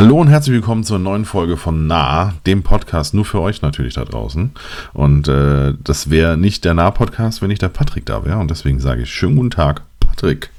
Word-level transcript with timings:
Hallo 0.00 0.20
und 0.20 0.28
herzlich 0.28 0.54
willkommen 0.54 0.84
zur 0.84 1.00
neuen 1.00 1.24
Folge 1.24 1.56
von 1.56 1.88
Nah, 1.88 2.34
dem 2.46 2.62
Podcast 2.62 3.14
nur 3.14 3.24
für 3.24 3.40
euch 3.40 3.62
natürlich 3.62 3.94
da 3.94 4.04
draußen. 4.04 4.52
Und 4.92 5.26
äh, 5.26 5.74
das 5.82 6.08
wäre 6.08 6.36
nicht 6.36 6.64
der 6.64 6.74
Nah-Podcast, 6.74 7.42
wenn 7.42 7.48
nicht 7.48 7.62
der 7.62 7.68
Patrick 7.68 8.06
da 8.06 8.24
wäre. 8.24 8.38
Und 8.38 8.48
deswegen 8.48 8.78
sage 8.78 9.02
ich 9.02 9.10
schönen 9.10 9.34
guten 9.34 9.50
Tag, 9.50 9.82
Patrick. 9.98 10.50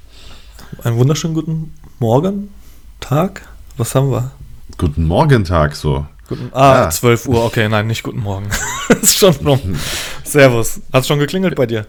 Einen 0.84 0.98
wunderschönen 0.98 1.36
guten 1.36 1.74
Morgen, 2.00 2.50
Tag. 3.00 3.48
Was 3.78 3.96
haben 3.96 4.12
wir? 4.12 4.32
Guten 4.78 5.06
Morgen, 5.06 5.46
Tag, 5.46 5.74
so. 5.74 6.06
Guten, 6.28 6.50
ah, 6.52 6.82
ja. 6.82 6.90
12 6.90 7.30
Uhr, 7.30 7.46
okay, 7.46 7.70
nein, 7.70 7.88
nicht 7.88 8.04
guten 8.04 8.20
Morgen. 8.20 8.50
ist 9.02 9.20
schon 9.20 9.36
rum. 9.36 9.62
Servus. 10.26 10.82
Hat 10.92 11.04
es 11.04 11.08
schon 11.08 11.20
geklingelt 11.20 11.56
bei 11.56 11.66
dir? 11.66 11.86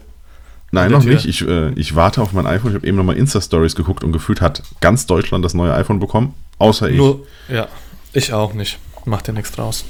Nein, 0.73 0.93
noch 0.93 1.03
nicht. 1.03 1.27
Ich, 1.27 1.47
äh, 1.47 1.73
ich 1.73 1.97
warte 1.97 2.23
auf 2.23 2.33
mein 2.33 2.47
iPhone. 2.47 2.71
Ich 2.71 2.77
habe 2.77 2.87
eben 2.87 2.97
nochmal 2.97 3.17
Insta-Stories 3.17 3.75
geguckt 3.75 4.05
und 4.05 4.13
gefühlt 4.13 4.41
hat 4.41 4.63
ganz 4.81 5.07
Deutschland 5.07 5.45
das 5.45 5.55
neue 5.55 5.75
iPhone 5.75 5.99
bekommen, 5.99 6.35
außer 6.59 6.89
ich. 6.89 6.97
Nur, 6.97 7.27
ja, 7.49 7.67
ich 8.13 8.33
auch 8.33 8.55
nicht. 8.55 8.79
Macht 9.05 9.27
dir 9.27 9.33
nichts 9.33 9.51
draus. 9.53 9.85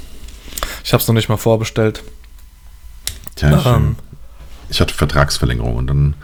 Ich 0.85 0.93
habe 0.93 1.03
es 1.03 1.09
noch 1.09 1.15
nicht 1.15 1.29
mal 1.29 1.37
vorbestellt. 1.37 2.03
Tja, 3.37 3.59
ich, 3.59 3.67
ähm, 3.67 3.97
ich, 4.69 4.81
hatte 4.81 4.95
Vertragsverlängerung 4.95 5.77
und 5.77 5.87
dann 5.87 6.15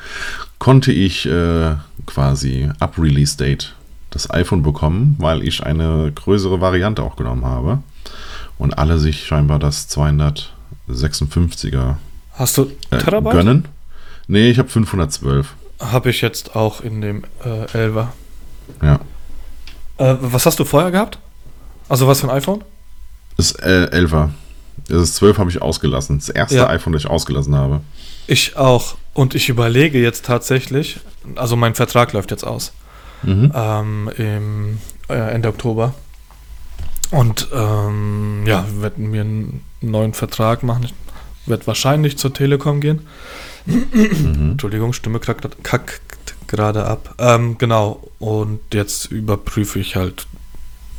konnte 0.59 0.93
ich 0.93 1.27
äh, 1.27 1.75
quasi 2.07 2.71
ab 2.79 2.95
Release-Date 2.99 3.75
das 4.11 4.31
iPhone 4.31 4.63
bekommen, 4.63 5.17
weil 5.19 5.43
ich 5.43 5.65
eine 5.65 6.13
größere 6.15 6.61
Variante 6.61 7.03
auch 7.03 7.17
genommen 7.17 7.45
habe. 7.45 7.81
Und 8.59 8.79
alle 8.79 8.99
sich 8.99 9.27
scheinbar 9.27 9.59
das 9.59 9.91
256er 9.91 11.97
Hast 12.33 12.59
du 12.59 12.71
äh, 12.91 13.03
gönnen. 13.03 13.67
Nee, 14.27 14.51
ich 14.51 14.59
habe 14.59 14.69
512. 14.69 15.55
Habe 15.81 16.11
ich 16.11 16.21
jetzt 16.21 16.57
auch 16.57 16.81
in 16.81 17.01
dem 17.01 17.25
äh, 17.45 17.67
11er. 17.67 18.09
Ja. 18.83 19.01
Äh, 19.99 20.17
was 20.21 20.47
hast 20.47 20.59
du 20.59 20.65
vorher 20.65 20.91
gehabt? 20.91 21.19
Also 21.89 22.07
was 22.07 22.21
für 22.21 22.29
ein 22.29 22.37
iPhone? 22.37 22.65
Das 23.37 23.53
äh, 23.53 23.89
11er. 23.93 24.31
Das 24.89 25.15
12 25.15 25.39
habe 25.39 25.51
ich 25.51 25.63
ausgelassen. 25.63 26.19
Das 26.19 26.29
erste 26.29 26.57
ja. 26.57 26.69
iPhone, 26.69 26.93
das 26.93 27.03
ich 27.05 27.11
ausgelassen 27.11 27.55
habe. 27.55 27.81
Ich 28.27 28.57
auch. 28.57 28.97
Und 29.15 29.35
ich 29.35 29.49
überlege 29.49 30.01
jetzt 30.01 30.25
tatsächlich, 30.25 31.01
also 31.37 31.57
mein 31.57 31.75
Vertrag 31.75 32.13
läuft 32.13 32.31
jetzt 32.31 32.45
aus. 32.45 32.73
Mhm. 33.23 33.53
Ähm, 33.55 34.11
Im 34.17 34.79
äh, 35.09 35.15
Ende 35.15 35.49
Oktober. 35.49 35.95
Und 37.11 37.49
ähm, 37.53 38.45
ja, 38.47 38.67
wir 38.69 38.83
werden 38.83 39.11
mir 39.11 39.21
einen 39.23 39.65
neuen 39.81 40.13
Vertrag 40.13 40.63
machen. 40.63 40.85
Ich 40.85 41.49
werde 41.49 41.67
wahrscheinlich 41.67 42.19
zur 42.19 42.35
Telekom 42.35 42.81
gehen. 42.81 43.07
Mhm. 43.67 44.53
Entschuldigung, 44.53 44.93
Stimme 44.93 45.19
kackt, 45.19 45.63
kackt 45.63 46.35
gerade 46.47 46.87
ab. 46.87 47.15
Ähm, 47.19 47.59
genau, 47.59 48.09
und 48.19 48.61
jetzt 48.73 49.07
überprüfe 49.11 49.79
ich 49.79 49.97
halt, 49.97 50.27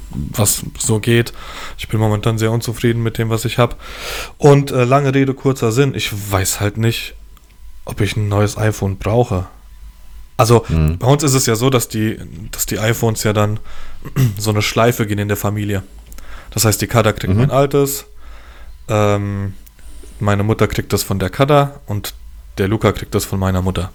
was 0.10 0.64
so 0.78 1.00
geht. 1.00 1.34
Ich 1.78 1.88
bin 1.88 2.00
momentan 2.00 2.38
sehr 2.38 2.52
unzufrieden 2.52 3.04
mit 3.04 3.18
dem, 3.18 3.30
was 3.30 3.46
ich 3.46 3.58
habe. 3.58 3.76
Und 4.38 4.72
äh, 4.72 4.84
lange 4.84 5.14
Rede, 5.14 5.34
kurzer 5.34 5.72
Sinn, 5.72 5.94
ich 5.96 6.12
weiß 6.32 6.60
halt 6.60 6.78
nicht, 6.78 7.16
ob 7.86 8.02
ich 8.02 8.16
ein 8.16 8.28
neues 8.28 8.58
iPhone 8.58 8.98
brauche. 8.98 9.48
Also 10.38 10.66
mhm. 10.70 10.98
bei 11.00 11.08
uns 11.08 11.24
ist 11.24 11.34
es 11.34 11.46
ja 11.46 11.56
so, 11.56 11.70
dass 11.70 11.88
die, 11.88 12.20
dass 12.52 12.66
die 12.66 12.80
iPhones 12.80 13.24
ja 13.24 13.34
dann 13.34 13.60
so 14.38 14.52
eine 14.52 14.62
Schleife 14.62 15.08
gehen 15.08 15.20
in 15.20 15.28
der 15.28 15.38
Familie. 15.38 15.84
Das 16.52 16.66
heißt, 16.66 16.82
die 16.82 16.88
Kada 16.88 17.12
kriegt 17.12 17.34
mhm. 17.34 17.40
mein 17.40 17.52
altes, 17.52 18.06
ähm, 18.88 19.54
meine 20.20 20.44
Mutter 20.44 20.68
kriegt 20.68 20.94
das 20.94 21.04
von 21.04 21.20
der 21.20 21.30
Kada 21.30 21.82
und 21.86 22.14
der 22.58 22.68
Luca 22.68 22.92
kriegt 22.92 23.16
das 23.16 23.26
von 23.26 23.40
meiner 23.40 23.62
Mutter. 23.62 23.92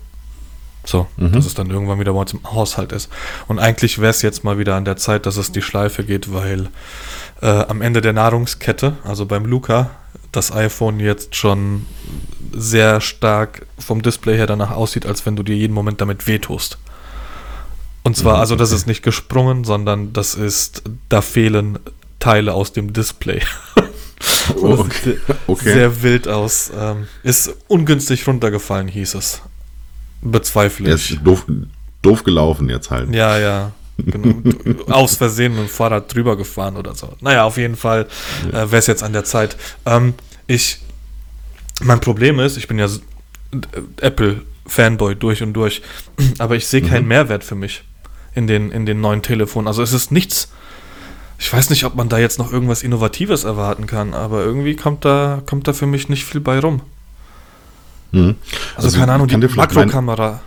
So, 0.84 1.06
mhm. 1.16 1.32
dass 1.32 1.47
es 1.47 1.54
dann 1.54 1.70
irgendwann 1.70 2.00
wieder 2.00 2.12
bei 2.12 2.20
uns 2.20 2.32
im 2.32 2.42
Haushalt 2.44 2.92
ist. 2.92 3.09
Und 3.47 3.59
eigentlich 3.59 3.98
wäre 4.00 4.10
es 4.10 4.22
jetzt 4.22 4.42
mal 4.42 4.59
wieder 4.59 4.75
an 4.75 4.84
der 4.84 4.97
Zeit, 4.97 5.26
dass 5.26 5.37
es 5.37 5.53
die 5.53 5.62
Schleife 5.62 6.03
geht, 6.03 6.32
weil 6.32 6.70
äh, 7.41 7.47
am 7.47 7.82
Ende 7.82 8.00
der 8.00 8.12
Nahrungskette, 8.12 8.97
also 9.04 9.26
beim 9.26 9.44
Luca, 9.44 9.91
das 10.32 10.50
iPhone 10.50 10.98
jetzt 10.98 11.37
schon 11.37 11.87
sehr 12.53 13.00
stark 13.00 13.66
vom 13.78 14.03
Display 14.03 14.37
her 14.37 14.47
danach 14.47 14.72
aussieht, 14.72 15.06
als 15.06 15.25
wenn 15.25 15.37
du 15.37 15.42
dir 15.42 15.54
jeden 15.54 15.75
Moment 15.75 16.00
damit 16.00 16.26
wehtust. 16.26 16.78
Und 18.03 18.16
zwar, 18.16 18.34
mhm, 18.34 18.41
also 18.41 18.56
das 18.56 18.72
ist 18.72 18.87
nicht 18.87 19.03
gesprungen, 19.03 19.64
sondern 19.64 20.12
das 20.12 20.34
ist, 20.34 20.82
da 21.08 21.20
fehlen 21.20 21.78
Teile 22.19 22.54
aus 22.54 22.72
dem 22.72 22.92
Display. 22.92 23.42
Oh, 24.56 24.78
okay. 24.78 25.19
okay. 25.47 25.72
Sehr 25.72 26.03
wild 26.03 26.28
aus. 26.28 26.71
Ähm, 26.77 27.06
ist 27.22 27.55
ungünstig 27.69 28.27
runtergefallen, 28.27 28.88
hieß 28.88 29.15
es. 29.15 29.43
Bezweifle 30.21 30.87
ich. 30.87 30.91
Er 30.91 30.94
ist 30.94 31.27
doof, 31.27 31.44
doof 32.03 32.22
gelaufen 32.25 32.69
jetzt 32.69 32.91
halt. 32.91 33.12
Ja, 33.15 33.38
ja. 33.38 33.72
Genau. 33.99 34.34
Aus 34.93 35.16
Versehen 35.16 35.53
mit 35.53 35.62
dem 35.62 35.69
Fahrrad 35.69 36.12
drüber 36.12 36.37
gefahren 36.37 36.77
oder 36.77 36.94
so. 36.94 37.15
Naja, 37.21 37.44
auf 37.44 37.56
jeden 37.56 37.77
Fall 37.77 38.06
äh, 38.49 38.53
wäre 38.53 38.77
es 38.77 38.87
jetzt 38.87 39.03
an 39.03 39.12
der 39.12 39.25
Zeit. 39.25 39.56
Ähm, 39.87 40.15
ich, 40.47 40.78
mein 41.82 42.00
Problem 42.00 42.41
ist, 42.41 42.56
ich 42.56 42.69
bin 42.69 42.78
ja 42.78 42.88
Apple-Fanboy 44.00 45.16
durch 45.16 45.43
und 45.43 45.53
durch, 45.53 45.82
aber 46.38 46.56
ich 46.56 46.66
sehe 46.66 46.82
keinen 46.82 47.03
mhm. 47.03 47.09
Mehrwert 47.09 47.44
für 47.44 47.55
mich 47.55 47.84
in 48.34 48.47
den, 48.47 48.71
in 48.71 48.87
den 48.87 49.00
neuen 49.00 49.22
Telefonen. 49.22 49.69
Also 49.69 49.82
es 49.82 49.93
ist 49.93 50.11
nichts 50.11 50.50
ich 51.42 51.53
weiß 51.53 51.70
nicht, 51.70 51.84
ob 51.84 51.97
man 51.97 52.08
da 52.08 52.19
jetzt 52.19 52.38
noch 52.38 52.53
irgendwas 52.53 52.84
Innovatives 52.84 53.42
erwarten 53.42 53.88
kann, 53.88 54.14
aber 54.14 54.44
irgendwie 54.44 54.76
kommt 54.76 55.04
da, 55.04 55.42
kommt 55.44 55.66
da 55.66 55.72
für 55.72 55.86
mich 55.86 56.08
nicht 56.08 56.25
viel 56.25 56.41
bei 56.41 56.60
rum. 56.60 56.82
Mhm. 58.12 58.36
Also, 58.76 58.86
also, 58.86 58.98
keine 59.00 59.12
Ahnung, 59.12 59.26
die 59.26 59.36
Makrokamera. 59.36 60.41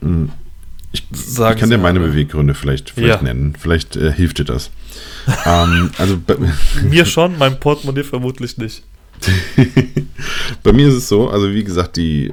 Mein, 0.00 0.32
ich, 0.90 1.04
ich, 1.12 1.36
kann 1.36 1.68
dir 1.68 1.76
meine 1.76 2.00
Beweggründe 2.00 2.54
vielleicht, 2.54 2.90
vielleicht 2.90 3.20
ja. 3.20 3.22
nennen. 3.22 3.56
Vielleicht 3.58 3.96
äh, 3.96 4.10
hilft 4.10 4.38
dir 4.38 4.46
das. 4.46 4.70
ähm, 5.44 5.90
also 5.98 6.16
Mir 6.88 7.04
schon, 7.04 7.36
meinem 7.36 7.60
Portemonnaie 7.60 8.02
vermutlich 8.02 8.56
nicht. 8.56 8.84
bei 10.62 10.72
mir 10.72 10.88
ist 10.88 10.94
es 10.94 11.08
so, 11.08 11.28
also 11.28 11.52
wie 11.52 11.64
gesagt, 11.64 11.98
die, 11.98 12.32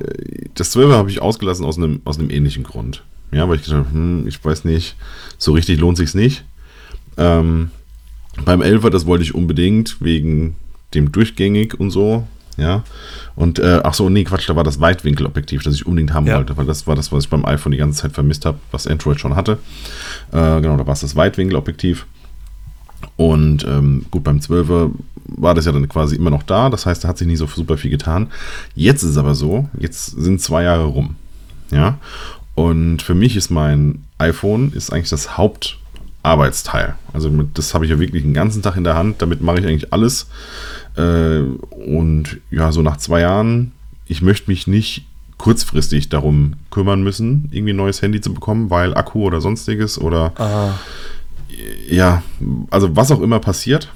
das 0.56 0.74
12er 0.74 0.94
habe 0.94 1.10
ich 1.10 1.22
ausgelassen 1.22 1.66
aus 1.66 1.78
einem, 1.78 2.02
aus 2.06 2.18
einem 2.18 2.30
ähnlichen 2.30 2.64
Grund. 2.64 3.04
Ja, 3.34 3.50
weil 3.50 3.58
ich 3.58 3.64
gesagt 3.64 3.88
habe, 3.88 3.94
hm, 3.94 4.26
ich 4.26 4.44
weiß 4.44 4.64
nicht, 4.64 4.96
so 5.38 5.52
richtig 5.52 5.82
lohnt 5.82 5.98
sich 5.98 6.14
nicht. 6.14 6.46
Ähm, 7.18 7.72
beim 8.46 8.62
Elfer, 8.62 8.90
das 8.90 9.06
wollte 9.06 9.24
ich 9.24 9.36
unbedingt, 9.36 9.98
wegen 10.02 10.56
dem 10.94 11.12
Durchgängig 11.12 11.80
und 11.80 11.92
so. 11.92 12.28
Ja. 12.58 12.84
Und 13.36 13.60
äh, 13.60 13.82
ach 13.84 13.94
so, 13.94 14.10
nee, 14.10 14.24
Quatsch, 14.24 14.48
da 14.48 14.56
war 14.56 14.64
das 14.64 14.80
Weitwinkelobjektiv, 14.80 15.64
das 15.64 15.76
ich 15.76 15.86
unbedingt 15.86 16.14
haben 16.14 16.28
ja. 16.28 16.38
wollte, 16.38 16.56
weil 16.58 16.66
das 16.66 16.86
war 16.86 16.96
das, 16.96 17.12
was 17.12 17.26
ich 17.26 17.30
beim 17.30 17.46
iPhone 17.46 17.72
die 17.72 17.80
ganze 17.80 18.02
Zeit 18.02 18.14
vermisst 18.14 18.46
habe, 18.46 18.60
was 18.72 18.88
Android 18.88 19.20
schon 19.20 19.36
hatte. 19.36 19.58
Äh, 20.32 20.62
genau, 20.62 20.78
da 20.78 20.86
war 20.86 20.94
es 20.94 21.02
das 21.02 21.16
Weitwinkelobjektiv. 21.16 22.06
Und 23.18 23.66
ähm, 23.66 24.06
gut, 24.12 24.24
beim 24.24 24.38
12er 24.38 24.92
war 25.26 25.56
das 25.56 25.66
ja 25.66 25.72
dann 25.72 25.90
quasi 25.90 26.16
immer 26.16 26.30
noch 26.30 26.44
da, 26.44 26.70
das 26.70 26.86
heißt, 26.86 27.04
da 27.04 27.08
hat 27.10 27.18
sich 27.18 27.28
nie 27.28 27.36
so 27.36 27.48
super 27.48 27.78
viel 27.78 27.92
getan. 27.92 28.30
Jetzt 28.76 29.04
ist 29.04 29.12
es 29.12 29.18
aber 29.18 29.36
so, 29.36 29.68
jetzt 29.80 30.06
sind 30.06 30.42
zwei 30.42 30.64
Jahre 30.64 30.86
rum. 30.86 31.16
Ja. 31.72 31.98
Und 32.56 33.02
für 33.02 33.16
mich 33.16 33.36
ist 33.36 33.50
mein 33.50 34.04
iPhone 34.20 34.72
ist 34.74 34.94
eigentlich 34.94 35.10
das 35.10 35.38
Haupt 35.38 35.80
Arbeitsteil. 36.24 36.96
Also 37.12 37.30
das 37.54 37.74
habe 37.74 37.86
ich 37.86 37.92
ja 37.92 38.00
wirklich 38.00 38.24
den 38.24 38.34
ganzen 38.34 38.62
Tag 38.62 38.78
in 38.78 38.84
der 38.84 38.96
Hand. 38.96 39.22
Damit 39.22 39.42
mache 39.42 39.60
ich 39.60 39.68
eigentlich 39.68 39.94
alles. 39.94 40.28
Äh, 40.96 41.40
und 41.70 42.40
ja, 42.50 42.72
so 42.72 42.82
nach 42.82 42.98
zwei 42.98 43.22
Jahren, 43.22 43.74
ich 44.08 44.22
möchte 44.22 44.50
mich 44.50 44.66
nicht 44.66 45.06
kurzfristig 45.38 46.10
darum 46.10 46.54
kümmern 46.72 47.04
müssen, 47.04 47.50
irgendwie 47.52 47.74
ein 47.74 47.78
neues 47.78 48.02
Handy 48.02 48.22
zu 48.22 48.34
bekommen, 48.34 48.70
weil 48.70 48.96
Akku 48.96 49.24
oder 49.24 49.42
sonstiges 49.42 50.00
oder 50.00 50.32
Aha. 50.38 50.80
ja, 51.90 52.24
also 52.70 52.96
was 52.96 53.12
auch 53.12 53.22
immer 53.22 53.40
passiert. 53.40 53.90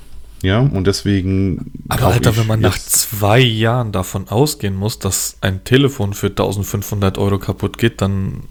Ja, 0.44 0.60
und 0.60 0.86
deswegen. 0.86 1.72
Aber 1.88 2.08
Alter, 2.08 2.38
wenn 2.38 2.46
man 2.46 2.60
nach 2.60 2.78
zwei 2.78 3.40
Jahren 3.40 3.92
davon 3.92 4.28
ausgehen 4.28 4.76
muss, 4.76 5.00
dass 5.00 5.38
ein 5.42 5.64
Telefon 5.64 6.14
für 6.14 6.28
1500 6.28 7.18
Euro 7.18 7.40
kaputt 7.40 7.78
geht, 7.78 8.02
dann. 8.02 8.44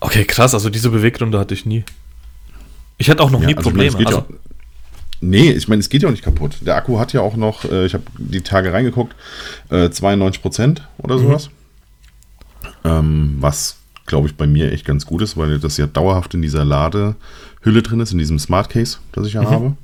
Okay, 0.00 0.24
krass, 0.24 0.54
also 0.54 0.70
diese 0.70 0.90
Beweggründe 0.90 1.38
hatte 1.38 1.54
ich 1.54 1.66
nie. 1.66 1.84
Ich 2.98 3.08
hatte 3.10 3.22
auch 3.22 3.30
noch 3.30 3.40
ja, 3.40 3.46
nie 3.46 3.56
also 3.56 3.68
Probleme. 3.68 3.88
Ich 3.88 3.94
meine, 3.94 4.06
also, 4.06 4.18
ja, 4.18 4.38
nee, 5.20 5.50
ich 5.50 5.68
meine, 5.68 5.80
es 5.80 5.88
geht 5.88 6.02
ja 6.02 6.08
auch 6.08 6.12
nicht 6.12 6.24
kaputt. 6.24 6.56
Der 6.62 6.76
Akku 6.76 6.98
hat 6.98 7.12
ja 7.12 7.20
auch 7.20 7.36
noch, 7.36 7.64
äh, 7.64 7.86
ich 7.86 7.94
habe 7.94 8.04
die 8.18 8.40
Tage 8.40 8.72
reingeguckt, 8.72 9.14
äh, 9.70 9.90
92 9.90 10.42
Prozent 10.42 10.88
oder 10.98 11.16
mhm. 11.16 11.22
sowas. 11.22 11.50
Ähm, 12.84 13.36
was, 13.40 13.76
glaube 14.06 14.28
ich, 14.28 14.36
bei 14.36 14.46
mir 14.46 14.72
echt 14.72 14.84
ganz 14.84 15.06
gut 15.06 15.22
ist, 15.22 15.36
weil 15.36 15.58
das 15.58 15.76
ja 15.76 15.86
dauerhaft 15.86 16.34
in 16.34 16.42
dieser 16.42 16.64
Ladehülle 16.64 17.82
drin 17.82 18.00
ist, 18.00 18.12
in 18.12 18.18
diesem 18.18 18.38
Smart 18.38 18.70
Case, 18.70 18.98
das 19.12 19.26
ich 19.26 19.34
ja 19.34 19.42
mhm. 19.42 19.50
habe. 19.50 19.76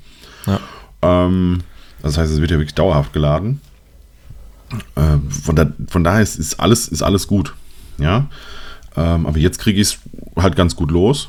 Ja. 0.47 0.61
Ähm, 1.03 1.61
das 2.03 2.17
heißt, 2.17 2.33
es 2.33 2.41
wird 2.41 2.51
ja 2.51 2.59
wirklich 2.59 2.75
dauerhaft 2.75 3.13
geladen. 3.13 3.61
Äh, 4.95 5.19
von, 5.31 5.57
da, 5.57 5.71
von 5.89 6.05
daher 6.05 6.23
ist, 6.23 6.39
ist, 6.39 6.59
alles, 6.59 6.89
ist 6.89 7.03
alles 7.03 7.27
gut. 7.27 7.55
Ja. 7.99 8.29
Ähm, 8.97 9.27
aber 9.27 9.39
jetzt 9.39 9.59
kriege 9.59 9.81
ich 9.81 9.89
es 9.89 9.99
halt 10.37 10.57
ganz 10.57 10.77
gut 10.77 10.91
los. 10.91 11.29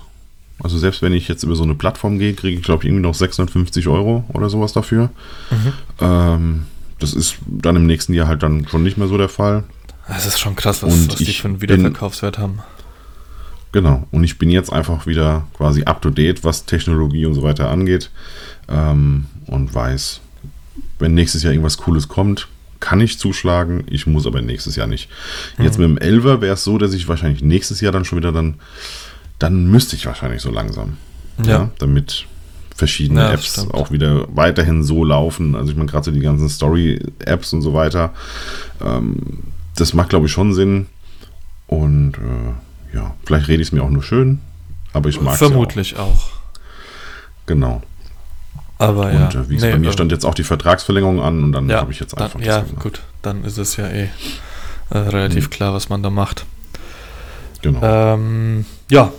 Also 0.59 0.77
selbst 0.77 1.01
wenn 1.01 1.13
ich 1.13 1.27
jetzt 1.27 1.43
über 1.43 1.55
so 1.55 1.63
eine 1.63 1.75
Plattform 1.75 2.17
gehe, 2.17 2.33
kriege 2.33 2.57
ich, 2.57 2.63
glaube 2.63 2.83
ich, 2.83 2.89
irgendwie 2.89 3.03
noch 3.03 3.13
650 3.13 3.87
Euro 3.87 4.23
oder 4.33 4.49
sowas 4.49 4.73
dafür. 4.73 5.09
Mhm. 5.51 5.73
Ähm, 5.99 6.65
das 6.99 7.13
ist 7.13 7.35
dann 7.45 7.75
im 7.75 7.85
nächsten 7.85 8.13
Jahr 8.13 8.27
halt 8.27 8.41
dann 8.41 8.67
schon 8.67 8.83
nicht 8.83 8.97
mehr 8.97 9.07
so 9.07 9.17
der 9.17 9.29
Fall. 9.29 9.63
Das 10.07 10.25
ist 10.25 10.39
schon 10.39 10.55
krass, 10.55 10.81
was, 10.83 11.09
was 11.09 11.15
die 11.17 11.25
für 11.25 11.47
einen 11.47 11.61
Wiederverkaufswert 11.61 12.39
haben. 12.39 12.59
Genau. 13.71 14.07
Und 14.11 14.23
ich 14.23 14.39
bin 14.39 14.49
jetzt 14.49 14.71
einfach 14.71 15.05
wieder 15.05 15.45
quasi 15.53 15.83
up 15.83 16.01
to 16.01 16.09
date, 16.09 16.43
was 16.43 16.65
Technologie 16.65 17.25
und 17.25 17.35
so 17.35 17.43
weiter 17.43 17.69
angeht. 17.69 18.09
Ähm, 18.69 19.25
und 19.45 19.73
weiß, 19.73 20.21
wenn 20.99 21.13
nächstes 21.13 21.43
Jahr 21.43 21.53
irgendwas 21.53 21.77
Cooles 21.77 22.07
kommt, 22.07 22.47
kann 22.79 23.01
ich 23.01 23.19
zuschlagen. 23.19 23.83
Ich 23.89 24.07
muss 24.07 24.27
aber 24.27 24.41
nächstes 24.41 24.75
Jahr 24.75 24.87
nicht. 24.87 25.09
Jetzt 25.57 25.79
mhm. 25.79 25.93
mit 25.93 26.03
dem 26.03 26.21
11er 26.21 26.41
wäre 26.41 26.53
es 26.53 26.63
so, 26.63 26.77
dass 26.77 26.93
ich 26.93 27.07
wahrscheinlich 27.07 27.41
nächstes 27.41 27.81
Jahr 27.81 27.91
dann 27.91 28.05
schon 28.05 28.17
wieder 28.17 28.31
dann, 28.31 28.55
dann 29.39 29.67
müsste 29.67 29.95
ich 29.95 30.05
wahrscheinlich 30.05 30.41
so 30.41 30.51
langsam. 30.51 30.97
Ja. 31.39 31.45
ja 31.45 31.69
damit 31.79 32.25
verschiedene 32.75 33.21
ja, 33.21 33.31
Apps 33.31 33.53
stimmt. 33.53 33.73
auch 33.73 33.91
wieder 33.91 34.27
weiterhin 34.35 34.83
so 34.83 35.03
laufen. 35.03 35.55
Also 35.55 35.71
ich 35.71 35.77
meine, 35.77 35.89
gerade 35.89 36.05
so 36.05 36.11
die 36.11 36.19
ganzen 36.19 36.47
Story-Apps 36.47 37.53
und 37.53 37.63
so 37.63 37.73
weiter. 37.73 38.13
Ähm, 38.83 39.39
das 39.75 39.93
macht, 39.93 40.09
glaube 40.09 40.27
ich, 40.27 40.31
schon 40.31 40.53
Sinn. 40.53 40.85
Und 41.65 42.13
äh, 42.13 42.95
ja, 42.95 43.15
vielleicht 43.25 43.47
rede 43.47 43.61
ich 43.61 43.69
es 43.69 43.71
mir 43.71 43.83
auch 43.83 43.89
nur 43.89 44.03
schön, 44.03 44.39
aber 44.93 45.09
ich 45.09 45.19
mag 45.19 45.33
es. 45.33 45.39
Vermutlich 45.39 45.97
auch. 45.97 46.07
auch. 46.07 46.29
Genau. 47.45 47.81
Aber 48.77 49.11
ja. 49.11 49.25
Und 49.25 49.35
äh, 49.35 49.49
wie 49.49 49.55
nee, 49.57 49.71
bei 49.71 49.77
mir 49.79 49.91
stand 49.91 50.11
jetzt 50.11 50.25
auch 50.25 50.35
die 50.35 50.43
Vertragsverlängerung 50.43 51.21
an 51.21 51.43
und 51.43 51.51
dann 51.51 51.69
ja, 51.69 51.81
habe 51.81 51.91
ich 51.91 51.99
jetzt 51.99 52.17
einfach. 52.17 52.39
Dann, 52.39 52.47
ja, 52.47 52.65
gut, 52.79 53.01
dann 53.21 53.43
ist 53.43 53.57
es 53.57 53.75
ja 53.77 53.87
eh 53.87 54.09
äh, 54.89 54.97
relativ 54.97 55.45
mhm. 55.45 55.49
klar, 55.49 55.73
was 55.73 55.89
man 55.89 56.03
da 56.03 56.09
macht. 56.09 56.45
Genau. 57.61 57.81
Ähm, 57.81 58.65
ja, 58.89 59.11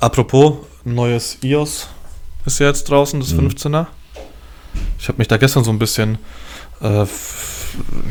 apropos 0.00 0.58
neues 0.84 1.38
iOS 1.42 1.88
ist 2.44 2.60
ja 2.60 2.66
jetzt 2.66 2.88
draußen, 2.88 3.20
das 3.20 3.32
mhm. 3.32 3.48
15er. 3.48 3.86
Ich 4.98 5.08
habe 5.08 5.18
mich 5.18 5.28
da 5.28 5.36
gestern 5.36 5.64
so 5.64 5.70
ein 5.70 5.78
bisschen, 5.78 6.18
äh, 6.80 7.04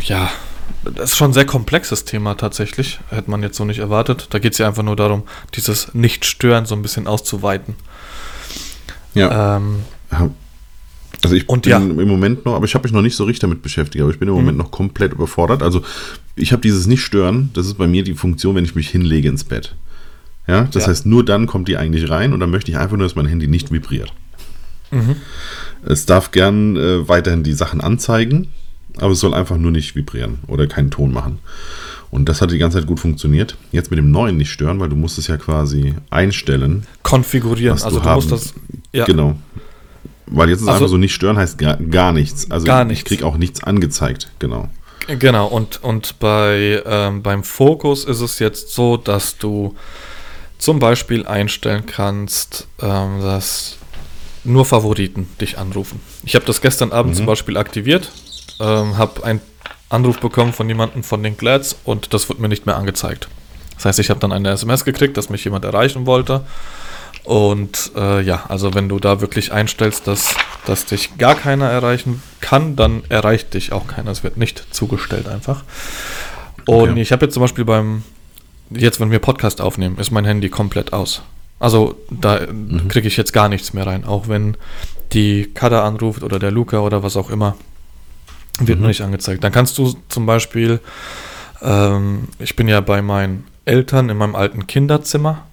ja, 0.03 0.29
das 0.83 1.11
ist 1.11 1.17
schon 1.17 1.31
ein 1.31 1.33
sehr 1.33 1.45
komplexes 1.45 2.05
Thema 2.05 2.35
tatsächlich. 2.35 2.99
Hätte 3.09 3.29
man 3.29 3.43
jetzt 3.43 3.57
so 3.57 3.65
nicht 3.65 3.79
erwartet. 3.79 4.27
Da 4.31 4.39
geht 4.39 4.53
es 4.53 4.59
ja 4.59 4.67
einfach 4.67 4.83
nur 4.83 4.95
darum, 4.95 5.23
dieses 5.55 5.93
Nicht-Stören 5.93 6.65
so 6.65 6.75
ein 6.75 6.81
bisschen 6.81 7.07
auszuweiten. 7.07 7.75
Ja. 9.13 9.57
Ähm, 9.57 9.83
also 11.23 11.35
ich 11.35 11.47
und 11.47 11.63
bin 11.63 11.71
ja. 11.71 11.77
im 11.77 12.07
Moment 12.07 12.45
noch, 12.45 12.55
aber 12.55 12.65
ich 12.65 12.73
habe 12.73 12.83
mich 12.83 12.93
noch 12.93 13.01
nicht 13.01 13.15
so 13.15 13.25
richtig 13.25 13.41
damit 13.41 13.61
beschäftigt, 13.61 14.01
aber 14.01 14.11
ich 14.11 14.19
bin 14.19 14.27
im 14.27 14.33
Moment 14.33 14.57
mhm. 14.57 14.63
noch 14.63 14.71
komplett 14.71 15.13
überfordert. 15.13 15.61
Also 15.61 15.83
ich 16.35 16.51
habe 16.51 16.61
dieses 16.61 16.87
Nicht-Stören, 16.87 17.51
das 17.53 17.67
ist 17.67 17.77
bei 17.77 17.87
mir 17.87 18.03
die 18.03 18.13
Funktion, 18.13 18.55
wenn 18.55 18.63
ich 18.63 18.75
mich 18.75 18.89
hinlege 18.89 19.29
ins 19.29 19.43
Bett. 19.43 19.75
Ja, 20.47 20.63
das 20.71 20.83
ja. 20.83 20.89
heißt, 20.89 21.05
nur 21.05 21.23
dann 21.23 21.45
kommt 21.45 21.67
die 21.67 21.77
eigentlich 21.77 22.09
rein 22.09 22.33
und 22.33 22.39
dann 22.39 22.49
möchte 22.49 22.71
ich 22.71 22.77
einfach 22.77 22.97
nur, 22.97 23.05
dass 23.05 23.15
mein 23.15 23.27
Handy 23.27 23.47
nicht 23.47 23.71
vibriert. 23.71 24.11
Mhm. 24.89 25.15
Es 25.85 26.05
darf 26.05 26.31
gern 26.31 26.75
äh, 26.75 27.07
weiterhin 27.07 27.43
die 27.43 27.53
Sachen 27.53 27.81
anzeigen, 27.81 28.47
aber 28.97 29.11
es 29.11 29.19
soll 29.19 29.33
einfach 29.33 29.57
nur 29.57 29.71
nicht 29.71 29.95
vibrieren 29.95 30.39
oder 30.47 30.67
keinen 30.67 30.91
Ton 30.91 31.13
machen. 31.13 31.39
Und 32.09 32.27
das 32.27 32.41
hat 32.41 32.51
die 32.51 32.57
ganze 32.57 32.77
Zeit 32.77 32.87
gut 32.87 32.99
funktioniert. 32.99 33.55
Jetzt 33.71 33.89
mit 33.89 33.97
dem 33.97 34.11
neuen 34.11 34.35
nicht 34.35 34.51
stören, 34.51 34.79
weil 34.81 34.89
du 34.89 34.97
musst 34.97 35.17
es 35.17 35.27
ja 35.27 35.37
quasi 35.37 35.95
einstellen. 36.09 36.85
Konfigurieren. 37.03 37.81
also 37.81 37.99
du, 37.99 38.03
du 38.03 38.09
musst 38.13 38.31
das. 38.31 38.53
Ja. 38.91 39.05
Genau. 39.05 39.37
Weil 40.27 40.49
jetzt 40.49 40.61
ist 40.61 40.67
also, 40.67 40.77
einfach 40.77 40.89
so 40.89 40.97
nicht 40.97 41.13
stören 41.13 41.37
heißt 41.37 41.57
gar, 41.57 41.77
gar 41.77 42.11
nichts. 42.13 42.49
Also 42.49 42.65
gar 42.65 42.85
nichts. 42.85 43.01
ich 43.01 43.05
krieg 43.05 43.23
auch 43.23 43.37
nichts 43.37 43.63
angezeigt. 43.63 44.29
Genau. 44.39 44.69
Genau. 45.07 45.47
Und, 45.47 45.83
und 45.83 46.19
bei, 46.19 46.81
ähm, 46.85 47.21
beim 47.21 47.43
Fokus 47.43 48.05
ist 48.05 48.21
es 48.21 48.39
jetzt 48.39 48.73
so, 48.73 48.97
dass 48.97 49.37
du 49.37 49.75
zum 50.57 50.79
Beispiel 50.79 51.25
einstellen 51.25 51.85
kannst, 51.85 52.67
ähm, 52.81 53.21
dass 53.21 53.77
nur 54.43 54.65
Favoriten 54.65 55.27
dich 55.39 55.57
anrufen. 55.57 55.99
Ich 56.23 56.35
habe 56.35 56.45
das 56.45 56.61
gestern 56.61 56.91
Abend 56.91 57.13
mhm. 57.13 57.17
zum 57.17 57.25
Beispiel 57.25 57.57
aktiviert, 57.57 58.11
ähm, 58.59 58.97
habe 58.97 59.23
einen 59.23 59.41
Anruf 59.89 60.19
bekommen 60.19 60.53
von 60.53 60.67
jemandem 60.67 61.03
von 61.03 61.21
den 61.23 61.35
Glads 61.37 61.75
und 61.83 62.13
das 62.13 62.29
wurde 62.29 62.41
mir 62.41 62.47
nicht 62.47 62.65
mehr 62.65 62.77
angezeigt. 62.77 63.27
Das 63.75 63.85
heißt, 63.85 63.99
ich 63.99 64.09
habe 64.09 64.19
dann 64.19 64.31
eine 64.31 64.51
SMS 64.51 64.85
gekriegt, 64.85 65.17
dass 65.17 65.29
mich 65.29 65.43
jemand 65.43 65.65
erreichen 65.65 66.05
wollte. 66.05 66.45
Und 67.23 67.91
äh, 67.95 68.21
ja, 68.21 68.45
also 68.47 68.73
wenn 68.73 68.89
du 68.89 68.99
da 68.99 69.21
wirklich 69.21 69.51
einstellst, 69.51 70.07
dass, 70.07 70.35
dass 70.65 70.85
dich 70.85 71.17
gar 71.17 71.35
keiner 71.35 71.69
erreichen 71.69 72.21
kann, 72.39 72.75
dann 72.75 73.03
erreicht 73.09 73.53
dich 73.53 73.71
auch 73.71 73.87
keiner. 73.87 74.11
Es 74.11 74.23
wird 74.23 74.37
nicht 74.37 74.73
zugestellt 74.73 75.27
einfach. 75.27 75.63
Und 76.65 76.91
okay. 76.91 77.01
ich 77.01 77.11
habe 77.11 77.25
jetzt 77.25 77.33
zum 77.33 77.41
Beispiel 77.41 77.65
beim, 77.65 78.03
jetzt 78.69 78.99
wenn 78.99 79.11
wir 79.11 79.19
Podcast 79.19 79.61
aufnehmen, 79.61 79.97
ist 79.97 80.11
mein 80.11 80.25
Handy 80.25 80.49
komplett 80.49 80.93
aus. 80.93 81.21
Also 81.59 81.95
da 82.09 82.39
mhm. 82.51 82.87
kriege 82.87 83.07
ich 83.07 83.17
jetzt 83.17 83.33
gar 83.33 83.49
nichts 83.49 83.73
mehr 83.73 83.85
rein. 83.85 84.03
Auch 84.03 84.27
wenn 84.27 84.57
die 85.13 85.51
Kada 85.53 85.85
anruft 85.85 86.23
oder 86.23 86.39
der 86.39 86.51
Luca 86.51 86.79
oder 86.79 87.03
was 87.03 87.17
auch 87.17 87.29
immer, 87.29 87.55
wird 88.59 88.79
mhm. 88.79 88.83
mir 88.83 88.87
nicht 88.87 89.01
angezeigt. 89.01 89.43
Dann 89.43 89.51
kannst 89.51 89.77
du 89.77 89.95
zum 90.09 90.25
Beispiel, 90.25 90.79
ähm, 91.61 92.29
ich 92.39 92.55
bin 92.55 92.67
ja 92.67 92.81
bei 92.81 93.03
meinen 93.03 93.45
Eltern 93.65 94.09
in 94.09 94.17
meinem 94.17 94.35
alten 94.35 94.65
Kinderzimmer. 94.65 95.45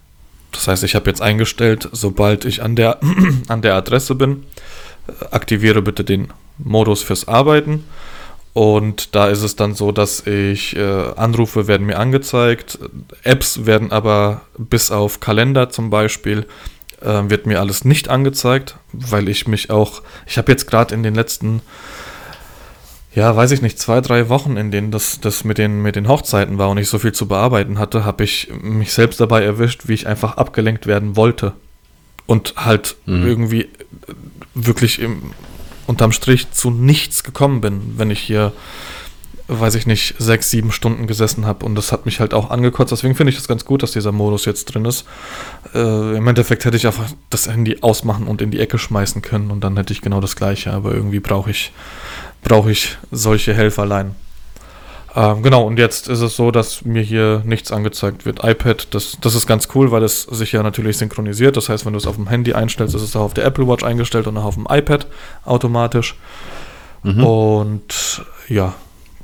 Das 0.52 0.68
heißt, 0.68 0.84
ich 0.84 0.94
habe 0.94 1.08
jetzt 1.10 1.22
eingestellt, 1.22 1.88
sobald 1.92 2.44
ich 2.44 2.62
an 2.62 2.76
der, 2.76 2.98
an 3.48 3.62
der 3.62 3.74
Adresse 3.74 4.14
bin, 4.14 4.44
äh, 5.06 5.24
aktiviere 5.30 5.82
bitte 5.82 6.04
den 6.04 6.28
Modus 6.58 7.02
fürs 7.02 7.28
Arbeiten. 7.28 7.84
Und 8.54 9.14
da 9.14 9.28
ist 9.28 9.42
es 9.42 9.54
dann 9.54 9.74
so, 9.74 9.92
dass 9.92 10.26
ich 10.26 10.74
äh, 10.74 11.12
Anrufe 11.14 11.68
werden 11.68 11.86
mir 11.86 11.98
angezeigt, 11.98 12.78
Apps 13.22 13.66
werden 13.66 13.92
aber 13.92 14.40
bis 14.56 14.90
auf 14.90 15.20
Kalender 15.20 15.70
zum 15.70 15.90
Beispiel 15.90 16.46
äh, 17.00 17.30
wird 17.30 17.46
mir 17.46 17.60
alles 17.60 17.84
nicht 17.84 18.08
angezeigt, 18.08 18.76
weil 18.92 19.28
ich 19.28 19.46
mich 19.46 19.70
auch, 19.70 20.02
ich 20.26 20.38
habe 20.38 20.50
jetzt 20.50 20.66
gerade 20.66 20.94
in 20.94 21.02
den 21.02 21.14
letzten, 21.14 21.62
ja, 23.14 23.34
weiß 23.34 23.52
ich 23.52 23.62
nicht, 23.62 23.78
zwei, 23.78 24.00
drei 24.00 24.28
Wochen, 24.28 24.56
in 24.56 24.70
denen 24.70 24.90
das, 24.90 25.20
das 25.20 25.44
mit, 25.44 25.58
den, 25.58 25.82
mit 25.82 25.96
den 25.96 26.08
Hochzeiten 26.08 26.58
war 26.58 26.68
und 26.68 26.78
ich 26.78 26.88
so 26.88 26.98
viel 26.98 27.12
zu 27.12 27.26
bearbeiten 27.26 27.78
hatte, 27.78 28.04
habe 28.04 28.24
ich 28.24 28.50
mich 28.62 28.92
selbst 28.92 29.20
dabei 29.20 29.42
erwischt, 29.42 29.88
wie 29.88 29.94
ich 29.94 30.06
einfach 30.06 30.36
abgelenkt 30.36 30.86
werden 30.86 31.16
wollte. 31.16 31.54
Und 32.26 32.54
halt 32.56 32.96
mhm. 33.06 33.26
irgendwie 33.26 33.68
wirklich 34.54 35.00
im, 35.00 35.32
unterm 35.86 36.12
Strich 36.12 36.50
zu 36.50 36.70
nichts 36.70 37.24
gekommen 37.24 37.62
bin, 37.62 37.94
wenn 37.96 38.10
ich 38.10 38.20
hier, 38.20 38.52
weiß 39.48 39.74
ich 39.76 39.86
nicht, 39.86 40.14
sechs, 40.18 40.50
sieben 40.50 40.70
Stunden 40.70 41.06
gesessen 41.06 41.46
habe. 41.46 41.64
Und 41.64 41.74
das 41.74 41.90
hat 41.90 42.04
mich 42.04 42.20
halt 42.20 42.34
auch 42.34 42.50
angekotzt. 42.50 42.92
Deswegen 42.92 43.14
finde 43.14 43.30
ich 43.30 43.36
das 43.36 43.48
ganz 43.48 43.64
gut, 43.64 43.82
dass 43.82 43.92
dieser 43.92 44.12
Modus 44.12 44.44
jetzt 44.44 44.66
drin 44.66 44.84
ist. 44.84 45.06
Äh, 45.74 46.16
Im 46.16 46.28
Endeffekt 46.28 46.64
hätte 46.66 46.76
ich 46.76 46.86
einfach 46.86 47.08
das 47.30 47.48
Handy 47.48 47.78
ausmachen 47.80 48.26
und 48.26 48.42
in 48.42 48.50
die 48.50 48.60
Ecke 48.60 48.78
schmeißen 48.78 49.22
können 49.22 49.50
und 49.50 49.64
dann 49.64 49.76
hätte 49.76 49.92
ich 49.92 50.02
genau 50.02 50.20
das 50.20 50.36
Gleiche. 50.36 50.72
Aber 50.72 50.92
irgendwie 50.92 51.20
brauche 51.20 51.50
ich, 51.50 51.72
brauche 52.42 52.70
ich 52.70 52.98
solche 53.10 53.54
Helferlein. 53.54 54.14
Ähm, 55.16 55.42
genau, 55.42 55.64
und 55.64 55.78
jetzt 55.78 56.08
ist 56.08 56.20
es 56.20 56.36
so, 56.36 56.50
dass 56.50 56.84
mir 56.84 57.02
hier 57.02 57.42
nichts 57.44 57.72
angezeigt 57.72 58.26
wird. 58.26 58.44
iPad, 58.44 58.88
das, 58.94 59.16
das 59.20 59.34
ist 59.34 59.46
ganz 59.46 59.68
cool, 59.74 59.90
weil 59.90 60.02
es 60.02 60.22
sich 60.22 60.52
ja 60.52 60.62
natürlich 60.62 60.98
synchronisiert. 60.98 61.56
Das 61.56 61.70
heißt, 61.70 61.86
wenn 61.86 61.94
du 61.94 61.98
es 61.98 62.06
auf 62.06 62.16
dem 62.16 62.28
Handy 62.28 62.52
einstellst, 62.52 62.94
ist 62.94 63.02
es 63.02 63.16
auch 63.16 63.22
auf 63.22 63.34
der 63.34 63.46
Apple 63.46 63.66
Watch 63.66 63.82
eingestellt 63.82 64.26
und 64.26 64.36
auch 64.36 64.44
auf 64.44 64.54
dem 64.56 64.66
iPad 64.68 65.06
automatisch. 65.46 66.16
Mhm. 67.02 67.24
Und 67.24 68.22
ja, 68.48 68.74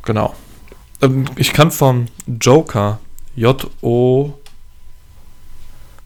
genau. 0.05 0.35
Ähm, 1.03 1.27
ich 1.37 1.53
kann 1.53 1.71
vom 1.71 2.07
Joker 2.41 2.99
J-O 3.37 4.39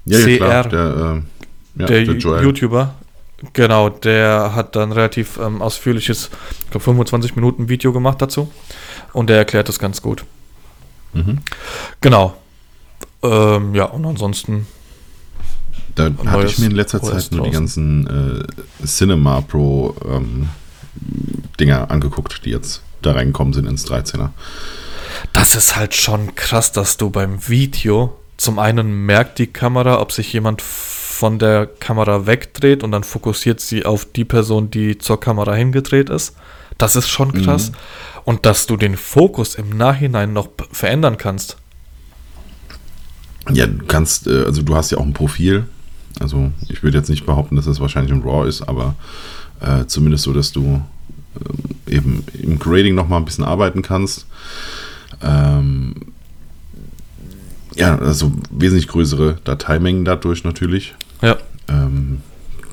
ja, 0.04 0.18
ja, 0.18 0.62
der, 0.62 0.80
äh, 0.80 1.80
ja, 1.80 1.86
der, 1.86 2.04
der 2.04 2.42
YouTuber, 2.42 2.94
genau, 3.52 3.90
der 3.90 4.54
hat 4.54 4.74
dann 4.74 4.92
relativ 4.92 5.38
ähm, 5.38 5.60
ausführliches, 5.60 6.30
ich 6.60 6.70
glaube 6.70 6.84
25 6.84 7.36
Minuten 7.36 7.68
Video 7.68 7.92
gemacht 7.92 8.22
dazu. 8.22 8.50
Und 9.12 9.28
der 9.28 9.38
erklärt 9.38 9.68
das 9.68 9.78
ganz 9.78 10.02
gut. 10.02 10.24
Mhm. 11.12 11.38
Genau. 12.00 12.36
Ähm, 13.22 13.74
ja, 13.74 13.84
und 13.84 14.04
ansonsten. 14.04 14.66
Da 15.94 16.10
hatte 16.26 16.46
ich 16.46 16.58
mir 16.58 16.66
in 16.66 16.72
letzter 16.72 17.02
Zeit 17.02 17.32
nur 17.32 17.46
die 17.46 17.50
ganzen 17.50 18.46
äh, 18.80 18.86
Cinema 18.86 19.40
Pro 19.40 19.96
ähm, 20.08 20.48
Dinger 21.58 21.90
angeguckt, 21.90 22.44
die 22.44 22.50
jetzt 22.50 22.82
da 23.02 23.12
reingekommen 23.12 23.52
sind 23.52 23.66
ins 23.66 23.86
13er. 23.86 24.30
Das 25.32 25.56
ist 25.56 25.76
halt 25.76 25.94
schon 25.94 26.34
krass, 26.34 26.72
dass 26.72 26.96
du 26.96 27.10
beim 27.10 27.48
Video 27.48 28.16
zum 28.38 28.58
einen 28.60 29.04
merkt 29.04 29.38
die 29.38 29.48
Kamera, 29.48 30.00
ob 30.00 30.12
sich 30.12 30.32
jemand 30.32 30.62
von 30.62 31.40
der 31.40 31.66
Kamera 31.66 32.26
wegdreht 32.26 32.84
und 32.84 32.92
dann 32.92 33.02
fokussiert 33.02 33.60
sie 33.60 33.84
auf 33.84 34.04
die 34.04 34.24
Person, 34.24 34.70
die 34.70 34.96
zur 34.96 35.18
Kamera 35.18 35.54
hingedreht 35.54 36.08
ist. 36.08 36.36
Das 36.78 36.94
ist 36.94 37.08
schon 37.08 37.32
krass. 37.32 37.72
Mhm. 37.72 37.76
Und 38.24 38.46
dass 38.46 38.66
du 38.66 38.76
den 38.76 38.96
Fokus 38.96 39.56
im 39.56 39.76
Nachhinein 39.76 40.32
noch 40.32 40.48
verändern 40.70 41.18
kannst. 41.18 41.56
Ja, 43.50 43.66
du 43.66 43.84
kannst, 43.86 44.28
äh, 44.28 44.44
also 44.44 44.62
du 44.62 44.76
hast 44.76 44.92
ja 44.92 44.98
auch 44.98 45.04
ein 45.04 45.14
Profil. 45.14 45.66
Also 46.20 46.52
ich 46.68 46.84
würde 46.84 46.98
jetzt 46.98 47.10
nicht 47.10 47.26
behaupten, 47.26 47.56
dass 47.56 47.64
das 47.64 47.80
wahrscheinlich 47.80 48.12
ein 48.12 48.22
RAW 48.22 48.48
ist, 48.48 48.62
aber 48.62 48.94
äh, 49.60 49.86
zumindest 49.86 50.24
so, 50.24 50.32
dass 50.32 50.52
du 50.52 50.80
eben 51.86 52.24
im 52.40 52.58
Grading 52.58 52.94
nochmal 52.94 53.20
ein 53.20 53.24
bisschen 53.24 53.44
arbeiten 53.44 53.82
kannst. 53.82 54.26
Ähm, 55.22 55.94
ja, 57.74 57.96
also 57.98 58.32
wesentlich 58.50 58.88
größere 58.88 59.38
Dateimengen 59.44 60.04
dadurch 60.04 60.44
natürlich. 60.44 60.94
Ja. 61.22 61.36
Ähm, 61.68 62.22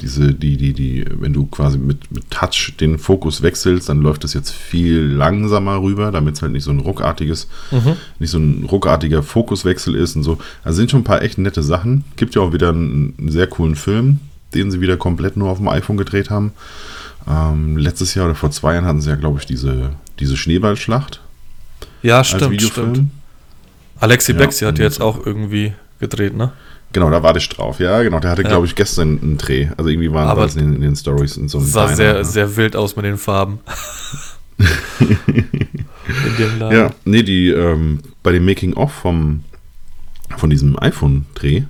diese, 0.02 0.34
die, 0.34 0.58
die, 0.58 0.74
die, 0.74 1.06
wenn 1.20 1.34
du 1.34 1.46
quasi 1.46 1.78
mit, 1.78 2.12
mit 2.12 2.30
Touch 2.30 2.74
den 2.80 3.00
Fokus 3.00 3.42
wechselst, 3.42 3.88
dann 3.88 4.02
läuft 4.02 4.24
das 4.24 4.34
jetzt 4.34 4.52
viel 4.52 5.00
langsamer 5.00 5.82
rüber, 5.82 6.12
damit 6.12 6.36
es 6.36 6.42
halt 6.42 6.52
nicht 6.52 6.64
so 6.64 6.72
ein 6.72 6.80
ruckartiges, 6.80 7.48
mhm. 7.72 7.94
nicht 8.20 8.30
so 8.30 8.38
ein 8.38 8.66
ruckartiger 8.66 9.24
Fokuswechsel 9.24 9.96
ist 9.96 10.16
und 10.16 10.24
so. 10.24 10.38
Also 10.64 10.78
sind 10.78 10.92
schon 10.92 11.02
ein 11.02 11.06
paar 11.06 11.22
echt 11.22 11.38
nette 11.38 11.64
Sachen. 11.64 12.04
Gibt 12.18 12.36
ja 12.36 12.42
auch 12.42 12.54
wieder 12.54 12.70
einen, 12.70 13.14
einen 13.18 13.32
sehr 13.32 13.48
coolen 13.48 13.76
Film, 13.76 14.20
den 14.54 14.70
sie 14.70 14.82
wieder 14.82 14.98
komplett 14.98 15.38
nur 15.38 15.50
auf 15.50 15.60
dem 15.60 15.68
iPhone 15.70 15.98
gedreht 15.98 16.30
haben. 16.30 16.52
Ähm, 17.28 17.78
letztes 17.78 18.14
Jahr 18.14 18.26
oder 18.26 18.36
vor 18.36 18.52
zwei 18.52 18.74
Jahren 18.74 18.86
hatten 18.86 19.02
sie 19.02 19.10
ja, 19.10 19.16
glaube 19.16 19.40
ich, 19.40 19.46
diese, 19.46 19.92
diese 20.20 20.38
Schneeballschlacht. 20.38 21.22
Ja, 22.02 22.24
stimmt, 22.24 22.62
stimmt. 22.62 23.10
Alexi 24.00 24.34
ja, 24.34 24.38
Bexi 24.38 24.66
hat 24.66 24.78
jetzt 24.78 25.02
auch 25.02 25.26
irgendwie 25.26 25.74
gedreht, 26.00 26.36
ne? 26.36 26.52
Genau, 26.94 27.10
da 27.10 27.24
warte 27.24 27.40
ich 27.40 27.50
drauf. 27.50 27.80
Ja, 27.80 28.04
genau. 28.04 28.20
Der 28.20 28.32
hatte, 28.32 28.44
ja. 28.44 28.50
glaube 28.50 28.68
ich, 28.68 28.76
gestern 28.76 29.20
einen 29.22 29.38
Dreh. 29.38 29.70
Also 29.76 29.90
irgendwie 29.90 30.12
waren 30.14 30.30
Aber 30.30 30.44
das 30.44 30.56
in, 30.56 30.76
in, 30.76 30.82
den 30.82 30.96
Stories 30.96 31.36
in 31.36 31.50
so 31.50 31.58
einem 31.58 31.68
sah 31.68 31.86
Diner, 31.86 31.96
sehr, 31.96 32.14
ne? 32.14 32.26
sehr 32.26 32.56
wild 32.56 32.76
aus 32.76 32.96
mit 32.96 33.06
den 33.06 33.18
Farben. 33.18 33.60
ja, 36.72 36.92
nee, 37.04 37.24
die 37.24 37.50
ähm, 37.50 38.00
bei 38.24 38.32
dem 38.32 38.46
Making-of 38.46 38.92
vom 38.92 39.44
von 40.38 40.50
diesem 40.50 40.78
iPhone-Dreh, 40.80 41.64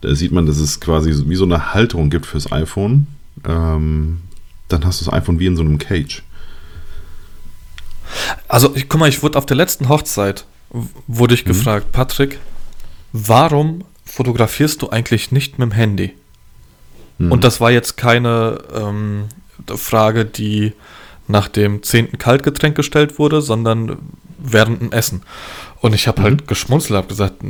da 0.00 0.14
sieht 0.14 0.32
man, 0.32 0.46
dass 0.46 0.58
es 0.58 0.80
quasi 0.80 1.14
wie 1.26 1.36
so 1.36 1.44
eine 1.44 1.72
Halterung 1.72 2.10
gibt 2.10 2.26
fürs 2.26 2.50
iPhone. 2.52 3.06
Ähm, 3.46 4.18
dann 4.68 4.84
hast 4.84 5.00
du 5.00 5.04
das 5.04 5.14
iPhone 5.14 5.38
wie 5.38 5.46
in 5.46 5.56
so 5.56 5.62
einem 5.62 5.78
Cage. 5.78 6.22
Also, 8.48 8.74
ich, 8.74 8.88
guck 8.88 9.00
mal, 9.00 9.08
ich 9.08 9.22
wurde 9.22 9.38
auf 9.38 9.46
der 9.46 9.56
letzten 9.56 9.88
Hochzeit, 9.88 10.46
wurde 11.06 11.34
ich 11.34 11.44
mhm. 11.44 11.48
gefragt, 11.48 11.92
Patrick, 11.92 12.38
warum 13.12 13.84
fotografierst 14.04 14.82
du 14.82 14.90
eigentlich 14.90 15.32
nicht 15.32 15.58
mit 15.58 15.70
dem 15.70 15.72
Handy? 15.72 16.14
Mhm. 17.18 17.32
Und 17.32 17.44
das 17.44 17.60
war 17.60 17.70
jetzt 17.70 17.96
keine 17.96 18.58
ähm, 18.74 19.28
Frage, 19.76 20.24
die 20.24 20.72
nach 21.28 21.48
dem 21.48 21.82
zehnten 21.82 22.18
Kaltgetränk 22.18 22.76
gestellt 22.76 23.18
wurde, 23.18 23.42
sondern 23.42 23.98
während 24.38 24.80
dem 24.80 24.92
Essen. 24.92 25.22
Und 25.80 25.94
ich 25.94 26.06
habe 26.08 26.22
halt 26.22 26.34
mhm. 26.34 26.38
halt 26.38 26.48
geschmunzelt, 26.48 26.96
habe 26.96 27.08
gesagt, 27.08 27.42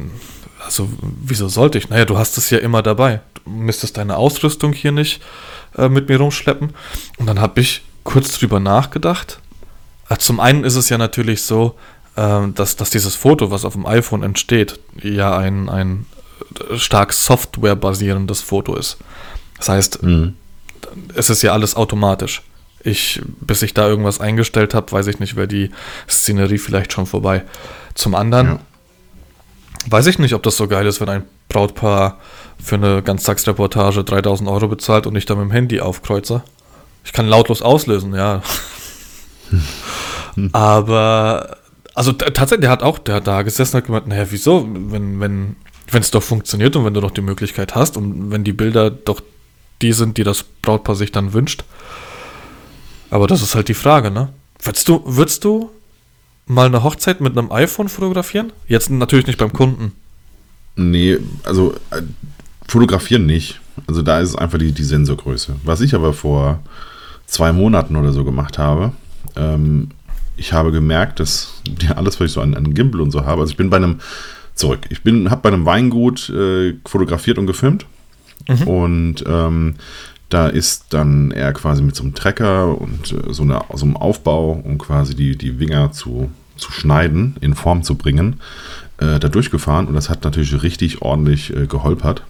also 0.65 0.89
wieso 1.23 1.49
sollte 1.49 1.79
ich? 1.79 1.91
Naja, 1.91 2.05
du 2.05 2.19
hast 2.19 2.39
es 2.39 2.51
ja 2.51 2.59
immer 2.59 2.83
dabei. 2.83 3.21
Müsstest 3.47 3.97
deine 3.97 4.17
Ausrüstung 4.17 4.73
hier 4.73 4.93
nicht 4.93 5.23
äh, 5.77 5.89
mit 5.89 6.09
mir 6.09 6.19
rumschleppen. 6.19 6.71
Und 7.19 7.27
dann 7.27 7.41
habe 7.41 7.61
ich 7.61 7.83
kurz 8.05 8.39
drüber 8.39 8.61
nachgedacht. 8.61 9.41
Äh, 10.09 10.17
zum 10.19 10.41
einen 10.41 10.65
ist 10.65 10.77
es 10.77 10.89
ja 10.89 10.99
natürlich 10.99 11.43
so, 11.43 11.77
äh, 12.17 12.49
dass, 12.55 12.77
dass 12.77 12.91
dieses 12.91 13.15
Foto, 13.15 13.51
was 13.51 13.65
auf 13.65 13.75
dem 13.75 13.87
iPhone 13.87 14.23
entsteht, 14.23 14.79
ja 15.03 15.37
ein, 15.37 15.69
ein 15.69 16.07
stark 16.77 17.13
softwarebasierendes 17.13 18.41
Foto 18.41 18.77
ist. 18.77 18.99
Das 19.59 19.69
heißt, 19.69 20.03
mhm. 20.03 20.35
es 21.15 21.31
ist 21.31 21.43
ja 21.43 21.53
alles 21.53 21.77
automatisch. 21.77 22.43
Ich, 22.81 23.21
bis 23.41 23.63
ich 23.63 23.75
da 23.75 23.89
irgendwas 23.89 24.21
eingestellt 24.21 24.75
habe, 24.75 24.93
weiß 24.93 25.09
ich 25.09 25.19
nicht, 25.19 25.35
wäre 25.35 25.49
die 25.49 25.71
Szenerie 26.09 26.59
vielleicht 26.59 26.93
schon 26.93 27.07
vorbei. 27.07 27.45
Zum 27.95 28.15
anderen 28.15 28.47
ja. 28.47 28.61
Weiß 29.87 30.07
ich 30.07 30.19
nicht, 30.19 30.35
ob 30.35 30.43
das 30.43 30.57
so 30.57 30.69
geil 30.69 30.87
ist, 30.87 31.01
wenn 31.01 31.09
ein 31.09 31.25
Brautpaar 31.49 32.19
für 32.63 32.77
eine 32.77 33.03
Ganztagsreportage 33.03 34.05
3000 34.05 34.49
Euro 34.49 34.69
bezahlt 34.69 35.07
und 35.07 35.17
ich 35.17 35.27
da 35.27 35.35
mit 35.35 35.45
dem 35.45 35.51
Handy 35.53 35.81
aufkreuze. 35.81 36.43
Ich 37.05 37.13
kann 37.13 37.27
lautlos 37.27 37.63
auslösen, 37.63 38.15
ja. 38.15 38.43
Aber, 40.53 41.59
also 41.95 42.13
tatsächlich, 42.13 42.63
der 42.63 42.71
hat 42.71 42.83
auch, 42.83 42.99
der 42.99 43.17
hat 43.17 43.27
da 43.27 43.43
gesessen 43.43 43.77
und 43.77 43.79
hat 43.79 43.87
gemeint, 43.87 44.09
naja, 44.09 44.27
wieso, 44.31 44.67
wenn, 44.69 45.21
wenn 45.21 45.57
wenn 45.91 46.03
es 46.03 46.11
doch 46.11 46.23
funktioniert 46.23 46.75
und 46.77 46.85
wenn 46.85 46.95
du 46.95 47.01
doch 47.01 47.11
die 47.11 47.21
Möglichkeit 47.21 47.75
hast 47.75 47.97
und 47.97 48.31
wenn 48.31 48.45
die 48.45 48.53
Bilder 48.53 48.91
doch 48.91 49.21
die 49.83 49.93
sind, 49.93 50.17
die 50.19 50.25
das 50.25 50.43
Brautpaar 50.43 50.97
sich 50.97 51.13
dann 51.13 51.33
wünscht. 51.33 51.65
Aber 53.11 53.27
das 53.27 53.43
ist 53.43 53.55
halt 53.55 53.69
die 53.69 53.75
Frage, 53.75 54.11
ne? 54.11 54.33
Würdest 54.61 54.89
du, 54.89 55.03
würdest 55.05 55.45
du 55.45 55.71
mal 56.47 56.67
eine 56.67 56.83
Hochzeit 56.83 57.21
mit 57.21 57.37
einem 57.37 57.53
iPhone 57.53 57.89
fotografieren? 57.89 58.53
Jetzt 58.69 58.91
natürlich 58.91 59.27
nicht 59.27 59.39
beim 59.39 59.53
Kunden. 59.53 59.93
Nee, 60.77 61.19
also 61.45 61.75
äh, 61.91 62.03
fotografieren 62.67 63.27
nicht. 63.27 63.61
Also 63.87 64.03
da 64.03 64.21
ist 64.21 64.31
es 64.31 64.37
einfach 64.37 64.59
die, 64.59 64.73
die 64.73 64.85
Sensorgröße. 64.85 65.57
Was 65.65 65.81
ich 65.81 65.95
aber 65.95 66.13
vor 66.13 66.61
zwei 67.27 67.53
Monaten 67.53 67.97
oder 67.97 68.13
so 68.13 68.25
gemacht 68.25 68.59
habe, 68.59 68.93
ähm, 69.37 69.89
ich 70.37 70.53
habe 70.53 70.73
gemerkt, 70.73 71.21
dass 71.21 71.63
ja, 71.81 71.93
alles, 71.93 72.21
was 72.21 72.27
ich 72.27 72.33
so 72.33 72.41
an, 72.41 72.55
an 72.55 72.75
Gimbal 72.75 73.01
und 73.01 73.11
so 73.11 73.25
habe, 73.25 73.41
also 73.41 73.51
ich 73.51 73.57
bin 73.57 73.71
bei 73.71 73.79
einem 73.79 74.01
zurück. 74.55 74.81
Ich 74.89 75.03
bin, 75.03 75.31
habe 75.31 75.43
bei 75.43 75.49
einem 75.51 75.67
Weingut 75.67 76.31
äh, 76.31 76.75
fotografiert 76.87 77.39
und 77.39 77.47
gefilmt. 77.47 77.87
Mhm. 78.49 78.69
Und 78.69 79.25
ähm, 79.27 79.75
da 80.29 80.49
ist 80.49 80.87
dann 80.91 81.31
er 81.31 81.53
quasi 81.53 81.83
mit 81.83 81.95
so 81.95 82.03
einem 82.03 82.15
Trecker 82.15 82.81
und 82.81 83.13
äh, 83.13 83.33
so, 83.33 83.43
eine, 83.43 83.61
so 83.75 83.85
einem 83.85 83.97
Aufbau, 83.97 84.61
um 84.65 84.79
quasi 84.79 85.15
die, 85.15 85.37
die 85.37 85.59
Winger 85.59 85.93
zu, 85.93 86.31
zu 86.57 86.73
schneiden, 86.73 87.37
in 87.41 87.55
Form 87.55 87.83
zu 87.83 87.95
bringen, 87.95 88.41
äh, 88.99 89.19
da 89.19 89.29
durchgefahren. 89.29 89.87
Und 89.87 89.95
das 89.95 90.11
hat 90.11 90.25
natürlich 90.25 90.63
richtig 90.63 91.03
ordentlich 91.03 91.55
äh, 91.55 91.67
geholpert. 91.67 92.23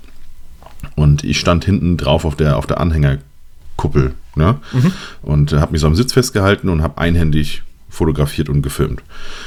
Und 0.95 1.25
ich 1.25 1.41
stand 1.41 1.65
hinten 1.65 1.97
drauf 1.97 2.25
auf 2.25 2.37
der, 2.37 2.59
auf 2.59 2.67
der 2.67 2.81
Anhängerkuppel 2.81 4.15
ne? 4.35 4.59
Mhm. 4.73 4.93
und 5.23 5.53
habe 5.55 5.73
mich 5.73 5.81
so 5.81 5.87
am 5.87 5.95
Sitz 5.95 6.13
festgehalten 6.13 6.69
und 6.69 6.83
habe 6.83 6.99
einhändig 6.99 7.63
fotografiert 7.89 8.51
und 8.51 8.61
gefilmt. 8.61 9.03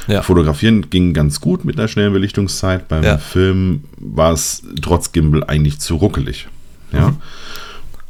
Ja. 0.08 0.22
Fotografieren 0.22 0.90
ging 0.90 1.14
ganz 1.14 1.40
gut 1.40 1.64
mit 1.64 1.78
einer 1.78 1.86
schnellen 1.86 2.12
Belichtungszeit. 2.12 2.88
Beim 2.88 3.04
ja. 3.04 3.18
Film 3.18 3.84
war 3.96 4.32
es 4.32 4.64
trotz 4.82 5.12
Gimbal 5.12 5.44
eigentlich 5.44 5.78
zu 5.78 5.96
ruckelig. 5.96 6.48
Ja. 6.92 7.10
Mhm. 7.10 7.16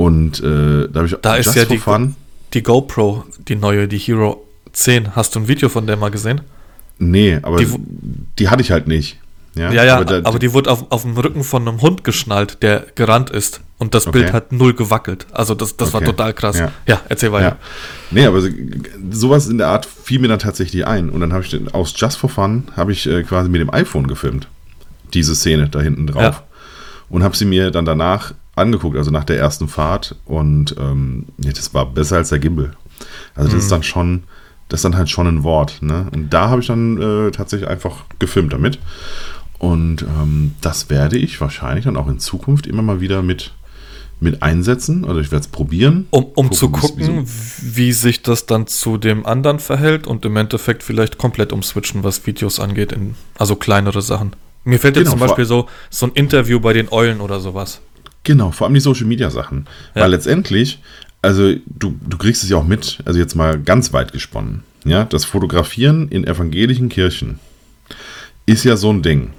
Und 0.00 0.40
äh, 0.40 0.88
da 0.88 1.00
habe 1.00 1.07
ich 1.09 1.16
da 1.21 1.37
ist 1.37 1.54
ja 1.54 1.66
die, 1.66 1.78
die 2.54 2.62
GoPro, 2.62 3.26
die 3.49 3.54
neue, 3.54 3.87
die 3.87 3.99
Hero 3.99 4.47
10. 4.73 5.14
Hast 5.14 5.35
du 5.35 5.40
ein 5.40 5.47
Video 5.47 5.69
von 5.69 5.87
der 5.87 5.99
mal 5.99 6.11
gesehen? 6.11 6.40
Nee, 6.99 7.38
aber 7.42 7.59
die, 7.59 7.66
die 8.38 8.49
hatte 8.49 8.62
ich 8.62 8.71
halt 8.71 8.88
nicht. 8.88 9.19
Ja, 9.54 9.71
ja, 9.71 9.85
ja 9.85 9.97
aber, 9.97 10.04
da, 10.07 10.26
aber, 10.26 10.38
die 10.38 10.54
wurde 10.54 10.71
auf, 10.71 10.90
auf 10.90 11.02
dem 11.02 11.19
Rücken 11.19 11.45
von 11.45 11.69
einem 11.69 11.83
Hund 11.83 12.02
geschnallt, 12.02 12.62
der 12.62 12.87
gerannt 12.95 13.28
ist. 13.28 13.61
Und 13.76 13.92
das 13.92 14.07
okay. 14.07 14.21
Bild 14.21 14.33
hat 14.33 14.52
null 14.52 14.73
gewackelt. 14.73 15.26
Also 15.33 15.54
das, 15.54 15.76
das 15.76 15.88
okay. 15.88 16.07
war 16.07 16.11
total 16.11 16.33
krass. 16.33 16.59
Ja, 16.59 16.73
ja 16.87 17.02
erzähl 17.11 17.30
weiter. 17.33 17.49
Ja. 17.49 17.57
Nee, 18.11 18.25
aber 18.25 18.40
sowas 19.11 19.49
in 19.49 19.59
der 19.59 19.69
Art 19.69 19.85
fiel 19.85 20.19
mir 20.21 20.28
dann 20.28 20.38
tatsächlich 20.38 20.87
ein. 20.87 21.11
Und 21.11 21.21
dann 21.21 21.35
habe 21.35 21.45
ich 21.45 21.75
aus 21.75 21.92
Just 21.95 22.16
for 22.16 22.30
Fun, 22.30 22.64
habe 22.75 22.92
ich 22.92 23.07
äh, 23.07 23.23
quasi 23.23 23.50
mit 23.50 23.61
dem 23.61 23.69
iPhone 23.69 24.07
gefilmt. 24.07 24.49
Diese 25.12 25.35
Szene 25.35 25.69
da 25.69 25.83
hinten 25.83 26.07
drauf. 26.07 26.42
Und 27.11 27.23
habe 27.23 27.37
sie 27.37 27.45
mir 27.45 27.71
dann 27.71 27.85
danach 27.85 28.33
angeguckt, 28.54 28.97
also 28.97 29.11
nach 29.11 29.25
der 29.25 29.38
ersten 29.38 29.69
Fahrt. 29.69 30.16
Und 30.25 30.75
ähm, 30.78 31.26
nee, 31.37 31.52
das 31.52 31.75
war 31.75 31.87
besser 31.87 32.16
als 32.16 32.30
der 32.30 32.38
Gimbal. 32.38 32.73
Also 33.35 33.49
das 33.49 33.54
mhm. 33.54 33.59
ist 33.59 33.73
dann 33.73 33.83
schon, 33.83 34.23
das 34.69 34.80
ist 34.80 34.85
dann 34.85 34.97
halt 34.97 35.11
schon 35.11 35.26
ein 35.26 35.42
Wort. 35.42 35.78
Ne? 35.80 36.07
Und 36.12 36.30
da 36.30 36.50
habe 36.50 36.61
ich 36.61 36.66
dann 36.66 37.00
äh, 37.00 37.30
tatsächlich 37.30 37.69
einfach 37.69 38.04
gefilmt 38.19 38.52
damit. 38.52 38.78
Und 39.59 40.02
ähm, 40.02 40.54
das 40.62 40.88
werde 40.88 41.19
ich 41.19 41.40
wahrscheinlich 41.40 41.85
dann 41.85 41.97
auch 41.97 42.09
in 42.09 42.19
Zukunft 42.19 42.66
immer 42.66 42.83
mal 42.83 43.00
wieder 43.00 43.21
mit, 43.21 43.52
mit 44.19 44.42
einsetzen. 44.42 45.04
Also 45.04 45.21
ich 45.21 45.30
werde 45.33 45.42
es 45.42 45.49
probieren. 45.49 46.07
Um, 46.11 46.25
um 46.25 46.33
gucken, 46.35 46.52
zu 46.52 46.71
gucken, 46.71 47.26
wie, 47.26 47.76
wie, 47.76 47.92
sich 47.92 48.23
das 48.23 48.47
dann 48.47 48.66
zu 48.66 48.97
dem 48.97 49.26
anderen 49.26 49.59
verhält 49.59 50.07
und 50.07 50.25
im 50.25 50.37
Endeffekt 50.37 50.83
vielleicht 50.83 51.19
komplett 51.19 51.52
umswitchen, 51.52 52.04
was 52.04 52.26
Videos 52.26 52.59
angeht, 52.59 52.92
in, 52.92 53.16
also 53.38 53.54
kleinere 53.54 54.00
Sachen. 54.00 54.33
Mir 54.64 54.78
fällt 54.78 54.97
jetzt 54.97 55.11
genau, 55.11 55.19
zum 55.19 55.26
Beispiel 55.26 55.45
so, 55.45 55.66
so 55.90 56.07
ein 56.07 56.12
Interview 56.12 56.61
bei 56.61 56.73
den 56.73 56.90
Eulen 56.90 57.21
oder 57.21 57.40
sowas. 57.40 57.80
Genau, 58.24 58.50
vor 58.50 58.66
allem 58.66 58.74
die 58.74 58.80
Social 58.80 59.06
Media 59.06 59.30
Sachen. 59.30 59.66
Ja. 59.94 60.02
Weil 60.02 60.10
letztendlich, 60.10 60.80
also 61.22 61.54
du, 61.66 61.98
du 62.06 62.18
kriegst 62.18 62.42
es 62.42 62.50
ja 62.50 62.56
auch 62.56 62.64
mit, 62.64 62.98
also 63.04 63.18
jetzt 63.18 63.34
mal 63.34 63.58
ganz 63.58 63.92
weit 63.92 64.12
gesponnen. 64.12 64.62
Ja, 64.84 65.04
das 65.04 65.24
Fotografieren 65.24 66.08
in 66.08 66.26
evangelischen 66.26 66.88
Kirchen 66.88 67.38
ist 68.46 68.64
ja 68.64 68.76
so 68.76 68.90
ein 68.90 69.02
Ding. 69.02 69.30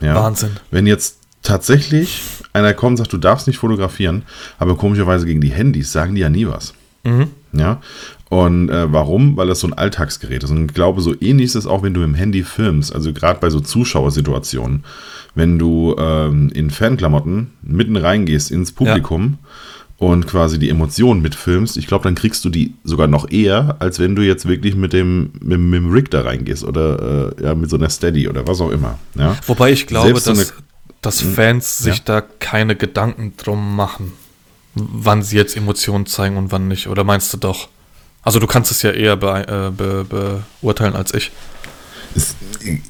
Ja? 0.00 0.14
Wahnsinn. 0.14 0.56
Wenn 0.70 0.86
jetzt 0.86 1.18
tatsächlich 1.42 2.20
einer 2.52 2.74
kommt 2.74 2.92
und 2.92 2.96
sagt, 2.98 3.12
du 3.12 3.18
darfst 3.18 3.46
nicht 3.46 3.58
fotografieren, 3.58 4.22
aber 4.58 4.76
komischerweise 4.76 5.26
gegen 5.26 5.40
die 5.40 5.50
Handys 5.50 5.92
sagen 5.92 6.14
die 6.14 6.20
ja 6.20 6.28
nie 6.28 6.46
was. 6.46 6.74
Mhm. 7.04 7.30
Ja. 7.52 7.80
Und 8.30 8.70
äh, 8.70 8.92
warum? 8.92 9.36
Weil 9.36 9.48
das 9.48 9.60
so 9.60 9.66
ein 9.66 9.74
Alltagsgerät 9.74 10.44
ist. 10.44 10.50
Und 10.50 10.66
ich 10.70 10.74
glaube, 10.74 11.02
so 11.02 11.14
ähnlich 11.20 11.46
ist 11.46 11.56
es 11.56 11.66
auch, 11.66 11.82
wenn 11.82 11.94
du 11.94 12.02
im 12.02 12.14
Handy 12.14 12.44
filmst. 12.44 12.94
Also 12.94 13.12
gerade 13.12 13.40
bei 13.40 13.50
so 13.50 13.60
Zuschauersituationen. 13.60 14.84
Wenn 15.34 15.58
du 15.58 15.96
ähm, 15.98 16.48
in 16.54 16.70
Fanklamotten 16.70 17.50
mitten 17.62 17.96
reingehst 17.96 18.50
ins 18.52 18.72
Publikum 18.72 19.38
ja 19.42 19.48
und 20.06 20.26
quasi 20.26 20.58
die 20.58 20.70
Emotionen 20.70 21.22
mitfilmst, 21.22 21.76
ich 21.76 21.86
glaube, 21.86 22.04
dann 22.04 22.14
kriegst 22.14 22.44
du 22.44 22.50
die 22.50 22.72
sogar 22.84 23.06
noch 23.06 23.30
eher, 23.30 23.76
als 23.80 23.98
wenn 23.98 24.16
du 24.16 24.22
jetzt 24.22 24.48
wirklich 24.48 24.74
mit 24.74 24.92
dem, 24.92 25.32
mit, 25.40 25.58
mit 25.58 25.82
dem 25.82 25.92
Rig 25.92 26.10
da 26.10 26.22
reingehst 26.22 26.64
oder 26.64 27.34
äh, 27.38 27.44
ja, 27.44 27.54
mit 27.54 27.68
so 27.68 27.76
einer 27.76 27.90
Steady 27.90 28.28
oder 28.28 28.46
was 28.46 28.60
auch 28.60 28.70
immer. 28.70 28.98
Ja? 29.16 29.36
Wobei 29.46 29.72
ich 29.72 29.86
glaube, 29.86 30.14
dass, 30.14 30.24
so 30.24 30.54
dass 31.02 31.22
hm? 31.22 31.34
Fans 31.34 31.78
sich 31.78 31.98
ja? 31.98 32.02
da 32.04 32.20
keine 32.22 32.76
Gedanken 32.76 33.34
drum 33.36 33.76
machen, 33.76 34.12
wann 34.74 35.22
sie 35.22 35.36
jetzt 35.36 35.56
Emotionen 35.56 36.06
zeigen 36.06 36.36
und 36.36 36.50
wann 36.52 36.68
nicht. 36.68 36.86
Oder 36.86 37.04
meinst 37.04 37.34
du 37.34 37.36
doch? 37.36 37.68
Also 38.22 38.38
du 38.38 38.46
kannst 38.46 38.70
es 38.70 38.82
ja 38.82 38.90
eher 38.90 39.16
be, 39.16 39.46
äh, 39.48 39.70
be, 39.70 40.42
beurteilen 40.60 40.94
als 40.94 41.14
ich. 41.14 41.30
Es, 42.14 42.34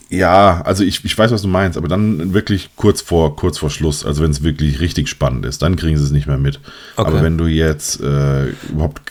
ja, 0.09 0.63
also 0.63 0.83
ich, 0.83 1.05
ich 1.05 1.17
weiß, 1.17 1.31
was 1.31 1.43
du 1.43 1.49
meinst, 1.49 1.77
aber 1.77 1.89
dann 1.89 2.33
wirklich 2.33 2.71
kurz 2.77 3.03
vor, 3.03 3.37
kurz 3.37 3.59
vor 3.59 3.71
Schluss, 3.71 4.05
also 4.05 4.23
wenn 4.23 4.31
es 4.31 4.43
wirklich 4.43 4.81
richtig 4.81 5.09
spannend 5.09 5.45
ist, 5.45 5.63
dann 5.63 5.77
kriegen 5.77 5.97
sie 5.97 6.05
es 6.05 6.11
nicht 6.11 6.27
mehr 6.27 6.39
mit. 6.39 6.61
Okay. 6.97 7.09
Aber 7.09 7.23
wenn 7.23 7.37
du 7.37 7.47
jetzt 7.47 8.01
äh, 8.01 8.47
überhaupt 8.71 9.03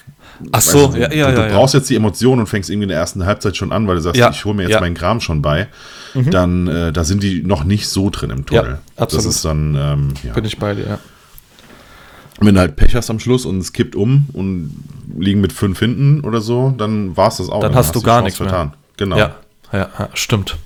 Ach 0.52 0.62
so, 0.62 0.88
du, 0.88 1.00
ja, 1.00 1.12
ja, 1.12 1.28
du, 1.30 1.36
du 1.36 1.42
ja, 1.42 1.48
ja. 1.48 1.54
brauchst 1.54 1.74
jetzt 1.74 1.90
die 1.90 1.96
Emotionen 1.96 2.42
und 2.42 2.48
fängst 2.48 2.70
irgendwie 2.70 2.84
in 2.84 2.90
der 2.90 2.98
ersten 2.98 3.26
Halbzeit 3.26 3.58
schon 3.58 3.72
an, 3.72 3.88
weil 3.88 3.96
du 3.96 4.02
sagst, 4.02 4.18
Ja, 4.18 4.30
ich 4.30 4.46
hole 4.46 4.56
mir 4.56 4.64
jetzt 4.64 4.72
ja. 4.72 4.78
Mhm. 4.78 4.86
meinen 4.86 4.96
Kram 4.96 5.20
schon 5.20 5.42
bei, 5.42 5.68
dann 6.14 6.68
äh, 6.68 6.94
da 6.94 7.04
sind 7.04 7.24
die 7.24 7.44
noch 7.44 7.64
nicht 7.64 7.90
so 7.90 8.10
drin 8.10 8.30
im 8.30 8.46
Tunnel. 8.46 8.80
Ja, 8.98 9.04
absolut. 9.04 9.26
Das 9.26 9.36
ist 9.36 9.46
dann, 9.46 9.76
ähm, 9.76 10.14
ja. 10.24 10.34
Bin 10.34 10.46
ich 10.46 10.58
bei 10.58 10.76
dir, 10.76 10.86
ja. 10.88 11.00
Wenn 12.40 12.56
du 12.56 12.62
halt 12.62 12.76
Pech 12.76 12.96
hast 12.96 13.10
am 13.10 13.20
Schluss 13.20 13.46
und 13.46 13.60
es 13.60 13.74
kippt 13.74 13.96
um 13.96 14.28
und 14.34 14.84
liegen 15.18 15.42
mit 15.42 15.52
fünf 15.52 15.80
hinten 15.80 16.22
oder 16.22 16.42
so, 16.42 16.74
dann 16.78 17.16
war 17.18 17.28
es 17.28 17.38
das 17.38 17.50
auch. 17.50 17.62
Dann 17.62 17.76
hast 17.76 17.96
du 17.96 18.00
die 18.00 18.06
gar 18.06 18.22
nichts 18.22 18.38
vertan. 18.38 18.74
Genau. 18.98 19.18
Ja, 19.18 19.36
ja, 19.72 19.90
ja, 19.98 20.10
stimmt. 20.14 20.58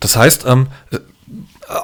Das 0.00 0.16
heißt, 0.16 0.44
ähm, 0.46 0.68
äh, 0.90 0.98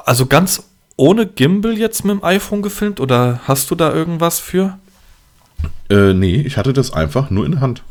also 0.05 0.25
ganz 0.25 0.63
ohne 0.95 1.27
Gimbal 1.27 1.77
jetzt 1.77 2.03
mit 2.03 2.15
dem 2.15 2.23
iPhone 2.23 2.61
gefilmt 2.61 2.99
oder 2.99 3.41
hast 3.45 3.69
du 3.71 3.75
da 3.75 3.93
irgendwas 3.93 4.39
für? 4.39 4.77
Äh, 5.89 6.13
nee, 6.13 6.41
ich 6.41 6.57
hatte 6.57 6.73
das 6.73 6.91
einfach 6.91 7.29
nur 7.29 7.45
in 7.45 7.53
der 7.53 7.61
Hand. 7.61 7.83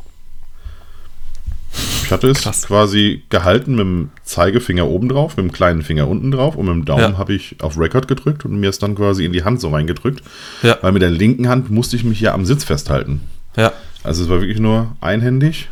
Ich 2.07 2.11
hatte 2.13 2.29
es 2.29 2.41
Krass. 2.41 2.65
quasi 2.67 3.23
gehalten 3.29 3.71
mit 3.71 3.81
dem 3.81 4.09
Zeigefinger 4.23 4.87
oben 4.87 5.09
drauf, 5.09 5.35
mit 5.35 5.45
dem 5.45 5.51
kleinen 5.51 5.81
Finger 5.81 6.07
unten 6.07 6.31
drauf 6.31 6.55
und 6.55 6.65
mit 6.65 6.73
dem 6.73 6.85
Daumen 6.85 7.01
Ja. 7.13 7.17
habe 7.17 7.33
ich 7.33 7.57
auf 7.59 7.77
Record 7.77 8.07
gedrückt 8.07 8.45
und 8.45 8.57
mir 8.59 8.69
es 8.69 8.79
dann 8.79 8.95
quasi 8.95 9.25
in 9.25 9.33
die 9.33 9.43
Hand 9.43 9.59
so 9.59 9.69
reingedrückt. 9.71 10.23
Ja. 10.63 10.77
Weil 10.81 10.93
mit 10.93 11.01
der 11.01 11.09
linken 11.09 11.49
Hand 11.49 11.69
musste 11.69 11.97
ich 11.97 12.05
mich 12.05 12.21
ja 12.21 12.33
am 12.33 12.45
Sitz 12.45 12.63
festhalten. 12.63 13.21
Ja. 13.57 13.73
Also 14.03 14.23
es 14.23 14.29
war 14.29 14.39
wirklich 14.39 14.59
nur 14.59 14.95
einhändig. 15.01 15.67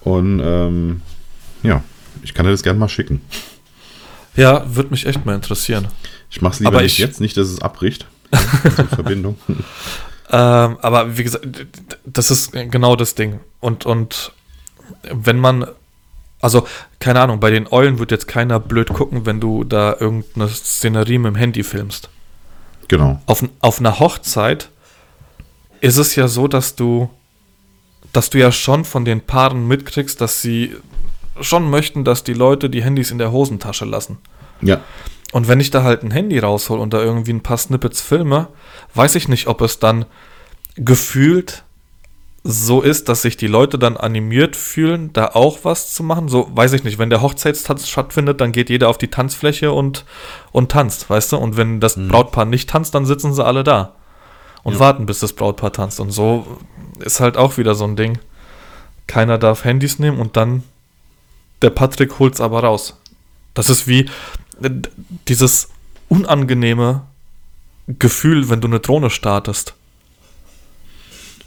Und 0.00 0.40
ähm, 0.42 1.02
ja, 1.62 1.84
ich 2.22 2.32
kann 2.32 2.46
dir 2.46 2.52
das 2.52 2.62
gerne 2.62 2.78
mal 2.78 2.88
schicken. 2.88 3.20
Ja, 4.34 4.64
würde 4.74 4.88
mich 4.90 5.04
echt 5.06 5.26
mal 5.26 5.34
interessieren. 5.34 5.88
Ich 6.30 6.40
mache 6.40 6.54
es 6.54 6.60
lieber 6.60 6.70
Aber 6.70 6.82
nicht 6.82 6.92
ich- 6.94 6.98
jetzt, 6.98 7.20
nicht, 7.20 7.36
dass 7.36 7.48
es 7.48 7.60
abbricht. 7.60 8.06
Unsere 8.64 8.88
Verbindung. 8.88 9.36
Ähm, 10.30 10.78
aber 10.80 11.18
wie 11.18 11.24
gesagt, 11.24 11.46
das 12.06 12.30
ist 12.30 12.52
genau 12.52 12.96
das 12.96 13.14
Ding. 13.14 13.40
Und, 13.60 13.84
und 13.84 14.32
wenn 15.02 15.38
man, 15.38 15.66
also 16.40 16.66
keine 16.98 17.20
Ahnung, 17.20 17.40
bei 17.40 17.50
den 17.50 17.66
Eulen 17.70 17.98
wird 17.98 18.10
jetzt 18.10 18.28
keiner 18.28 18.60
blöd 18.60 18.88
gucken, 18.88 19.26
wenn 19.26 19.40
du 19.40 19.64
da 19.64 19.96
irgendeine 19.98 20.48
Szenerie 20.48 21.18
mit 21.18 21.34
dem 21.34 21.36
Handy 21.36 21.62
filmst. 21.62 22.08
Genau. 22.88 23.20
Auf, 23.26 23.44
auf 23.60 23.80
einer 23.80 23.98
Hochzeit 23.98 24.70
ist 25.80 25.96
es 25.96 26.14
ja 26.14 26.28
so, 26.28 26.48
dass 26.48 26.76
du, 26.76 27.10
dass 28.12 28.30
du 28.30 28.38
ja 28.38 28.52
schon 28.52 28.84
von 28.84 29.04
den 29.04 29.20
Paaren 29.20 29.66
mitkriegst, 29.66 30.20
dass 30.20 30.42
sie 30.42 30.76
schon 31.40 31.70
möchten, 31.70 32.04
dass 32.04 32.24
die 32.24 32.34
Leute 32.34 32.70
die 32.70 32.82
Handys 32.82 33.10
in 33.10 33.18
der 33.18 33.32
Hosentasche 33.32 33.84
lassen. 33.84 34.18
Ja. 34.60 34.80
Und 35.32 35.48
wenn 35.48 35.60
ich 35.60 35.70
da 35.70 35.82
halt 35.82 36.02
ein 36.02 36.10
Handy 36.10 36.38
raushol 36.38 36.78
und 36.78 36.92
da 36.92 37.02
irgendwie 37.02 37.32
ein 37.32 37.42
paar 37.42 37.56
Snippets 37.56 38.00
filme, 38.00 38.48
weiß 38.94 39.14
ich 39.14 39.28
nicht, 39.28 39.46
ob 39.46 39.62
es 39.62 39.78
dann 39.78 40.04
gefühlt 40.76 41.64
so 42.44 42.80
ist, 42.80 43.08
dass 43.08 43.22
sich 43.22 43.36
die 43.36 43.46
Leute 43.46 43.78
dann 43.78 43.96
animiert 43.96 44.56
fühlen, 44.56 45.12
da 45.12 45.28
auch 45.28 45.60
was 45.62 45.94
zu 45.94 46.02
machen. 46.02 46.28
So, 46.28 46.50
weiß 46.52 46.72
ich 46.72 46.82
nicht, 46.82 46.98
wenn 46.98 47.10
der 47.10 47.22
Hochzeitstanz 47.22 47.88
stattfindet, 47.88 48.40
dann 48.40 48.50
geht 48.50 48.68
jeder 48.68 48.88
auf 48.88 48.98
die 48.98 49.08
Tanzfläche 49.08 49.72
und, 49.72 50.04
und 50.50 50.72
tanzt, 50.72 51.08
weißt 51.08 51.32
du? 51.32 51.36
Und 51.36 51.56
wenn 51.56 51.78
das 51.78 51.94
Brautpaar 51.96 52.44
nicht 52.44 52.68
tanzt, 52.68 52.94
dann 52.94 53.06
sitzen 53.06 53.32
sie 53.32 53.44
alle 53.44 53.62
da 53.62 53.94
und 54.64 54.74
Ja. 54.74 54.80
warten, 54.80 55.06
bis 55.06 55.20
das 55.20 55.34
Brautpaar 55.34 55.72
tanzt. 55.72 56.00
Und 56.00 56.10
so 56.10 56.46
ist 56.98 57.20
halt 57.20 57.36
auch 57.36 57.58
wieder 57.58 57.76
so 57.76 57.84
ein 57.84 57.94
Ding. 57.94 58.18
Keiner 59.06 59.38
darf 59.38 59.64
Handys 59.64 60.00
nehmen 60.00 60.18
und 60.18 60.36
dann 60.36 60.64
der 61.60 61.70
Patrick 61.70 62.18
holt's 62.18 62.40
aber 62.40 62.64
raus. 62.64 62.98
Das 63.54 63.70
ist 63.70 63.86
wie 63.86 64.06
äh, 64.62 64.70
dieses 65.28 65.68
unangenehme 66.08 67.02
Gefühl, 67.86 68.48
wenn 68.50 68.60
du 68.60 68.68
eine 68.68 68.80
Drohne 68.80 69.10
startest. 69.10 69.74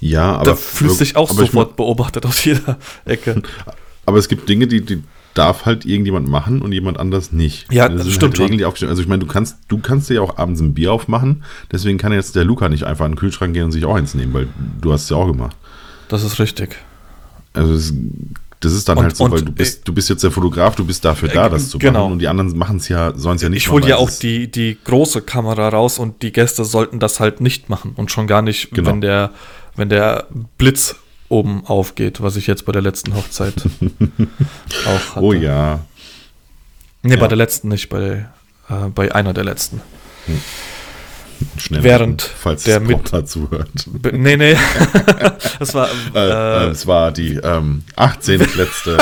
Ja, 0.10 0.36
aber. 0.36 0.46
da 0.46 0.56
fühlst 0.56 1.00
du 1.00 1.04
dich 1.04 1.16
auch 1.16 1.32
ich 1.32 1.38
sofort 1.38 1.76
beobachtet 1.76 2.26
aus 2.26 2.44
jeder 2.46 2.78
Ecke. 3.06 3.42
Aber 4.08 4.20
es 4.20 4.28
gibt 4.28 4.48
Dinge, 4.48 4.68
die, 4.68 4.82
die 4.82 5.02
darf 5.34 5.66
halt 5.66 5.84
irgendjemand 5.84 6.28
machen 6.28 6.62
und 6.62 6.72
jemand 6.74 7.00
anders 7.00 7.32
nicht. 7.32 7.66
Ja, 7.74 7.90
das 7.90 8.08
stimmt 8.12 8.38
halt 8.40 8.78
schon. 8.78 8.88
Also 8.88 9.02
ich 9.02 9.08
meine, 9.08 9.20
du 9.22 9.26
kannst, 9.26 9.58
du 9.68 9.80
kannst 9.80 10.10
dir 10.12 10.16
ja 10.16 10.22
auch 10.22 10.38
abends 10.38 10.62
ein 10.62 10.76
Bier 10.76 10.94
aufmachen, 10.94 11.44
deswegen 11.72 11.98
kann 11.98 12.14
jetzt 12.14 12.36
der 12.36 12.44
Luca 12.46 12.70
nicht 12.70 12.84
einfach 12.84 13.06
in 13.06 13.14
den 13.14 13.18
Kühlschrank 13.18 13.56
gehen 13.56 13.64
und 13.64 13.72
sich 13.72 13.84
auch 13.84 13.96
eins 13.96 14.14
nehmen, 14.14 14.32
weil 14.36 14.48
du 14.80 14.94
hast 14.94 15.06
es 15.06 15.10
ja 15.10 15.18
auch 15.18 15.26
gemacht. 15.26 15.56
Das 16.08 16.24
ist 16.24 16.38
richtig. 16.40 16.76
Also 17.54 17.74
es, 17.74 17.92
das 18.60 18.74
ist 18.74 18.88
dann 18.88 18.98
Und- 19.00 19.04
halt 19.06 19.18
so, 19.18 19.32
weil 19.32 19.42
du 19.42 19.52
bist, 19.52 19.88
du 19.88 19.94
bist 19.94 20.08
jetzt 20.10 20.24
der 20.24 20.30
Fotograf, 20.30 20.76
du 20.76 20.86
bist 20.86 21.04
dafür 21.04 21.30
da, 21.30 21.48
Äh, 21.48 21.50
das 21.50 21.70
zu 21.72 21.80
genau. 21.80 22.02
machen 22.04 22.14
und 22.14 22.20
die 22.20 22.28
anderen 22.28 22.56
machen 22.56 22.78
es 22.78 22.88
ja, 22.90 23.12
sollen 23.18 23.38
es 23.38 23.42
ja 23.42 23.50
nicht 23.50 23.64
Ich 23.64 23.72
hole 23.72 23.88
ja 23.88 23.96
auch 23.98 24.12
die, 24.12 24.52
die 24.52 24.78
große 24.84 25.22
Kamera 25.24 25.70
raus 25.70 25.98
und 25.98 26.22
die 26.22 26.32
Gäste 26.32 26.64
sollten 26.64 27.00
das 27.00 27.20
halt 27.20 27.42
nicht 27.42 27.70
machen. 27.70 27.94
Und 27.96 28.12
schon 28.12 28.28
gar 28.28 28.44
nicht, 28.44 28.70
Genau. 28.72 28.92
wenn, 28.92 29.02
der, 29.02 29.32
wenn 29.76 29.90
der 29.90 30.28
Blitz 30.58 30.96
oben 31.30 31.66
aufgeht, 31.66 32.22
was 32.22 32.36
ich 32.36 32.48
jetzt 32.48 32.66
bei 32.66 32.72
der 32.72 32.82
letzten 32.82 33.16
Hochzeit 33.16 33.54
auch 34.86 35.16
hatte. 35.16 35.22
Oh 35.22 35.34
ja. 35.34 35.80
Nee, 37.02 37.16
Ja. 37.16 37.20
bei 37.20 37.28
der 37.28 37.38
letzten 37.38 37.70
nicht, 37.70 37.90
bei, 37.90 38.28
äh, 38.70 38.88
bei 38.94 39.14
einer 39.14 39.34
der 39.34 39.44
letzten. 39.44 39.82
Schnell. 41.58 41.84
Während 41.84 42.22
falls 42.22 42.64
der 42.64 42.80
mit- 42.80 43.28
zuhört. 43.28 43.70
B 43.88 44.12
nee, 44.14 44.38
nee. 44.38 44.56
das 45.60 45.74
war. 45.74 45.90
Äh, 46.14 46.20
äh, 46.20 46.64
Äh, 46.68 46.70
es 46.70 46.88
war 46.88 47.12
die 47.12 47.36
ähm, 47.36 47.84
18. 47.98 48.40
letzte. 48.56 48.98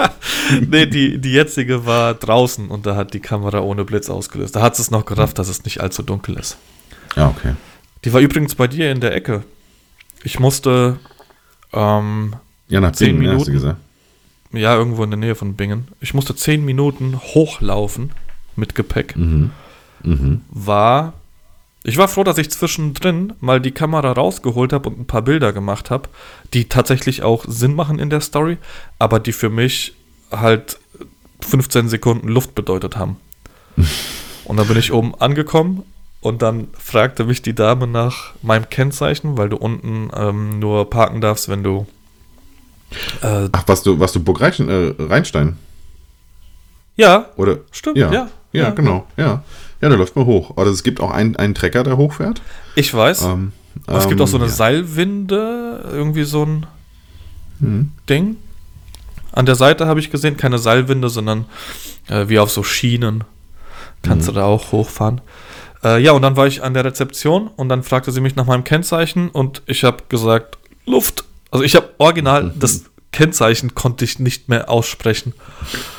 nee, 0.68 0.86
die, 0.86 1.18
die 1.20 1.32
jetzige 1.32 1.84
war 1.84 2.14
draußen 2.14 2.68
und 2.68 2.86
da 2.86 2.94
hat 2.94 3.12
die 3.12 3.20
Kamera 3.20 3.58
ohne 3.60 3.84
Blitz 3.84 4.08
ausgelöst. 4.08 4.54
Da 4.54 4.62
hat 4.62 4.78
es 4.78 4.90
noch 4.92 5.04
gerafft, 5.04 5.38
dass 5.38 5.48
es 5.48 5.64
nicht 5.64 5.80
allzu 5.80 6.02
dunkel 6.02 6.36
ist. 6.38 6.58
Ja, 7.16 7.28
okay. 7.28 7.54
Die 8.04 8.12
war 8.12 8.20
übrigens 8.20 8.54
bei 8.54 8.68
dir 8.68 8.92
in 8.92 9.00
der 9.00 9.14
Ecke. 9.14 9.42
Ich 10.24 10.40
musste, 10.40 10.98
ähm, 11.72 12.34
Ja, 12.68 12.80
nach 12.80 12.92
Zehn 12.92 13.08
10 13.08 13.18
Minuten. 13.18 13.38
Hast 13.38 13.48
du 13.48 13.52
gesagt. 13.52 13.76
ja, 14.52 14.74
irgendwo 14.74 15.04
in 15.04 15.10
der 15.10 15.18
Nähe 15.18 15.34
von 15.34 15.54
Bingen. 15.54 15.88
Ich 16.00 16.14
musste 16.14 16.34
zehn 16.34 16.64
Minuten 16.64 17.20
hochlaufen 17.20 18.10
mit 18.56 18.74
Gepäck. 18.74 19.16
Mhm. 19.16 19.50
Mhm. 20.02 20.40
War. 20.48 21.12
Ich 21.82 21.98
war 21.98 22.08
froh, 22.08 22.24
dass 22.24 22.38
ich 22.38 22.50
zwischendrin 22.50 23.34
mal 23.40 23.60
die 23.60 23.72
Kamera 23.72 24.12
rausgeholt 24.12 24.72
habe 24.72 24.88
und 24.88 24.98
ein 24.98 25.06
paar 25.06 25.20
Bilder 25.20 25.52
gemacht 25.52 25.90
habe, 25.90 26.08
die 26.54 26.70
tatsächlich 26.70 27.22
auch 27.22 27.44
Sinn 27.46 27.74
machen 27.74 27.98
in 27.98 28.08
der 28.08 28.22
Story, 28.22 28.56
aber 28.98 29.20
die 29.20 29.32
für 29.32 29.50
mich 29.50 29.92
halt 30.30 30.78
15 31.42 31.90
Sekunden 31.90 32.28
Luft 32.28 32.54
bedeutet 32.54 32.96
haben. 32.96 33.16
und 34.46 34.56
dann 34.56 34.66
bin 34.66 34.78
ich 34.78 34.92
oben 34.92 35.14
angekommen 35.16 35.82
und 36.24 36.42
dann 36.42 36.68
fragte 36.78 37.24
mich 37.24 37.42
die 37.42 37.54
Dame 37.54 37.86
nach 37.86 38.32
meinem 38.42 38.68
Kennzeichen, 38.70 39.36
weil 39.36 39.48
du 39.50 39.56
unten 39.56 40.10
ähm, 40.16 40.58
nur 40.58 40.88
parken 40.88 41.20
darfst, 41.20 41.48
wenn 41.48 41.62
du 41.62 41.86
äh, 43.22 43.48
Ach, 43.52 43.64
was 43.66 43.82
du, 43.82 44.00
was 44.00 44.12
du 44.12 44.22
Burg 44.22 44.40
Reinstein, 44.40 44.68
äh, 44.68 44.94
Rheinstein? 44.98 45.56
ja, 46.96 47.26
Oder? 47.36 47.58
stimmt, 47.72 47.96
Ja, 47.98 48.12
ja. 48.12 48.28
ja, 48.52 48.70
genau. 48.70 49.06
Ja. 49.16 49.42
ja, 49.80 49.88
der 49.88 49.98
läuft 49.98 50.16
mal 50.16 50.24
hoch. 50.26 50.56
Oder 50.56 50.70
es 50.70 50.82
gibt 50.82 51.00
auch 51.00 51.10
einen, 51.10 51.36
einen 51.36 51.54
Trecker, 51.54 51.82
der 51.82 51.96
hochfährt. 51.96 52.40
Ich 52.76 52.92
weiß. 52.94 53.22
Ähm, 53.24 53.52
Aber 53.86 53.98
es 53.98 54.08
gibt 54.08 54.20
auch 54.20 54.28
so 54.28 54.36
eine 54.36 54.46
ja. 54.46 54.52
Seilwinde, 54.52 55.88
irgendwie 55.92 56.24
so 56.24 56.44
ein 56.44 56.66
Mhm. 57.60 57.92
Ding. 58.08 58.36
An 59.32 59.46
der 59.46 59.54
Seite 59.54 59.86
habe 59.86 60.00
ich 60.00 60.10
gesehen, 60.10 60.36
keine 60.36 60.58
Seilwinde, 60.58 61.08
sondern 61.08 61.44
äh, 62.08 62.28
wie 62.28 62.38
auf 62.40 62.50
so 62.50 62.62
Schienen. 62.64 63.24
Kannst 64.02 64.26
Mhm. 64.28 64.34
du 64.34 64.40
da 64.40 64.44
auch 64.46 64.72
hochfahren. 64.72 65.20
Äh, 65.84 66.00
ja, 66.02 66.12
und 66.12 66.22
dann 66.22 66.36
war 66.36 66.46
ich 66.46 66.62
an 66.62 66.74
der 66.74 66.84
Rezeption 66.84 67.48
und 67.56 67.68
dann 67.68 67.82
fragte 67.82 68.10
sie 68.12 68.20
mich 68.20 68.36
nach 68.36 68.46
meinem 68.46 68.64
Kennzeichen 68.64 69.28
und 69.28 69.62
ich 69.66 69.84
habe 69.84 70.04
gesagt, 70.08 70.58
Luft. 70.86 71.24
Also 71.50 71.64
ich 71.64 71.76
habe 71.76 71.90
original 71.98 72.52
das 72.58 72.84
Kennzeichen 73.12 73.74
konnte 73.76 74.04
ich 74.04 74.18
nicht 74.18 74.48
mehr 74.48 74.68
aussprechen, 74.68 75.34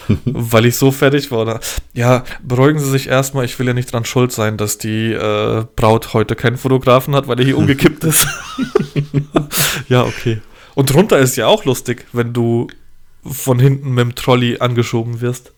weil 0.25 0.65
ich 0.65 0.75
so 0.75 0.91
fertig 0.91 1.31
war. 1.31 1.61
Ja, 1.93 2.25
beruhigen 2.43 2.79
Sie 2.79 2.89
sich 2.89 3.07
erstmal, 3.07 3.45
ich 3.45 3.57
will 3.57 3.67
ja 3.67 3.73
nicht 3.73 3.93
dran 3.93 4.03
schuld 4.03 4.33
sein, 4.33 4.57
dass 4.57 4.77
die 4.77 5.13
äh, 5.13 5.63
Braut 5.77 6.13
heute 6.13 6.35
keinen 6.35 6.57
Fotografen 6.57 7.15
hat, 7.15 7.29
weil 7.29 7.39
er 7.39 7.45
hier 7.45 7.57
umgekippt 7.57 8.03
ist. 8.03 8.27
ja, 9.89 10.03
okay. 10.03 10.41
Und 10.73 10.93
drunter 10.93 11.17
ist 11.19 11.37
ja 11.37 11.47
auch 11.47 11.63
lustig, 11.63 12.05
wenn 12.11 12.33
du 12.33 12.67
von 13.25 13.59
hinten 13.59 13.91
mit 13.91 14.03
dem 14.03 14.15
Trolley 14.15 14.57
angeschoben 14.59 15.21
wirst 15.21 15.53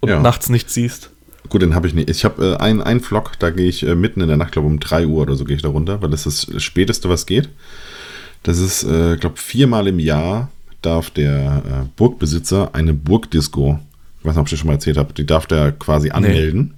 und 0.00 0.08
Ja. 0.08 0.20
nachts 0.20 0.48
nichts 0.48 0.74
siehst. 0.74 1.10
Gut, 1.48 1.62
den 1.62 1.74
habe 1.74 1.86
ich 1.86 1.94
nicht. 1.94 2.10
Ich 2.10 2.24
habe 2.24 2.56
äh, 2.58 2.62
einen, 2.62 2.80
einen 2.82 3.00
Vlog, 3.00 3.32
da 3.38 3.50
gehe 3.50 3.68
ich 3.68 3.86
äh, 3.86 3.94
mitten 3.94 4.20
in 4.20 4.28
der 4.28 4.36
Nacht, 4.36 4.52
glaube 4.52 4.68
um 4.68 4.80
3 4.80 5.06
Uhr 5.06 5.22
oder 5.22 5.34
so 5.36 5.44
gehe 5.44 5.56
ich 5.56 5.62
da 5.62 5.68
runter, 5.68 6.02
weil 6.02 6.10
das 6.10 6.26
ist 6.26 6.52
das 6.52 6.62
Späteste, 6.62 7.08
was 7.08 7.26
geht. 7.26 7.48
Das 8.42 8.58
ist, 8.58 8.84
äh, 8.84 9.16
glaube 9.16 9.36
viermal 9.38 9.86
im 9.88 9.98
Jahr 9.98 10.50
darf 10.82 11.10
der 11.10 11.62
äh, 11.66 11.86
Burgbesitzer 11.96 12.74
eine 12.74 12.94
Burgdisco, 12.94 13.78
ich 14.20 14.24
weiß 14.24 14.34
nicht, 14.34 14.40
ob 14.40 14.46
ich 14.46 14.50
das 14.52 14.60
schon 14.60 14.66
mal 14.68 14.74
erzählt 14.74 14.96
habe, 14.98 15.12
die 15.14 15.26
darf 15.26 15.46
der 15.46 15.72
quasi 15.72 16.10
anmelden. 16.10 16.74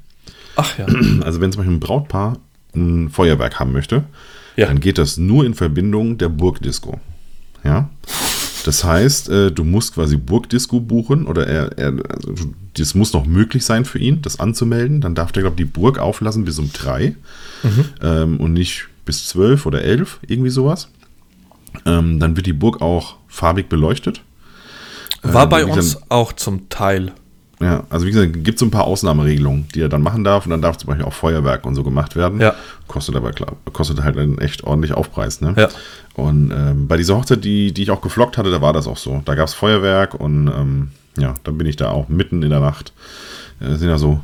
Ach 0.57 0.79
ja. 0.79 0.87
Also 1.23 1.41
wenn 1.41 1.53
zum 1.53 1.61
Beispiel 1.61 1.77
ein 1.77 1.81
Brautpaar 1.81 2.39
ein 2.75 3.11
Feuerwerk 3.11 3.59
haben 3.61 3.73
möchte, 3.73 4.05
Ja. 4.57 4.67
dann 4.67 4.81
geht 4.81 4.99
das 4.99 5.17
nur 5.19 5.45
in 5.45 5.55
Verbindung 5.55 6.19
der 6.19 6.29
Burgdisco. 6.29 7.01
Ja. 7.65 7.91
Das 8.69 8.85
heißt, 8.85 9.31
äh, 9.31 9.51
du 9.51 9.65
musst 9.65 9.95
quasi 9.95 10.19
Burgdisco 10.19 10.79
buchen 10.79 11.27
oder 11.27 11.47
er, 11.47 11.79
er 11.79 11.95
also, 12.11 12.35
das 12.75 12.95
muss 12.95 13.15
noch 13.15 13.25
möglich 13.25 13.65
sein 13.65 13.87
für 13.87 13.99
ihn, 13.99 14.21
das 14.21 14.41
anzumelden. 14.41 15.01
Dann 15.01 15.15
darf 15.15 15.33
der, 15.33 15.43
glaube 15.43 15.55
ich, 15.55 15.67
die 15.67 15.73
Burg 15.73 15.99
auflassen 15.99 16.45
bis 16.45 16.59
um 16.59 16.71
drei 16.71 17.15
mhm. 17.63 17.85
ähm, 18.03 18.37
und 18.39 18.53
nicht 18.53 18.89
bis 19.07 19.27
zwölf 19.27 19.65
oder 19.65 19.81
elf, 19.81 20.19
irgendwie 20.27 20.51
sowas. 20.51 20.89
Ähm, 21.87 22.21
dann 22.21 22.37
wird 22.37 22.45
die 22.45 22.53
Burg 22.53 22.83
auch 22.83 23.17
farbig 23.27 23.71
beleuchtet. 23.71 24.21
War 25.23 25.45
äh, 25.45 25.47
bei 25.47 25.65
uns 25.65 25.95
dann, 25.95 26.03
auch 26.11 26.35
zum 26.35 26.69
Teil. 26.69 27.13
Ja, 27.61 27.83
also 27.91 28.07
wie 28.07 28.11
gesagt, 28.13 28.33
gibt 28.45 28.55
es 28.55 28.61
so 28.61 28.67
ein 28.67 28.71
paar 28.71 28.85
Ausnahmeregelungen, 28.85 29.67
die 29.75 29.81
er 29.81 29.89
dann 29.89 30.03
machen 30.03 30.23
darf 30.23 30.47
und 30.47 30.51
dann 30.51 30.63
darf 30.63 30.77
zum 30.77 30.89
Beispiel 30.89 31.05
auch 31.05 31.13
Feuerwerk 31.13 31.67
und 31.67 31.75
so 31.75 31.83
gemacht 31.83 32.15
werden. 32.15 32.41
Ja. 32.41 32.55
Kostet 32.87 33.17
aber 33.17 33.33
klar, 33.33 33.57
kostet 33.73 34.03
halt 34.03 34.17
einen 34.17 34.39
echt 34.39 34.63
ordentlich 34.63 34.93
Aufpreis, 34.93 35.41
ne? 35.41 35.55
Ja. 35.57 35.69
Und 36.15 36.53
ähm, 36.53 36.87
bei 36.87 36.97
dieser 36.97 37.17
Hochzeit, 37.17 37.45
die, 37.45 37.73
die 37.73 37.83
ich 37.83 37.91
auch 37.91 38.01
geflockt 38.01 38.39
hatte, 38.39 38.51
da 38.51 38.61
war 38.63 38.73
das 38.73 38.87
auch 38.87 38.97
so. 38.97 39.23
Da 39.25 39.35
gab 39.35 39.49
es 39.49 39.55
Feuerwerk 39.55 40.15
und 40.15 40.49
ähm, 40.49 40.89
ja, 41.17 41.35
dann 41.45 41.59
bin 41.59 41.67
ich 41.67 41.77
da 41.77 41.91
auch 41.91 42.09
mitten 42.09 42.43
in 42.43 42.51
der 42.51 42.61
Nacht. 42.61 42.93
Äh, 43.61 43.75
sind 43.77 43.89
ja 43.89 43.99
so 43.99 44.21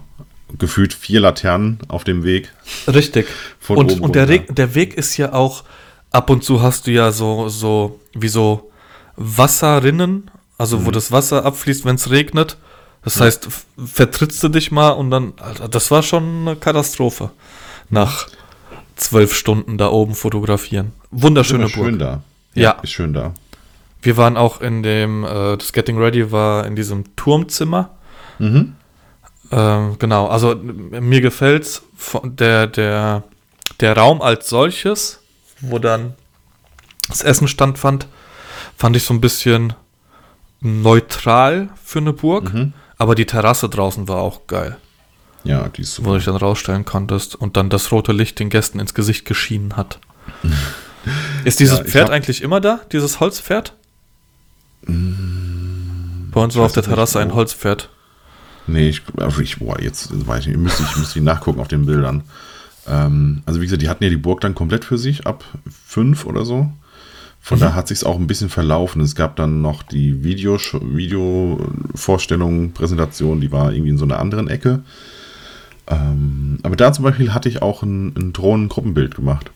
gefühlt 0.59 0.95
vier 0.95 1.21
Laternen 1.21 1.79
auf 1.89 2.05
dem 2.05 2.23
Weg. 2.23 2.53
Richtig. 2.87 3.27
und 3.69 4.01
und 4.01 4.15
der, 4.15 4.27
der 4.27 4.75
Weg 4.75 4.95
ist 4.95 5.17
ja 5.17 5.33
auch, 5.33 5.65
ab 6.13 6.31
und 6.31 6.45
zu 6.45 6.63
hast 6.63 6.87
du 6.87 6.93
ja 6.93 7.11
so, 7.11 7.49
so 7.49 8.01
wie 8.13 8.29
so 8.29 8.71
Wasserrinnen, 9.17 10.31
also 10.57 10.79
mhm. 10.79 10.87
wo 10.87 10.91
das 10.93 11.11
Wasser 11.11 11.45
abfließt, 11.45 11.85
wenn 11.85 11.97
es 11.97 12.11
regnet. 12.11 12.57
Das 13.05 13.17
ja. 13.17 13.27
heißt, 13.27 13.49
vertrittst 13.85 14.43
du 14.43 14.49
dich 14.49 14.73
mal 14.73 14.91
und 14.91 15.11
dann, 15.11 15.35
Alter, 15.39 15.69
das 15.69 15.91
war 15.91 16.03
schon 16.03 16.49
eine 16.49 16.57
Katastrophe. 16.57 17.31
Nach 17.91 18.29
zwölf 18.97 19.35
Stunden 19.35 19.77
da 19.77 19.89
oben 19.89 20.15
fotografieren. 20.15 20.93
Wunderschöne 21.11 21.65
Burg. 21.65 21.73
Schön 21.73 21.99
da. 21.99 22.23
Ja, 22.55 22.63
ja. 22.63 22.71
Ist 22.83 22.93
schön 22.93 23.13
da. 23.13 23.35
Wir 24.01 24.17
waren 24.17 24.37
auch 24.37 24.61
in 24.61 24.83
dem, 24.83 25.25
äh, 25.25 25.57
das 25.57 25.73
Getting 25.73 25.99
Ready 25.99 26.31
war 26.33 26.67
in 26.67 26.77
diesem 26.77 27.17
Turmzimmer. 27.17 27.91
Mhm. 28.39 28.75
Ähm, 29.51 29.97
genau, 29.99 30.27
also 30.27 30.55
mir 30.55 31.21
gefällt 31.21 31.83
der, 32.25 32.67
der, 32.67 33.23
der 33.81 33.97
Raum 33.97 34.23
als 34.23 34.49
solches, 34.49 35.21
wo 35.61 35.79
dann 35.79 36.15
das 37.09 37.23
Essen 37.23 37.49
standfand, 37.49 38.09
fand 38.77 38.97
ich 38.97 39.05
so 39.05 39.15
ein 39.15 39.21
bisschen 39.21 39.75
neutral 40.61 41.69
für 41.83 41.99
eine 41.99 42.13
Burg. 42.13 42.53
Mhm. 42.53 42.73
Aber 43.05 43.15
die 43.15 43.27
Terrasse 43.27 43.69
draußen 43.69 44.09
war 44.09 44.23
auch 44.23 44.47
geil. 44.47 44.79
Ja, 45.43 45.69
die 45.69 45.83
ist 45.83 45.97
super. 45.97 46.09
Wo 46.09 46.13
du 46.13 46.17
dich 46.21 46.25
dann 46.25 46.37
rausstellen 46.37 46.87
konntest 46.87 47.35
und 47.35 47.59
dann 47.59 47.69
das 47.69 47.93
rote 47.93 48.13
Licht 48.13 48.39
den 48.39 48.49
Gästen 48.49 48.81
ins 48.81 48.95
Gesicht 48.95 49.27
geschienen 49.27 49.77
hat. 49.77 49.99
ist 51.45 51.61
dieses 51.61 51.81
ja, 51.81 51.85
Pferd 51.85 52.09
eigentlich 52.09 52.41
immer 52.41 52.63
da, 52.63 52.81
dieses 52.93 53.21
Holzpferd? 53.21 53.75
Mm, 54.87 56.31
Bei 56.31 56.41
uns 56.41 56.57
war 56.57 56.65
auf 56.65 56.73
der 56.73 56.83
Terrasse 56.83 57.21
ein 57.21 57.35
Holzpferd. 57.35 57.91
Nee, 58.67 58.89
ich, 58.89 59.03
also 59.19 59.43
ich 59.43 59.59
boah, 59.59 59.79
jetzt 59.79 60.09
weiß 60.27 60.41
ich 60.41 60.47
nicht, 60.47 60.57
müsste 60.57 60.83
ich, 60.83 60.97
müsste 60.97 61.19
ich 61.19 61.25
nachgucken 61.27 61.61
auf 61.61 61.69
den 61.69 61.85
Bildern. 61.85 62.23
Ähm, 62.87 63.43
also 63.45 63.61
wie 63.61 63.67
gesagt, 63.67 63.83
die 63.83 63.91
hatten 63.91 64.03
ja 64.03 64.09
die 64.09 64.17
Burg 64.17 64.41
dann 64.41 64.55
komplett 64.55 64.87
für 64.87 64.97
sich, 64.97 65.27
ab 65.27 65.45
fünf 65.87 66.25
oder 66.25 66.47
so. 66.47 66.73
Von 67.45 67.59
mhm. 67.59 67.61
da 67.61 67.75
hat 67.75 67.89
sich 67.89 68.07
auch 68.07 68.17
ein 68.17 68.27
bisschen 68.27 68.49
verlaufen. 68.49 69.03
Es 69.03 69.15
gab 69.15 69.37
dann 69.37 69.61
noch 69.61 69.83
die 69.83 70.25
Video, 70.25 70.57
Video-Vorstellung, 70.57 72.73
Präsentation, 72.73 73.43
die 73.43 73.53
war 73.53 73.71
irgendwie 73.71 73.91
in 73.91 73.99
so 73.99 74.07
einer 74.07 74.19
anderen 74.19 74.49
Ecke. 74.49 74.83
Ähm, 75.87 76.59
aber 76.63 76.75
da 76.75 76.91
zum 76.95 77.05
Beispiel 77.05 77.35
hatte 77.35 77.51
ich 77.51 77.61
auch 77.61 77.83
ein, 77.83 78.15
ein 78.17 78.33
Drohnengruppenbild 78.33 79.15
gemacht. 79.15 79.51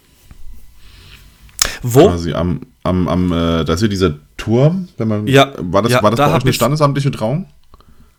Wo? 1.81 2.09
Quasi 2.09 2.35
am, 2.35 2.61
am, 2.83 3.09
am 3.09 3.33
äh, 3.33 3.65
da 3.65 3.73
ist 3.73 3.81
ja 3.81 3.89
dieser 3.89 4.17
Turm, 4.37 4.89
wenn 4.99 5.09
man. 5.09 5.27
Ja, 5.27 5.55
war 5.57 5.81
das, 5.81 5.93
ja, 5.93 6.03
war 6.03 6.11
das 6.11 6.19
da 6.19 6.29
bei 6.29 6.37
euch 6.37 6.43
eine 6.43 6.53
standesamtliche 6.53 7.11
Trauung? 7.11 7.47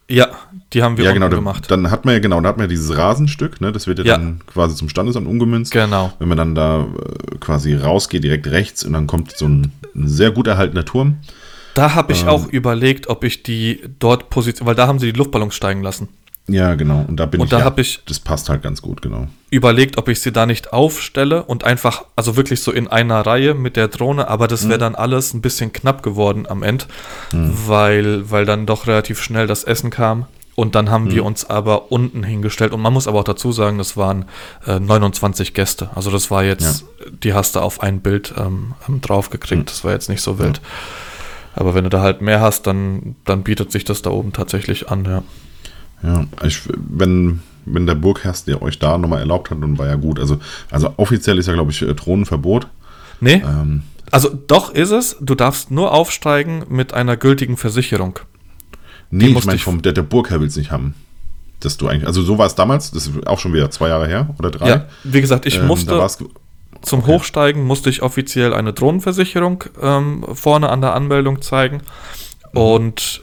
Ja, 0.10 0.28
die 0.74 0.82
haben 0.82 0.98
wir 0.98 1.06
ja, 1.06 1.12
genau, 1.12 1.30
gemacht. 1.30 1.70
Dann 1.70 1.92
hat 1.92 2.04
man 2.04 2.16
ja 2.16 2.20
genau, 2.20 2.42
da 2.42 2.50
hat 2.50 2.58
man 2.58 2.66
ja 2.66 2.68
dieses 2.68 2.98
Rasenstück, 2.98 3.62
ne? 3.62 3.72
Das 3.72 3.86
wird 3.86 4.00
ja, 4.00 4.06
ja, 4.06 4.18
dann 4.18 4.42
quasi 4.48 4.76
zum 4.76 4.90
Standesamt 4.90 5.28
umgemünzt. 5.28 5.72
Genau. 5.72 6.12
Wenn 6.18 6.28
man 6.28 6.38
dann 6.38 6.56
da 6.56 6.82
äh, 6.82 7.38
quasi 7.40 7.76
rausgeht, 7.76 8.24
direkt 8.24 8.48
rechts 8.48 8.84
und 8.84 8.94
dann 8.94 9.06
kommt 9.06 9.38
so 9.38 9.48
ein, 9.48 9.72
ein 9.96 10.08
sehr 10.08 10.32
gut 10.32 10.48
erhaltener 10.48 10.84
Turm. 10.84 11.18
Da 11.76 11.94
habe 11.94 12.12
ich 12.12 12.24
ähm, 12.24 12.30
auch 12.30 12.48
überlegt, 12.48 13.08
ob 13.08 13.24
ich 13.24 13.44
die 13.44 13.82
dort 14.00 14.30
positioniere, 14.30 14.68
weil 14.72 14.76
da 14.76 14.88
haben 14.88 15.00
sie 15.00 15.12
die 15.12 15.18
Luftballons 15.18 15.54
steigen 15.54 15.84
lassen. 15.84 16.10
Ja, 16.50 16.76
genau. 16.76 17.06
Und 17.08 17.18
da 17.18 17.26
bin 17.26 17.42
und 17.42 17.46
ich. 17.46 17.52
Da 17.52 17.60
ja, 17.60 17.74
ich 17.78 18.02
das 18.06 18.20
passt 18.20 18.50
halt 18.50 18.62
ganz 18.62 18.82
gut, 18.82 19.02
genau. 19.02 19.28
Überlegt, 19.50 19.98
ob 19.98 20.08
ich 20.08 20.22
sie 20.22 20.32
da 20.32 20.46
nicht 20.46 20.74
aufstelle 20.74 21.44
und 21.44 21.64
einfach, 21.64 22.06
also 22.16 22.36
wirklich 22.36 22.62
so 22.62 22.72
in 22.72 22.88
einer 22.88 23.26
Reihe 23.26 23.54
mit 23.54 23.76
der 23.76 23.88
Drohne, 23.88 24.28
aber 24.28 24.48
das 24.48 24.68
wäre 24.68 24.78
mhm. 24.78 24.82
dann 24.82 24.96
alles 24.96 25.34
ein 25.34 25.42
bisschen 25.42 25.74
knapp 25.74 26.04
geworden 26.04 26.46
am 26.48 26.64
Ende, 26.64 26.86
mhm. 27.32 27.54
weil, 27.68 28.30
weil 28.30 28.46
dann 28.46 28.66
doch 28.66 28.88
relativ 28.88 29.22
schnell 29.22 29.48
das 29.48 29.64
Essen 29.64 29.90
kam. 29.90 30.26
Und 30.56 30.76
dann 30.76 30.90
haben 30.90 31.06
mhm. 31.06 31.12
wir 31.12 31.26
uns 31.26 31.50
aber 31.50 31.90
unten 31.90 32.22
hingestellt. 32.22 32.74
Und 32.74 32.82
man 32.82 32.92
muss 32.92 33.08
aber 33.08 33.20
auch 33.20 33.24
dazu 33.24 33.54
sagen, 33.54 33.78
das 33.78 33.96
waren 33.96 34.26
äh, 34.68 34.78
29 34.78 35.54
Gäste. 35.54 35.90
Also 35.96 36.12
das 36.12 36.32
war 36.32 36.44
jetzt, 36.44 36.84
ja. 37.00 37.12
die 37.24 37.34
hast 37.34 37.56
du 37.56 37.62
auf 37.62 37.82
ein 37.82 38.02
Bild 38.02 38.34
ähm, 38.38 38.74
drauf 39.02 39.30
gekriegt. 39.30 39.62
Mhm. 39.62 39.66
Das 39.66 39.86
war 39.86 39.94
jetzt 39.94 40.10
nicht 40.10 40.22
so 40.22 40.38
wild. 40.38 40.58
Ja. 40.58 40.64
Aber 41.56 41.76
wenn 41.76 41.86
du 41.86 41.90
da 41.90 42.02
halt 42.02 42.22
mehr 42.22 42.42
hast, 42.42 42.68
dann, 42.68 43.16
dann 43.26 43.44
bietet 43.44 43.72
sich 43.72 43.86
das 43.86 44.02
da 44.02 44.10
oben 44.10 44.34
tatsächlich 44.34 44.90
an, 44.90 45.06
ja. 45.06 45.24
Ja, 46.04 46.26
ich, 46.44 46.62
wenn, 46.76 47.42
wenn 47.66 47.86
der 47.86 47.96
Burgherr 47.96 48.34
der 48.48 48.62
euch 48.62 48.80
da 48.80 48.98
nochmal 48.98 49.20
erlaubt 49.20 49.52
hat, 49.52 49.62
dann 49.62 49.78
war 49.78 49.88
ja 49.88 49.96
gut. 49.96 50.20
Also, 50.20 50.40
also 50.72 50.94
offiziell 50.98 51.38
ist 51.38 51.48
ja, 51.48 51.54
glaube 51.54 51.72
ich, 51.72 51.80
Thronenverbot. 51.80 52.68
Nee. 53.20 53.44
Ähm, 53.46 53.84
also 54.12 54.30
doch 54.30 54.74
ist 54.74 54.92
es, 54.92 55.18
du 55.20 55.36
darfst 55.36 55.72
nur 55.72 55.94
aufsteigen 55.94 56.64
mit 56.70 56.94
einer 56.94 57.18
gültigen 57.18 57.58
Versicherung. 57.58 58.20
Nee, 59.12 59.28
ich 59.28 59.46
meine, 59.46 59.60
vom, 59.60 59.82
der, 59.82 59.94
der 59.94 60.04
Burgherr 60.04 60.40
will 60.40 60.48
es 60.48 60.56
nicht 60.56 60.72
haben. 60.72 60.94
Dass 61.60 61.78
du 61.78 61.88
eigentlich, 61.88 62.08
also 62.08 62.22
so 62.22 62.38
war 62.38 62.48
es 62.48 62.56
damals, 62.56 62.92
das 62.92 63.08
ist 63.08 63.28
auch 63.28 63.40
schon 63.40 63.54
wieder 63.54 63.70
zwei 63.70 63.90
Jahre 63.90 64.08
her 64.08 64.34
oder 64.40 64.50
drei. 64.50 64.70
Ja, 64.70 64.86
wie 65.04 65.20
gesagt, 65.20 65.46
ich 65.46 65.58
ähm, 65.58 65.68
musste 65.68 66.08
zum 66.82 67.00
okay. 67.00 67.12
Hochsteigen 67.12 67.66
musste 67.66 67.90
ich 67.90 68.02
offiziell 68.02 68.54
eine 68.54 68.72
Drohnenversicherung 68.72 69.66
ähm, 69.82 70.26
vorne 70.34 70.70
an 70.70 70.80
der 70.80 70.94
Anmeldung 70.94 71.42
zeigen. 71.42 71.82
Mhm. 72.54 72.60
Und 72.60 73.22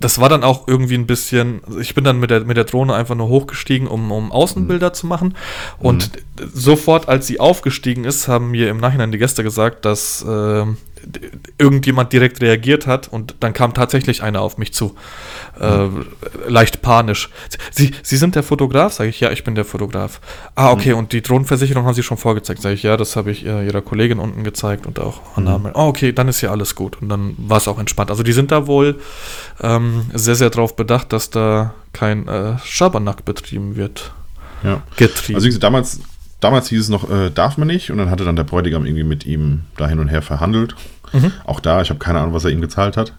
das 0.00 0.18
war 0.20 0.28
dann 0.28 0.44
auch 0.44 0.66
irgendwie 0.68 0.94
ein 0.94 1.06
bisschen, 1.06 1.60
ich 1.80 1.94
bin 1.94 2.04
dann 2.04 2.18
mit 2.18 2.30
der, 2.30 2.44
mit 2.44 2.56
der 2.56 2.64
Drohne 2.64 2.94
einfach 2.94 3.14
nur 3.14 3.28
hochgestiegen, 3.28 3.88
um, 3.88 4.10
um 4.10 4.32
Außenbilder 4.32 4.88
mhm. 4.88 4.94
zu 4.94 5.06
machen. 5.06 5.36
Und 5.78 6.10
mhm. 6.14 6.50
sofort, 6.52 7.08
als 7.08 7.26
sie 7.26 7.40
aufgestiegen 7.40 8.04
ist, 8.04 8.28
haben 8.28 8.50
mir 8.50 8.68
im 8.68 8.78
Nachhinein 8.78 9.12
die 9.12 9.18
Gäste 9.18 9.42
gesagt, 9.42 9.84
dass 9.84 10.22
äh, 10.22 10.64
irgendjemand 11.58 12.12
direkt 12.12 12.40
reagiert 12.40 12.86
hat 12.86 13.08
und 13.08 13.34
dann 13.40 13.52
kam 13.52 13.74
tatsächlich 13.74 14.22
einer 14.22 14.40
auf 14.40 14.58
mich 14.58 14.72
zu. 14.72 14.94
Äh, 15.58 15.88
leicht 16.48 16.82
panisch. 16.82 17.30
Sie, 17.70 17.92
Sie 18.02 18.16
sind 18.16 18.34
der 18.34 18.42
Fotograf? 18.42 18.92
Sage 18.92 19.10
ich, 19.10 19.20
ja, 19.20 19.30
ich 19.30 19.44
bin 19.44 19.54
der 19.54 19.64
Fotograf. 19.64 20.20
Ah, 20.54 20.70
okay, 20.70 20.92
mhm. 20.92 20.98
und 20.98 21.12
die 21.12 21.22
Drohnenversicherung 21.22 21.84
haben 21.84 21.94
Sie 21.94 22.02
schon 22.02 22.16
vorgezeigt? 22.16 22.62
Sage 22.62 22.74
ich, 22.74 22.82
ja, 22.82 22.96
das 22.96 23.16
habe 23.16 23.30
ich 23.30 23.44
äh, 23.44 23.66
Ihrer 23.66 23.82
Kollegin 23.82 24.18
unten 24.18 24.44
gezeigt 24.44 24.86
und 24.86 24.98
auch 24.98 25.20
an 25.36 25.44
mhm. 25.44 25.70
Oh, 25.74 25.88
okay, 25.88 26.12
dann 26.12 26.28
ist 26.28 26.40
ja 26.40 26.50
alles 26.50 26.74
gut. 26.74 27.00
Und 27.00 27.08
dann 27.08 27.34
war 27.38 27.58
es 27.58 27.68
auch 27.68 27.78
entspannt. 27.78 28.10
Also 28.10 28.22
die 28.22 28.32
sind 28.32 28.50
da 28.50 28.66
wohl 28.66 29.00
ähm, 29.60 30.06
sehr, 30.14 30.34
sehr 30.34 30.50
darauf 30.50 30.76
bedacht, 30.76 31.12
dass 31.12 31.30
da 31.30 31.74
kein 31.92 32.28
äh, 32.28 32.58
Schabernack 32.64 33.24
betrieben 33.24 33.76
wird. 33.76 34.12
Ja. 34.62 34.82
Getrieben. 34.96 35.42
Also 35.42 35.58
damals, 35.58 36.00
damals 36.40 36.68
hieß 36.68 36.80
es 36.80 36.88
noch, 36.88 37.10
äh, 37.10 37.30
darf 37.30 37.56
man 37.56 37.68
nicht. 37.68 37.90
Und 37.90 37.98
dann 37.98 38.10
hatte 38.10 38.24
dann 38.24 38.36
der 38.36 38.44
Bräutigam 38.44 38.84
irgendwie 38.84 39.04
mit 39.04 39.26
ihm 39.26 39.62
da 39.76 39.88
hin 39.88 39.98
und 39.98 40.08
her 40.08 40.22
verhandelt. 40.22 40.74
Mhm. 41.12 41.32
Auch 41.44 41.60
da, 41.60 41.82
ich 41.82 41.90
habe 41.90 41.98
keine 41.98 42.20
Ahnung, 42.20 42.34
was 42.34 42.44
er 42.44 42.50
ihm 42.50 42.60
gezahlt 42.60 42.96
hat. 42.96 43.12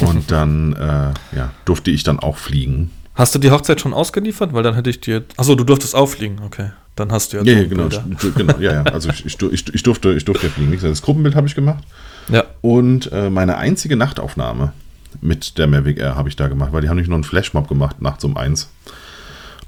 Und 0.00 0.30
dann 0.30 0.72
äh, 0.72 1.36
ja, 1.36 1.50
durfte 1.64 1.90
ich 1.90 2.02
dann 2.02 2.18
auch 2.18 2.36
fliegen. 2.36 2.90
Hast 3.14 3.34
du 3.34 3.38
die 3.38 3.50
Hochzeit 3.50 3.80
schon 3.80 3.92
ausgeliefert? 3.92 4.52
Weil 4.52 4.62
dann 4.62 4.74
hätte 4.74 4.88
ich 4.88 5.00
dir. 5.00 5.24
Achso, 5.36 5.54
du 5.54 5.64
durftest 5.64 5.94
auch 5.94 6.06
fliegen, 6.06 6.40
okay. 6.44 6.70
Dann 6.96 7.12
hast 7.12 7.32
du 7.32 7.38
ja. 7.38 7.42
Ja, 7.42 7.60
ja 7.60 7.68
genau, 7.68 7.88
genau. 8.34 8.58
Ja, 8.58 8.72
ja. 8.72 8.82
Also 8.84 9.10
ich, 9.10 9.26
ich, 9.26 9.74
ich, 9.74 9.82
durfte, 9.82 10.12
ich 10.12 10.24
durfte 10.24 10.46
ja 10.46 10.52
fliegen. 10.52 10.76
Das 10.80 11.02
Gruppenbild 11.02 11.34
habe 11.34 11.46
ich 11.46 11.54
gemacht. 11.54 11.84
Ja. 12.28 12.44
Und 12.62 13.12
äh, 13.12 13.30
meine 13.30 13.58
einzige 13.58 13.96
Nachtaufnahme 13.96 14.72
mit 15.20 15.58
der 15.58 15.66
Mavic 15.66 15.98
Air 15.98 16.14
habe 16.14 16.28
ich 16.28 16.36
da 16.36 16.48
gemacht, 16.48 16.72
weil 16.72 16.82
die 16.82 16.88
haben 16.88 16.96
nicht 16.96 17.08
nur 17.08 17.16
einen 17.16 17.24
Flashmob 17.24 17.68
gemacht 17.68 18.00
nachts 18.00 18.24
um 18.24 18.36
eins. 18.36 18.70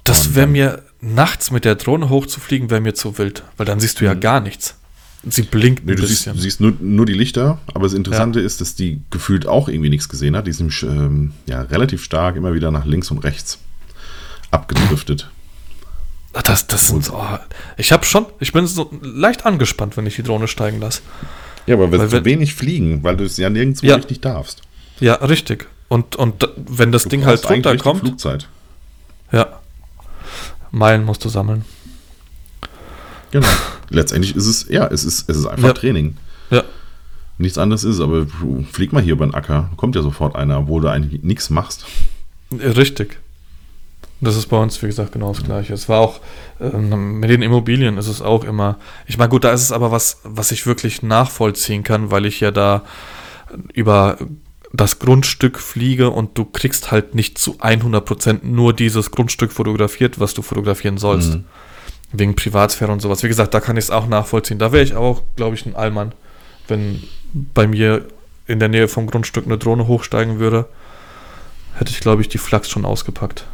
Das 0.04 0.34
wäre 0.34 0.46
mir 0.46 0.82
nachts 1.00 1.50
mit 1.50 1.64
der 1.64 1.76
Drohne 1.76 2.08
hochzufliegen, 2.08 2.70
wäre 2.70 2.80
mir 2.80 2.94
zu 2.94 3.18
wild, 3.18 3.44
weil 3.56 3.66
dann 3.66 3.80
siehst 3.80 4.00
du 4.00 4.04
ja 4.04 4.14
mhm. 4.14 4.20
gar 4.20 4.40
nichts. 4.40 4.76
Sie 5.24 5.42
blinkt 5.42 5.86
nee, 5.86 5.94
du 5.94 6.04
siehst, 6.04 6.26
du 6.26 6.34
siehst, 6.34 6.60
nur, 6.60 6.72
nur 6.80 7.06
die 7.06 7.12
Lichter, 7.12 7.60
aber 7.72 7.84
das 7.84 7.92
Interessante 7.92 8.40
ja. 8.40 8.46
ist, 8.46 8.60
dass 8.60 8.74
die 8.74 9.00
gefühlt 9.10 9.46
auch 9.46 9.68
irgendwie 9.68 9.90
nichts 9.90 10.08
gesehen 10.08 10.34
hat. 10.34 10.48
Die 10.48 10.50
nämlich 10.50 10.82
ähm, 10.82 11.32
ja, 11.46 11.62
relativ 11.62 12.02
stark 12.02 12.34
immer 12.34 12.54
wieder 12.54 12.72
nach 12.72 12.84
links 12.84 13.10
und 13.12 13.18
rechts 13.18 13.58
abgedriftet. 14.50 15.30
Das, 16.44 16.66
das 16.66 16.88
sind 16.88 17.04
so, 17.04 17.14
oh, 17.14 17.38
ich 17.76 17.92
habe 17.92 18.04
schon, 18.04 18.26
ich 18.40 18.52
bin 18.52 18.66
so 18.66 18.90
leicht 19.00 19.44
angespannt, 19.44 19.96
wenn 19.96 20.06
ich 20.06 20.16
die 20.16 20.22
Drohne 20.22 20.48
steigen 20.48 20.80
lasse. 20.80 21.02
Ja, 21.66 21.74
aber 21.74 21.92
weil 21.92 22.08
zu 22.08 22.24
wenig 22.24 22.54
fliegen, 22.54 23.04
weil 23.04 23.16
du 23.16 23.24
es 23.24 23.36
ja 23.36 23.50
nirgendwo 23.50 23.86
ja. 23.86 23.96
richtig 23.96 24.20
darfst. 24.22 24.62
Ja, 24.98 25.14
richtig. 25.16 25.68
Und, 25.88 26.16
und 26.16 26.48
wenn 26.56 26.90
das 26.90 27.04
du 27.04 27.10
Ding 27.10 27.26
halt 27.26 27.48
runterkommt. 27.48 28.00
Flugzeit. 28.00 28.48
Ja. 29.30 29.60
Meilen 30.72 31.04
musst 31.04 31.24
du 31.24 31.28
sammeln. 31.28 31.64
Genau. 33.30 33.46
Letztendlich 33.90 34.34
ist 34.34 34.46
es, 34.46 34.68
ja, 34.68 34.86
es 34.86 35.04
ist, 35.04 35.28
es 35.28 35.36
ist 35.36 35.46
einfach 35.46 35.68
ja. 35.68 35.72
Training. 35.74 36.16
Ja. 36.50 36.64
nichts 37.38 37.56
anderes 37.56 37.84
ist, 37.84 38.00
aber 38.00 38.26
flieg 38.70 38.92
mal 38.92 39.02
hier 39.02 39.14
über 39.14 39.26
den 39.26 39.34
Acker, 39.34 39.70
kommt 39.76 39.96
ja 39.96 40.02
sofort 40.02 40.36
einer, 40.36 40.58
obwohl 40.58 40.82
du 40.82 40.88
eigentlich 40.88 41.22
nichts 41.22 41.50
machst. 41.50 41.86
Richtig. 42.52 43.20
Das 44.20 44.36
ist 44.36 44.46
bei 44.46 44.56
uns, 44.56 44.80
wie 44.82 44.86
gesagt, 44.86 45.12
genau 45.12 45.32
das 45.32 45.42
Gleiche. 45.42 45.74
Es 45.74 45.88
war 45.88 46.00
auch, 46.00 46.20
ähm, 46.60 47.18
mit 47.18 47.28
den 47.28 47.42
Immobilien 47.42 47.98
ist 47.98 48.06
es 48.06 48.22
auch 48.22 48.44
immer, 48.44 48.78
ich 49.06 49.18
meine, 49.18 49.30
gut, 49.30 49.44
da 49.44 49.52
ist 49.52 49.62
es 49.62 49.72
aber 49.72 49.90
was, 49.90 50.20
was 50.22 50.52
ich 50.52 50.66
wirklich 50.66 51.02
nachvollziehen 51.02 51.82
kann, 51.82 52.10
weil 52.10 52.26
ich 52.26 52.38
ja 52.40 52.50
da 52.50 52.84
über 53.72 54.18
das 54.72 54.98
Grundstück 54.98 55.58
fliege 55.58 56.10
und 56.10 56.38
du 56.38 56.44
kriegst 56.44 56.90
halt 56.90 57.14
nicht 57.14 57.38
zu 57.38 57.58
100% 57.58 58.40
nur 58.42 58.72
dieses 58.72 59.10
Grundstück 59.10 59.52
fotografiert, 59.52 60.18
was 60.18 60.34
du 60.34 60.42
fotografieren 60.42 60.98
sollst. 60.98 61.34
Mhm. 61.34 61.44
Wegen 62.14 62.36
Privatsphäre 62.36 62.92
und 62.92 63.00
sowas. 63.00 63.22
Wie 63.22 63.28
gesagt, 63.28 63.54
da 63.54 63.60
kann 63.60 63.76
ich 63.76 63.84
es 63.84 63.90
auch 63.90 64.06
nachvollziehen. 64.06 64.58
Da 64.58 64.72
wäre 64.72 64.84
ich 64.84 64.94
auch, 64.94 65.22
glaube 65.36 65.54
ich, 65.56 65.64
ein 65.64 65.74
Allmann, 65.74 66.12
wenn 66.68 67.02
bei 67.32 67.66
mir 67.66 68.06
in 68.46 68.58
der 68.58 68.68
Nähe 68.68 68.88
vom 68.88 69.06
Grundstück 69.06 69.46
eine 69.46 69.56
Drohne 69.56 69.86
hochsteigen 69.86 70.38
würde, 70.38 70.68
hätte 71.74 71.90
ich, 71.90 72.00
glaube 72.00 72.20
ich, 72.20 72.28
die 72.28 72.38
Flachs 72.38 72.68
schon 72.68 72.84
ausgepackt. 72.84 73.46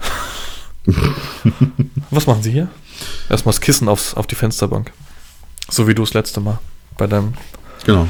Was 2.11 2.27
machen 2.27 2.43
Sie 2.43 2.51
hier? 2.51 2.69
Erstmal 3.29 3.53
das 3.53 3.61
Kissen 3.61 3.89
aufs, 3.89 4.15
auf 4.15 4.27
die 4.27 4.35
Fensterbank. 4.35 4.93
So 5.71 5.87
wie 5.87 5.95
du 5.95 6.03
das 6.03 6.15
letzte 6.15 6.41
Mal 6.41 6.59
bei 6.97 7.07
deinem 7.07 7.35
genau. 7.85 8.09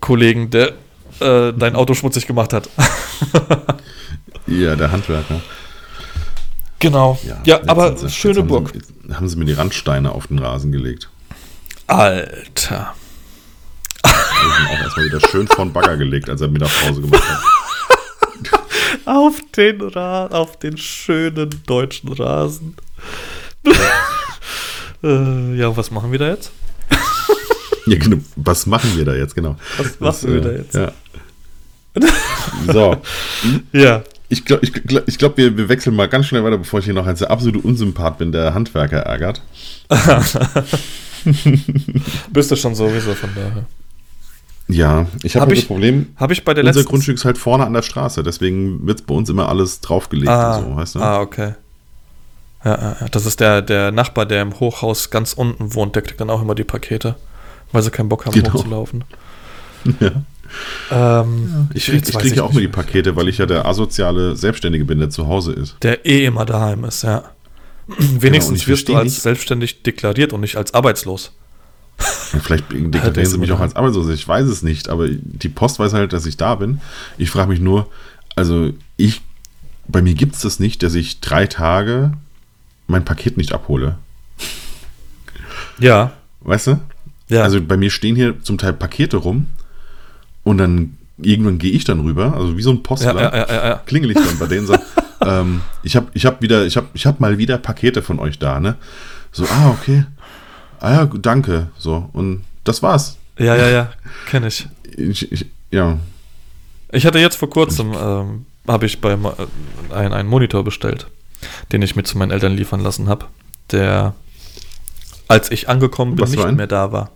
Kollegen, 0.00 0.50
der 0.50 0.74
äh, 1.20 1.52
dein 1.52 1.76
Auto 1.76 1.94
schmutzig 1.94 2.26
gemacht 2.26 2.52
hat. 2.52 2.68
ja, 4.46 4.76
der 4.76 4.92
Handwerker. 4.92 5.40
Genau. 6.78 7.18
Ja, 7.24 7.40
ja 7.44 7.60
aber 7.66 7.96
schöne 8.08 8.42
Burg. 8.42 8.72
Sie, 8.72 9.14
haben 9.14 9.28
sie 9.28 9.36
mir 9.36 9.44
die 9.44 9.52
Randsteine 9.52 10.12
auf 10.12 10.28
den 10.28 10.38
Rasen 10.38 10.70
gelegt. 10.72 11.08
Alter. 11.86 12.94
Ich 14.04 14.76
auch 14.76 14.82
erstmal 14.82 15.06
wieder 15.06 15.20
schön 15.28 15.48
von 15.48 15.72
Bagger 15.72 15.96
gelegt, 15.96 16.28
als 16.30 16.40
er 16.40 16.48
Mittagspause 16.48 17.00
gemacht 17.00 17.22
hat. 17.28 17.40
auf 19.06 19.40
den 19.56 19.80
Ra 19.80 20.26
auf 20.26 20.58
den 20.58 20.76
schönen 20.76 21.62
deutschen 21.66 22.12
Rasen. 22.12 22.76
äh, 25.02 25.56
ja, 25.56 25.76
was 25.76 25.90
machen 25.90 26.12
wir 26.12 26.18
da 26.18 26.28
jetzt? 26.28 26.52
Ja, 27.90 27.98
genau. 27.98 28.18
Was 28.36 28.66
machen 28.66 28.96
wir 28.96 29.04
da 29.04 29.14
jetzt, 29.14 29.34
genau. 29.34 29.56
Was 29.78 30.00
machen 30.00 30.34
wir 30.34 30.40
da 30.40 30.50
jetzt? 30.50 30.74
Ja. 30.74 30.92
so. 32.72 32.96
Ja. 33.72 34.02
Ich 34.30 34.44
glaube, 34.44 34.62
ich, 34.64 34.72
ich 35.06 35.16
glaub, 35.18 35.38
wir, 35.38 35.56
wir 35.56 35.70
wechseln 35.70 35.96
mal 35.96 36.06
ganz 36.06 36.26
schnell 36.26 36.44
weiter, 36.44 36.58
bevor 36.58 36.80
ich 36.80 36.84
hier 36.84 36.92
noch 36.92 37.06
als 37.06 37.20
der 37.20 37.30
absolute 37.30 37.60
Unsympath 37.60 38.18
bin, 38.18 38.30
der 38.30 38.52
Handwerker 38.52 38.98
ärgert. 38.98 39.40
Bist 42.30 42.50
du 42.50 42.56
schon 42.56 42.74
sowieso 42.74 43.14
von 43.14 43.30
daher. 43.34 43.64
Ja, 44.68 45.06
ich 45.22 45.34
habe 45.34 45.46
hab 45.46 45.54
das 45.54 45.64
Problem. 45.64 46.08
Habe 46.16 46.34
ich 46.34 46.44
bei 46.44 46.52
der 46.52 46.62
Unser 46.62 46.84
Grundstück 46.84 47.14
ist 47.16 47.24
halt 47.24 47.38
vorne 47.38 47.64
an 47.64 47.72
der 47.72 47.80
Straße, 47.80 48.22
deswegen 48.22 48.86
wird 48.86 49.06
bei 49.06 49.14
uns 49.14 49.30
immer 49.30 49.48
alles 49.48 49.80
draufgelegt 49.80 50.28
ah, 50.28 50.58
und 50.58 50.64
so, 50.64 50.76
weißt 50.76 50.94
du? 50.96 51.00
Ah, 51.00 51.20
okay. 51.20 51.54
Ja, 52.64 52.96
das 53.10 53.24
ist 53.24 53.40
der, 53.40 53.62
der 53.62 53.92
Nachbar, 53.92 54.26
der 54.26 54.42
im 54.42 54.60
Hochhaus 54.60 55.08
ganz 55.10 55.32
unten 55.32 55.74
wohnt, 55.74 55.94
der 55.94 56.02
kriegt 56.02 56.20
dann 56.20 56.28
auch 56.28 56.42
immer 56.42 56.54
die 56.54 56.64
Pakete, 56.64 57.16
weil 57.72 57.82
sie 57.82 57.90
keinen 57.90 58.08
Bock 58.08 58.26
haben, 58.26 58.32
genau. 58.34 58.52
hochzulaufen. 58.52 59.04
Ja. 60.00 60.10
Ähm, 60.90 61.68
ich, 61.74 61.88
ich, 61.88 62.08
ich 62.08 62.14
kriege 62.14 62.36
ja 62.36 62.42
auch 62.42 62.50
immer 62.50 62.60
die 62.60 62.68
Pakete, 62.68 63.16
weil 63.16 63.28
ich 63.28 63.38
ja 63.38 63.46
der 63.46 63.66
asoziale 63.66 64.36
Selbstständige 64.36 64.84
bin, 64.84 64.98
der 64.98 65.10
zu 65.10 65.26
Hause 65.26 65.52
ist. 65.52 65.76
Der 65.82 66.06
eh 66.06 66.24
immer 66.24 66.44
daheim 66.44 66.84
ist, 66.84 67.02
ja. 67.02 67.24
Wenigstens 67.86 68.60
genau, 68.64 68.68
wirst 68.68 68.88
du 68.88 68.96
als 68.96 69.04
nicht. 69.04 69.22
selbstständig 69.22 69.82
deklariert 69.82 70.32
und 70.32 70.40
nicht 70.40 70.56
als 70.56 70.74
arbeitslos. 70.74 71.32
Ja, 72.32 72.40
vielleicht 72.40 72.64
deklarieren 72.70 73.26
sie 73.26 73.38
mich 73.38 73.52
auch 73.52 73.60
als 73.60 73.76
arbeitslos, 73.76 74.08
ich 74.08 74.26
weiß 74.26 74.46
es 74.46 74.62
nicht, 74.62 74.88
aber 74.88 75.08
die 75.08 75.48
Post 75.48 75.78
weiß 75.78 75.92
halt, 75.92 76.12
dass 76.12 76.26
ich 76.26 76.36
da 76.36 76.54
bin. 76.54 76.80
Ich 77.18 77.30
frage 77.30 77.50
mich 77.50 77.60
nur, 77.60 77.86
also 78.36 78.72
ich, 78.96 79.22
bei 79.86 80.02
mir 80.02 80.14
gibt 80.14 80.34
es 80.34 80.42
das 80.42 80.60
nicht, 80.60 80.82
dass 80.82 80.94
ich 80.94 81.20
drei 81.20 81.46
Tage 81.46 82.12
mein 82.86 83.04
Paket 83.04 83.36
nicht 83.36 83.52
abhole. 83.52 83.96
Ja. 85.78 86.12
Weißt 86.40 86.68
du? 86.68 86.80
Ja. 87.28 87.42
Also 87.42 87.60
bei 87.60 87.76
mir 87.76 87.90
stehen 87.90 88.16
hier 88.16 88.42
zum 88.42 88.58
Teil 88.58 88.72
Pakete 88.72 89.18
rum 89.18 89.46
und 90.44 90.58
dann 90.58 90.96
irgendwann 91.18 91.58
gehe 91.58 91.72
ich 91.72 91.84
dann 91.84 92.00
rüber, 92.00 92.34
also 92.34 92.56
wie 92.56 92.62
so 92.62 92.70
ein 92.70 92.82
Postler, 92.82 93.20
ja, 93.20 93.36
ja, 93.36 93.68
ja, 93.68 93.82
klingel 93.84 94.12
ich 94.12 94.16
dann 94.16 94.38
bei 94.38 94.46
denen 94.46 94.66
so, 94.66 94.76
ähm, 95.20 95.62
ich 95.82 95.96
habe 95.96 96.06
ich 96.14 96.24
hab 96.26 96.40
wieder, 96.42 96.64
ich 96.64 96.76
habe 96.76 96.86
ich 96.94 97.06
hab 97.06 97.20
mal 97.20 97.38
wieder 97.38 97.58
Pakete 97.58 98.02
von 98.02 98.18
euch 98.18 98.38
da, 98.38 98.60
ne? 98.60 98.76
So, 99.32 99.44
ah, 99.44 99.70
okay. 99.70 100.04
Ah 100.80 100.92
ja, 100.92 101.06
danke. 101.06 101.68
So, 101.76 102.08
und 102.12 102.44
das 102.64 102.82
war's. 102.82 103.16
Ja, 103.38 103.56
ja, 103.56 103.68
ja, 103.68 103.92
kenne 104.26 104.48
ich. 104.48 104.66
ich. 104.96 105.30
ich. 105.30 105.46
Ja. 105.70 105.98
Ich 106.90 107.04
hatte 107.04 107.18
jetzt 107.18 107.36
vor 107.36 107.50
kurzem, 107.50 107.92
ähm, 107.92 108.46
habe 108.66 108.86
ich 108.86 109.00
bei 109.00 109.12
äh, 109.12 109.94
ein, 109.94 110.12
einen 110.12 110.28
Monitor 110.28 110.64
bestellt, 110.64 111.06
den 111.72 111.82
ich 111.82 111.94
mir 111.94 112.04
zu 112.04 112.16
meinen 112.16 112.30
Eltern 112.30 112.56
liefern 112.56 112.80
lassen 112.80 113.08
habe, 113.08 113.26
der, 113.70 114.14
als 115.26 115.50
ich 115.50 115.68
angekommen 115.68 116.16
bin, 116.16 116.30
nicht 116.30 116.52
mehr 116.52 116.66
da 116.66 116.90
war. 116.92 117.10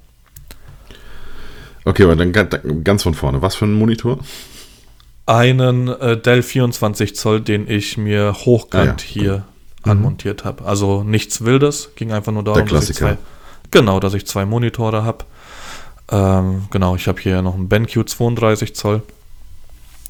Okay, 1.85 2.05
aber 2.05 2.17
dann 2.17 2.33
ganz 2.85 3.03
von 3.03 3.15
vorne. 3.15 3.43
Was 3.43 3.55
für 3.55 3.65
ein 3.65 3.75
Monitor? 3.75 4.19
Einen 5.27 5.89
äh, 5.89 6.21
Dell 6.21 6.43
24 6.43 7.17
Zoll, 7.17 7.41
den 7.41 7.69
ich 7.69 7.97
mir 7.97 8.35
hochkant 8.35 9.01
ah, 9.01 9.05
ja. 9.05 9.23
hier 9.23 9.45
mhm. 9.85 9.91
anmontiert 9.91 10.45
habe. 10.45 10.65
Also 10.65 11.03
nichts 11.03 11.45
Wildes, 11.45 11.91
ging 11.97 12.13
einfach 12.13 12.33
nur 12.33 12.45
darum, 12.45 12.67
dass 12.67 12.91
ich 12.91 12.97
zwei, 12.97 13.19
genau, 13.71 14.01
dass 14.01 14.15
ich 14.15 14.27
zwei 14.27 14.45
Monitore 14.45 15.05
habe. 15.05 15.25
Ähm, 16.11 16.67
genau, 16.71 16.97
ich 16.97 17.07
habe 17.09 17.21
hier 17.21 17.43
noch 17.43 17.55
einen 17.55 17.69
BenQ 17.69 18.09
32 18.09 18.75
Zoll. 18.75 19.03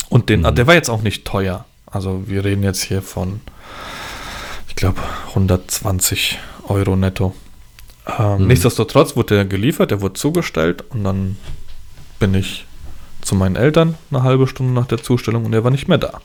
Und 0.09 0.29
den, 0.29 0.43
mhm. 0.43 0.55
der 0.55 0.67
war 0.67 0.75
jetzt 0.75 0.91
auch 0.91 1.03
nicht 1.03 1.25
teuer. 1.25 1.65
Also 1.87 2.25
wir 2.27 2.45
reden 2.45 2.63
jetzt 2.63 2.83
hier 2.83 3.03
von, 3.03 3.41
ich 4.69 4.77
glaube, 4.77 5.01
120 5.29 6.39
Euro 6.69 6.97
netto. 6.97 7.35
Ähm, 8.19 8.43
mhm. 8.43 8.47
Nichtsdestotrotz 8.49 9.17
wurde 9.17 9.37
der 9.37 9.45
geliefert, 9.45 9.91
der 9.91 10.01
wurde 10.01 10.15
zugestellt 10.15 10.85
und 10.91 11.05
dann 11.05 11.37
bin 12.23 12.35
ich 12.35 12.67
zu 13.21 13.35
meinen 13.35 13.57
Eltern 13.57 13.97
eine 14.13 14.23
halbe 14.23 14.47
Stunde 14.47 14.73
nach 14.73 14.87
der 14.87 15.03
Zustellung 15.03 15.45
und 15.45 15.53
er 15.53 15.65
war 15.65 15.73
nicht 15.73 15.89
mehr 15.89 15.99
da. 15.99 16.21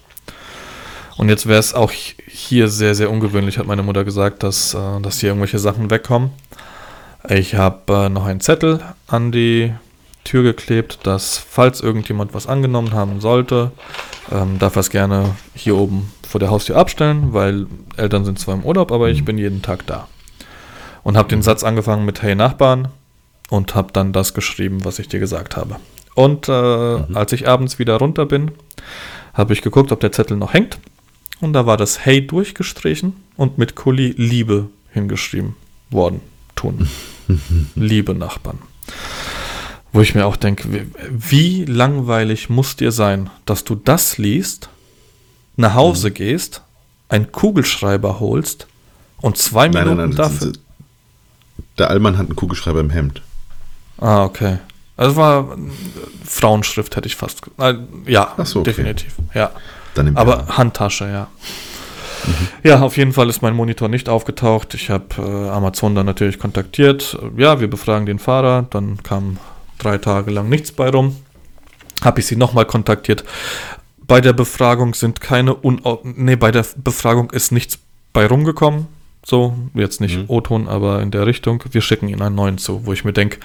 Und 1.18 1.28
jetzt 1.28 1.48
wäre 1.48 1.58
es 1.60 1.74
auch 1.74 1.92
hier 1.92 2.68
sehr, 2.68 2.94
sehr 2.94 3.10
ungewöhnlich, 3.10 3.58
hat 3.58 3.66
meine 3.66 3.82
Mutter 3.82 4.04
gesagt, 4.04 4.44
dass, 4.44 4.76
äh, 4.76 5.02
dass 5.02 5.20
hier 5.20 5.30
irgendwelche 5.30 5.58
Sachen 5.58 5.90
wegkommen. 5.90 6.30
Ich 7.28 7.56
habe 7.56 8.06
äh, 8.06 8.10
noch 8.10 8.28
einen 8.28 8.42
Zettel 8.42 8.80
an 9.08 9.32
die 9.32 9.74
Tür 10.24 10.44
geklebt, 10.44 11.00
dass 11.02 11.40
falls 11.40 11.82
irgendjemand 11.82 12.36
was 12.36 12.46
angenommen 12.46 12.94
haben 12.94 13.20
sollte, 13.20 13.72
ähm, 14.32 14.60
darf 14.60 14.76
er 14.76 14.82
es 14.82 14.92
gerne 14.92 15.36
hier 15.56 15.76
oben 15.76 16.12
vor 16.30 16.40
der 16.40 16.52
Haustür 16.52 16.78
abstellen, 16.78 17.34
weil 17.34 17.66
Eltern 17.96 18.24
sind 18.24 18.38
zwar 18.38 18.54
im 18.54 18.64
Urlaub, 18.64 18.92
aber 18.92 19.10
ich 19.10 19.22
mhm. 19.22 19.26
bin 19.26 19.38
jeden 19.40 19.62
Tag 19.64 19.88
da. 19.88 20.08
Und 21.02 21.18
habe 21.18 21.30
den 21.30 21.42
Satz 21.42 21.64
angefangen 21.64 22.06
mit 22.06 22.22
Hey 22.22 22.36
Nachbarn, 22.36 22.90
und 23.50 23.76
habe 23.76 23.94
dann 23.94 24.14
das 24.14 24.34
geschrieben, 24.34 24.84
was 24.86 25.00
ich 25.00 25.08
dir 25.08 25.20
gesagt 25.20 25.56
habe. 25.56 25.78
Und 26.16 26.50
äh, 26.50 26.52
mhm. 26.52 27.16
als 27.16 27.32
ich 27.34 27.48
abends 27.48 27.80
wieder 27.80 27.98
runter 27.98 28.26
bin, 28.26 28.52
habe 29.34 29.54
ich 29.54 29.62
geguckt, 29.62 29.92
ob 29.92 30.00
der 30.00 30.12
Zettel 30.12 30.38
noch 30.38 30.54
hängt. 30.54 30.80
Und 31.40 31.54
da 31.54 31.66
war 31.66 31.78
das 31.78 32.04
Hey 32.04 32.26
durchgestrichen 32.26 33.14
und 33.36 33.58
mit 33.58 33.76
Kuli 33.76 34.16
Liebe 34.18 34.70
hingeschrieben 34.92 35.56
worden. 35.92 36.22
Tun. 36.56 36.90
Liebe 37.76 38.16
Nachbarn. 38.16 38.58
Wo 39.94 40.02
ich 40.02 40.16
mir 40.16 40.26
auch 40.26 40.38
denke, 40.38 40.74
wie, 40.74 40.88
wie, 41.12 41.66
langweilig 41.66 42.50
muss 42.50 42.76
dir 42.76 42.92
sein, 42.92 43.30
dass 43.46 43.64
du 43.64 43.76
das 43.76 44.18
liest, 44.18 44.70
nach 45.56 45.76
Hause 45.76 46.10
mhm. 46.10 46.14
gehst, 46.16 46.62
einen 47.10 47.32
Kugelschreiber 47.32 48.20
holst 48.20 48.68
und 49.22 49.38
zwei 49.38 49.68
nein, 49.68 49.84
Minuten 49.84 49.98
nein, 49.98 50.10
nein, 50.10 50.18
dafür. 50.18 50.54
Der 51.78 51.90
Allmann 51.90 52.18
hat 52.18 52.26
einen 52.26 52.36
Kugelschreiber 52.36 52.80
im 52.80 52.90
Hemd. 52.90 53.22
Ah, 54.00 54.24
okay. 54.24 54.60
Also 54.96 55.16
war 55.16 55.58
Frauenschrift, 56.26 56.96
hätte 56.96 57.08
ich 57.08 57.16
fast. 57.16 57.42
Äh, 57.60 57.76
ja, 58.08 58.34
so, 58.44 58.62
okay. 58.62 58.72
definitiv. 58.72 59.16
Ja. 59.34 59.52
Aber 60.16 60.38
Jahr. 60.38 60.58
Handtasche, 60.58 61.06
ja. 61.10 61.28
Mhm. 62.26 62.48
Ja, 62.64 62.80
auf 62.82 62.98
jeden 62.98 63.14
Fall 63.14 63.30
ist 63.30 63.42
mein 63.42 63.56
Monitor 63.56 63.90
nicht 63.90 64.10
aufgetaucht. 64.10 64.74
Ich 64.74 64.90
habe 64.90 65.06
äh, 65.18 65.50
Amazon 65.50 65.96
dann 65.96 66.06
natürlich 66.06 66.40
kontaktiert. 66.40 67.18
Ja, 67.36 67.60
wir 67.60 67.70
befragen 67.70 68.06
den 68.06 68.20
Fahrer. 68.20 68.66
Dann 68.70 69.02
kam 69.04 69.38
drei 69.78 69.98
Tage 69.98 70.32
lang 70.32 70.50
nichts 70.50 70.72
bei 70.72 70.90
rum. 70.90 71.16
Habe 72.04 72.20
ich 72.20 72.28
sie 72.28 72.36
nochmal 72.36 72.66
kontaktiert. 72.66 73.24
Bei 74.00 74.22
der 74.22 74.34
Befragung 74.34 74.94
sind 74.94 75.22
keine 75.22 75.54
Unau 75.54 76.02
nee, 76.04 76.36
bei 76.36 76.52
der 76.52 76.66
Befragung 76.78 77.32
ist 77.32 77.52
nichts 77.52 77.80
bei 78.14 78.26
rumgekommen. 78.26 78.88
So, 79.26 79.58
jetzt 79.74 80.00
nicht 80.00 80.18
mhm. 80.18 80.26
O-Ton, 80.28 80.68
aber 80.68 81.02
in 81.02 81.12
der 81.12 81.26
Richtung. 81.26 81.62
Wir 81.72 81.82
schicken 81.82 82.08
ihnen 82.08 82.22
einen 82.22 82.36
neuen 82.36 82.58
zu, 82.58 82.86
wo 82.86 82.94
ich 82.94 83.04
mir 83.04 83.14
denke, 83.14 83.40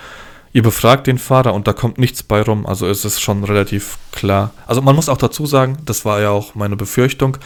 Ihr 0.54 0.62
befragt 0.62 1.06
den 1.06 1.18
Fahrer 1.18 1.54
und 1.54 1.66
da 1.66 1.72
kommt 1.72 1.98
nichts 1.98 2.22
bei 2.22 2.42
rum, 2.42 2.66
also 2.66 2.86
ist 2.86 3.04
es 3.04 3.20
schon 3.20 3.42
relativ 3.44 3.98
klar. 4.12 4.52
Also 4.66 4.82
man 4.82 4.94
muss 4.94 5.08
auch 5.08 5.16
dazu 5.16 5.46
sagen, 5.46 5.78
das 5.86 6.04
war 6.04 6.20
ja 6.20 6.30
auch 6.30 6.54
meine 6.54 6.76
Befürchtung, 6.76 7.38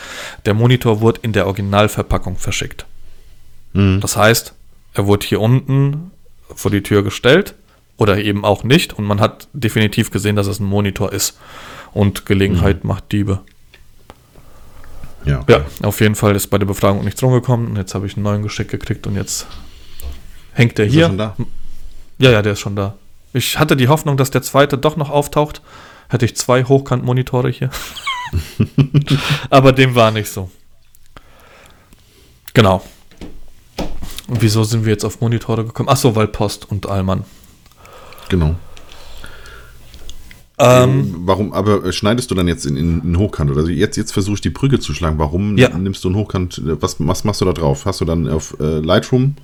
der 0.44 0.54
Monitor 0.54 1.00
wurde 1.00 1.20
in 1.22 1.32
der 1.32 1.46
Originalverpackung 1.46 2.36
verschickt. 2.36 2.84
Mhm. 3.74 4.00
Das 4.00 4.16
heißt, 4.16 4.54
er 4.94 5.06
wurde 5.06 5.26
hier 5.26 5.40
unten 5.40 6.10
vor 6.54 6.70
die 6.70 6.82
Tür 6.82 7.04
gestellt, 7.04 7.54
oder 7.96 8.18
eben 8.18 8.44
auch 8.44 8.64
nicht. 8.64 8.92
Und 8.92 9.04
man 9.04 9.20
hat 9.20 9.48
definitiv 9.52 10.10
gesehen, 10.10 10.36
dass 10.36 10.46
es 10.46 10.60
ein 10.60 10.66
Monitor 10.66 11.12
ist. 11.12 11.38
Und 11.92 12.26
Gelegenheit 12.26 12.84
mhm. 12.84 12.88
macht 12.88 13.12
Diebe. 13.12 13.40
Ja, 15.24 15.40
okay. 15.40 15.60
ja, 15.80 15.88
auf 15.88 16.00
jeden 16.00 16.14
Fall 16.14 16.36
ist 16.36 16.48
bei 16.48 16.58
der 16.58 16.66
Befragung 16.66 17.04
nichts 17.04 17.22
rumgekommen. 17.22 17.68
Und 17.68 17.76
jetzt 17.76 17.94
habe 17.94 18.06
ich 18.06 18.16
einen 18.16 18.24
neuen 18.24 18.42
geschickt 18.42 18.70
gekriegt 18.70 19.06
und 19.06 19.16
jetzt 19.16 19.46
hängt 20.52 20.78
ist 20.78 20.92
hier. 20.92 21.34
Ja, 22.18 22.30
ja, 22.30 22.42
der 22.42 22.52
ist 22.52 22.60
schon 22.60 22.76
da. 22.76 22.94
Ich 23.32 23.58
hatte 23.58 23.76
die 23.76 23.88
Hoffnung, 23.88 24.16
dass 24.16 24.30
der 24.30 24.42
zweite 24.42 24.78
doch 24.78 24.96
noch 24.96 25.10
auftaucht. 25.10 25.60
Hätte 26.08 26.24
ich 26.24 26.36
zwei 26.36 26.64
Hochkant-Monitore 26.64 27.50
hier. 27.50 27.70
Aber 29.50 29.72
dem 29.72 29.94
war 29.94 30.10
nicht 30.10 30.30
so. 30.30 30.50
Genau. 32.54 32.82
Und 34.28 34.42
wieso 34.42 34.64
sind 34.64 34.84
wir 34.84 34.92
jetzt 34.92 35.04
auf 35.04 35.20
Monitore 35.20 35.64
gekommen? 35.64 35.88
Achso, 35.88 36.16
weil 36.16 36.28
Post 36.28 36.70
und 36.70 36.88
Allmann. 36.88 37.24
Genau. 38.28 38.56
Ähm, 40.58 41.14
warum, 41.26 41.52
aber 41.52 41.92
schneidest 41.92 42.30
du 42.30 42.34
dann 42.34 42.48
jetzt 42.48 42.64
in, 42.64 42.76
in, 42.76 43.02
in 43.02 43.18
Hochkant? 43.18 43.54
Also 43.54 43.68
jetzt, 43.68 43.96
jetzt 43.96 44.12
versuche 44.12 44.36
ich 44.36 44.40
die 44.40 44.50
Brücke 44.50 44.80
zu 44.80 44.94
schlagen. 44.94 45.18
Warum 45.18 45.58
ja. 45.58 45.68
nimmst 45.76 46.02
du 46.02 46.08
einen 46.08 46.16
Hochkant? 46.16 46.62
Was, 46.64 46.96
was 46.98 47.24
machst 47.24 47.42
du 47.42 47.44
da 47.44 47.52
drauf? 47.52 47.84
Hast 47.84 48.00
du 48.00 48.06
dann 48.06 48.26
auf 48.26 48.56
äh, 48.58 48.78
Lightroom? 48.78 49.36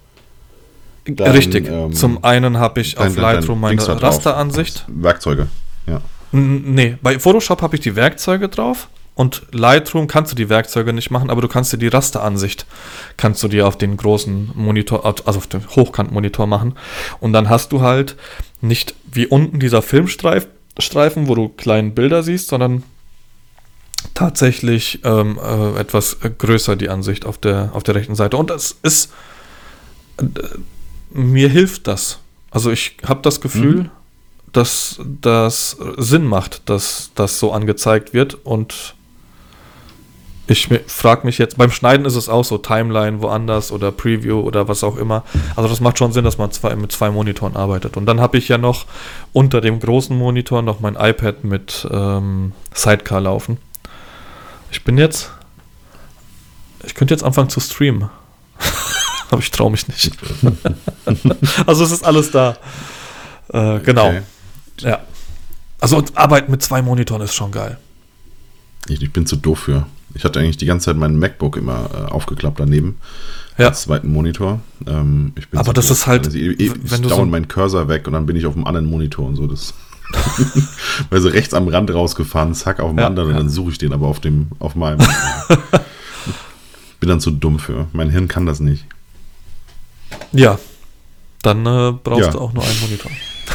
Dein, 1.05 1.33
Richtig. 1.33 1.69
Ähm, 1.69 1.93
Zum 1.93 2.23
einen 2.23 2.59
habe 2.59 2.81
ich 2.81 2.95
dein, 2.95 3.09
auf 3.09 3.17
Lightroom 3.17 3.61
dein, 3.61 3.77
meine 3.77 4.03
Rasteransicht. 4.03 4.85
Werkzeuge, 4.89 5.49
ja. 5.87 6.01
N 6.33 6.75
nee, 6.75 6.97
bei 7.03 7.19
Photoshop 7.19 7.61
habe 7.61 7.77
ich 7.77 7.83
die 7.83 7.97
Werkzeuge 7.97 8.49
drauf 8.49 8.89
und 9.15 9.43
Lightroom 9.53 10.07
kannst 10.07 10.33
du 10.33 10.37
die 10.37 10.49
Werkzeuge 10.49 10.93
nicht 10.93 11.11
machen, 11.11 11.29
aber 11.29 11.43
du 11.43 11.49
kannst 11.49 11.73
dir 11.73 11.79
die 11.79 11.89
Rasteransicht, 11.89 12.67
kannst 13.17 13.43
du 13.43 13.49
dir 13.49 13.67
auf 13.67 13.77
den 13.77 13.97
großen 13.97 14.53
Monitor, 14.55 15.05
also 15.05 15.39
auf 15.39 15.47
den 15.47 15.69
Hochkantmonitor 15.69 16.47
machen. 16.47 16.75
Und 17.21 17.33
dann 17.33 17.51
hast 17.51 17.73
du 17.73 17.83
halt 17.83 18.17
nicht 18.61 18.95
wie 19.13 19.27
unten 19.27 19.61
dieser 19.61 19.83
Filmstreifen, 19.83 20.51
Streifen, 20.79 21.29
wo 21.29 21.35
du 21.35 21.51
kleine 21.51 21.91
Bilder 21.91 22.23
siehst, 22.23 22.49
sondern 22.49 22.83
tatsächlich 24.15 25.01
ähm, 25.05 25.39
äh, 25.43 25.79
etwas 25.79 26.17
größer 26.21 26.77
die 26.77 26.89
Ansicht 26.89 27.27
auf 27.27 27.37
der, 27.37 27.71
auf 27.75 27.83
der 27.83 27.95
rechten 27.95 28.15
Seite. 28.15 28.39
Und 28.39 28.49
das 28.49 28.77
ist, 28.83 29.13
äh, 30.19 30.25
mir 31.13 31.49
hilft 31.49 31.87
das. 31.87 32.19
Also 32.51 32.71
ich 32.71 32.97
habe 33.07 33.23
das 33.23 33.41
Gefühl, 33.41 33.75
mhm. 33.75 33.91
dass 34.53 35.01
das 35.21 35.77
Sinn 35.97 36.27
macht, 36.27 36.69
dass 36.69 37.11
das 37.15 37.39
so 37.39 37.53
angezeigt 37.53 38.13
wird 38.13 38.35
und 38.45 38.95
ich 40.49 40.69
frage 40.87 41.25
mich 41.25 41.39
jetzt, 41.39 41.57
beim 41.57 41.71
Schneiden 41.71 42.05
ist 42.05 42.17
es 42.17 42.29
auch 42.29 42.45
so, 42.45 42.59
Timeline 42.59 43.23
woanders 43.23 43.71
oder 43.71 43.93
Preview 43.93 44.41
oder 44.41 44.69
was 44.69 44.83
auch 44.83 44.97
immer. 44.97 45.23
Also 45.55 45.69
das 45.69 45.81
macht 45.81 45.99
schon 45.99 46.13
Sinn, 46.13 46.25
dass 46.25 46.37
man 46.37 46.51
zwei, 46.51 46.75
mit 46.75 46.91
zwei 46.93 47.11
Monitoren 47.11 47.57
arbeitet. 47.57 47.97
Und 47.97 48.07
dann 48.07 48.21
habe 48.21 48.37
ich 48.39 48.49
ja 48.49 48.59
noch 48.59 48.87
unter 49.33 49.61
dem 49.61 49.79
großen 49.79 50.17
Monitor 50.17 50.63
noch 50.63 50.81
mein 50.81 50.97
iPad 50.97 51.45
mit 51.45 51.87
ähm, 51.91 52.53
Sidecar 52.75 53.21
laufen. 53.21 53.59
Ich 54.73 54.85
bin 54.85 54.99
jetzt, 54.99 55.31
ich 56.85 56.95
könnte 56.95 57.15
jetzt 57.15 57.25
anfangen 57.25 57.49
zu 57.49 57.61
streamen. 57.61 58.11
Aber 59.33 59.41
ich 59.41 59.51
traue 59.51 59.71
mich 59.71 59.89
nicht. 59.89 60.13
also 61.67 61.85
es 61.85 61.91
ist 61.91 62.05
alles 62.05 62.31
da. 62.31 62.59
Äh, 63.49 63.81
genau. 63.81 64.09
Okay. 64.09 64.23
Ja. 64.81 65.01
Also 65.81 66.05
Arbeit 66.15 66.51
mit 66.51 66.63
zwei 66.63 66.83
Monitoren 66.83 67.23
ist 67.23 67.35
schon 67.35 67.51
geil. 67.51 67.79
Ich, 68.89 69.01
ich 69.01 69.11
bin 69.11 69.25
zu 69.25 69.37
doof 69.37 69.61
für. 69.61 69.87
Ich 70.13 70.25
hatte 70.25 70.39
eigentlich 70.39 70.59
die 70.59 70.67
ganze 70.67 70.87
Zeit 70.87 70.99
meinen 70.99 71.19
MacBook 71.19 71.57
immer 71.57 71.89
äh, 71.95 72.13
aufgeklappt 72.13 72.61
daneben. 72.61 72.99
Ja. 73.57 73.69
Als 73.69 73.83
zweiten 73.83 74.13
Monitor. 74.13 74.61
Ähm, 74.87 75.33
Aber 75.53 75.73
das 75.73 75.91
ist 75.91 76.07
halt. 76.07 76.27
Also, 76.27 76.37
ich, 76.37 76.61
ich, 76.61 76.71
ich 76.71 76.91
dauernd 76.91 77.09
so 77.09 77.25
meinen 77.25 77.49
Cursor 77.49 77.89
weg 77.89 78.07
und 78.07 78.13
dann 78.13 78.27
bin 78.27 78.37
ich 78.37 78.45
auf 78.45 78.53
dem 78.53 78.67
anderen 78.67 78.85
Monitor 78.85 79.27
und 79.27 79.37
so. 79.37 79.47
Das. 79.47 79.73
Weil 81.11 81.23
so 81.23 81.31
rechts 81.31 81.55
am 81.55 81.69
Rand 81.69 81.93
rausgefahren, 81.93 82.53
zack, 82.53 82.81
auf 82.81 82.91
dem 82.91 82.99
ja, 82.99 83.07
anderen, 83.07 83.31
ja. 83.31 83.37
und 83.37 83.45
dann 83.45 83.49
suche 83.49 83.71
ich 83.71 83.79
den 83.79 83.95
aber 83.95 84.09
auf 84.09 84.21
dem, 84.21 84.49
auf 84.59 84.75
meinem. 84.75 84.99
bin 87.01 87.09
dann 87.09 87.21
zu 87.21 87.31
dumm 87.31 87.59
für. 87.59 87.87
Mein 87.95 88.11
Hirn 88.11 88.29
kann 88.29 88.45
das 88.45 88.61
nicht. 88.61 88.85
Ja. 90.33 90.59
Dann 91.43 91.67
äh, 91.67 91.93
brauchst 91.93 92.27
ja. 92.27 92.31
du 92.31 92.39
auch 92.41 92.53
nur 92.53 92.65
einen 92.65 92.81
Monitor. 92.81 93.11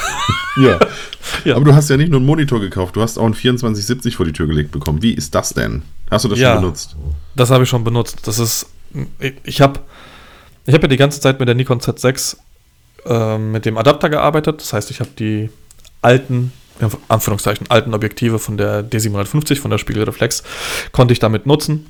ja. 0.58 0.80
ja. 1.46 1.56
Aber 1.56 1.66
du 1.66 1.74
hast 1.74 1.90
ja 1.90 1.98
nicht 1.98 2.10
nur 2.10 2.20
einen 2.20 2.26
Monitor 2.26 2.60
gekauft, 2.60 2.96
du 2.96 3.02
hast 3.02 3.18
auch 3.18 3.26
einen 3.26 3.34
2470 3.34 4.16
vor 4.16 4.26
die 4.26 4.34
Tür 4.34 4.48
gelegt 4.48 4.72
bekommen. 4.72 5.02
Wie 5.02 5.14
ist 5.14 5.34
das 5.36 5.54
denn? 5.54 5.84
Hast 6.12 6.26
du 6.26 6.30
das 6.30 6.40
ja, 6.40 6.54
schon 6.54 6.62
benutzt? 6.62 6.96
Das 7.36 7.50
habe 7.50 7.64
ich 7.64 7.70
schon 7.70 7.84
benutzt. 7.84 8.20
Das 8.26 8.40
ist. 8.40 8.68
Ich 9.44 9.62
habe 9.62 9.82
ich 10.66 10.74
hab 10.74 10.82
ja 10.82 10.88
die 10.88 10.98
ganze 10.98 11.20
Zeit 11.22 11.40
mit 11.40 11.48
der 11.48 11.56
Nikon 11.56 11.80
Z6 11.80 12.38
äh, 13.06 13.38
mit 13.38 13.66
dem 13.66 13.78
Adapter 13.78 14.10
gearbeitet. 14.10 14.62
Das 14.62 14.74
heißt, 14.74 14.92
ich 14.92 15.00
habe 15.00 15.10
die 15.18 15.50
alten, 16.02 16.52
in 16.80 16.90
Anführungszeichen, 17.08 17.68
alten 17.70 17.94
Objektive 17.94 18.40
von 18.40 18.58
der 18.58 18.84
D750, 18.84 19.60
von 19.60 19.72
der 19.72 19.78
Spiegelreflex, 19.78 20.44
konnte 20.92 21.14
ich 21.14 21.20
damit 21.20 21.46
nutzen 21.46 21.88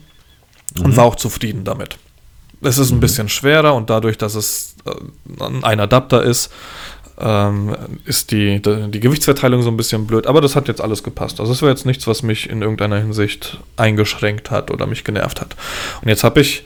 mhm. 0.77 0.86
und 0.86 0.97
war 0.97 1.06
auch 1.06 1.15
zufrieden 1.15 1.63
damit. 1.63 1.97
Es 2.62 2.78
ist 2.78 2.91
ein 2.91 2.96
mhm. 2.96 3.02
bisschen 3.02 3.30
schwerer 3.30 3.76
und 3.76 3.89
dadurch, 3.89 4.17
dass 4.17 4.36
es 4.36 4.76
äh, 4.86 5.43
ein 5.63 5.80
Adapter 5.80 6.24
ist, 6.24 6.52
ähm, 7.20 7.76
ist 8.06 8.32
die, 8.32 8.62
die, 8.62 9.00
Gewichtsverteilung 9.00 9.62
so 9.63 9.70
ein 9.70 9.78
bisschen 9.78 10.06
blöd, 10.06 10.28
aber 10.28 10.41
das 10.41 10.56
hat 10.56 10.67
jetzt 10.67 10.82
alles 10.82 11.04
gepasst. 11.04 11.39
Also 11.39 11.52
es 11.52 11.62
war 11.62 11.70
jetzt 11.70 11.86
nichts, 11.86 12.06
was 12.08 12.22
mich 12.22 12.50
in 12.50 12.62
irgendeiner 12.62 12.98
Hinsicht 12.98 13.60
eingeschränkt 13.76 14.52
hat 14.52 14.70
oder 14.70 14.86
mich 14.86 15.04
genervt 15.04 15.41
hat. 15.41 15.56
Und 16.02 16.10
jetzt 16.10 16.24
habe 16.24 16.41
ich 16.41 16.63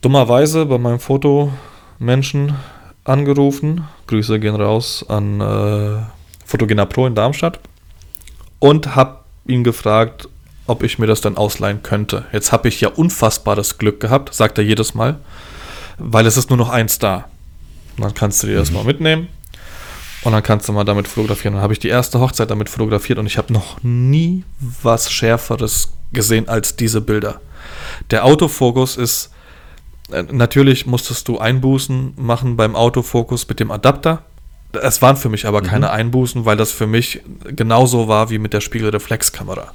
dummerweise 0.00 0.66
bei 0.66 0.78
meinem 0.78 0.98
Fotomenschen 0.98 2.54
angerufen. 3.04 3.84
Grüße 4.08 4.40
gehen 4.40 4.56
raus 4.56 5.04
an 5.08 5.40
äh, 5.40 5.98
Fotogena 6.44 6.84
Pro 6.84 7.06
in 7.06 7.14
Darmstadt 7.14 7.60
und 8.58 8.96
habe 8.96 9.20
ihn 9.46 9.62
gefragt, 9.62 10.28
ob 10.66 10.82
ich 10.82 10.98
mir 10.98 11.06
das 11.06 11.20
dann 11.20 11.36
ausleihen 11.36 11.82
könnte. 11.82 12.24
Jetzt 12.32 12.52
habe 12.52 12.68
ich 12.68 12.80
ja 12.80 12.88
unfassbares 12.88 13.78
Glück 13.78 14.00
gehabt, 14.00 14.34
sagt 14.34 14.58
er 14.58 14.64
jedes 14.64 14.94
Mal, 14.94 15.18
weil 15.98 16.26
es 16.26 16.36
ist 16.36 16.50
nur 16.50 16.56
noch 16.56 16.70
eins 16.70 16.98
da. 16.98 17.28
Und 17.96 18.04
dann 18.04 18.14
kannst 18.14 18.42
du 18.42 18.46
dir 18.46 18.56
das 18.56 18.70
mhm. 18.70 18.76
mal 18.76 18.84
mitnehmen 18.84 19.28
und 20.22 20.32
dann 20.32 20.42
kannst 20.42 20.68
du 20.68 20.72
mal 20.72 20.84
damit 20.84 21.08
fotografieren. 21.08 21.54
Dann 21.54 21.62
habe 21.62 21.72
ich 21.72 21.78
die 21.78 21.88
erste 21.88 22.20
Hochzeit 22.20 22.50
damit 22.50 22.68
fotografiert 22.68 23.18
und 23.18 23.26
ich 23.26 23.38
habe 23.38 23.52
noch 23.52 23.82
nie 23.82 24.44
was 24.82 25.10
Schärferes 25.10 25.92
gesehen 26.12 26.48
als 26.48 26.76
diese 26.76 27.00
Bilder. 27.00 27.40
Der 28.10 28.24
Autofokus 28.24 28.96
ist, 28.96 29.30
äh, 30.10 30.24
natürlich 30.24 30.86
musstest 30.86 31.28
du 31.28 31.38
Einbußen 31.38 32.14
machen 32.16 32.56
beim 32.56 32.76
Autofokus 32.76 33.48
mit 33.48 33.60
dem 33.60 33.70
Adapter. 33.70 34.24
Es 34.72 35.00
waren 35.00 35.16
für 35.16 35.28
mich 35.28 35.46
aber 35.46 35.62
mhm. 35.62 35.66
keine 35.66 35.90
Einbußen, 35.90 36.44
weil 36.44 36.56
das 36.56 36.72
für 36.72 36.86
mich 36.86 37.22
genauso 37.44 38.08
war 38.08 38.28
wie 38.28 38.38
mit 38.38 38.52
der 38.52 38.60
Spiegelreflexkamera. 38.60 39.72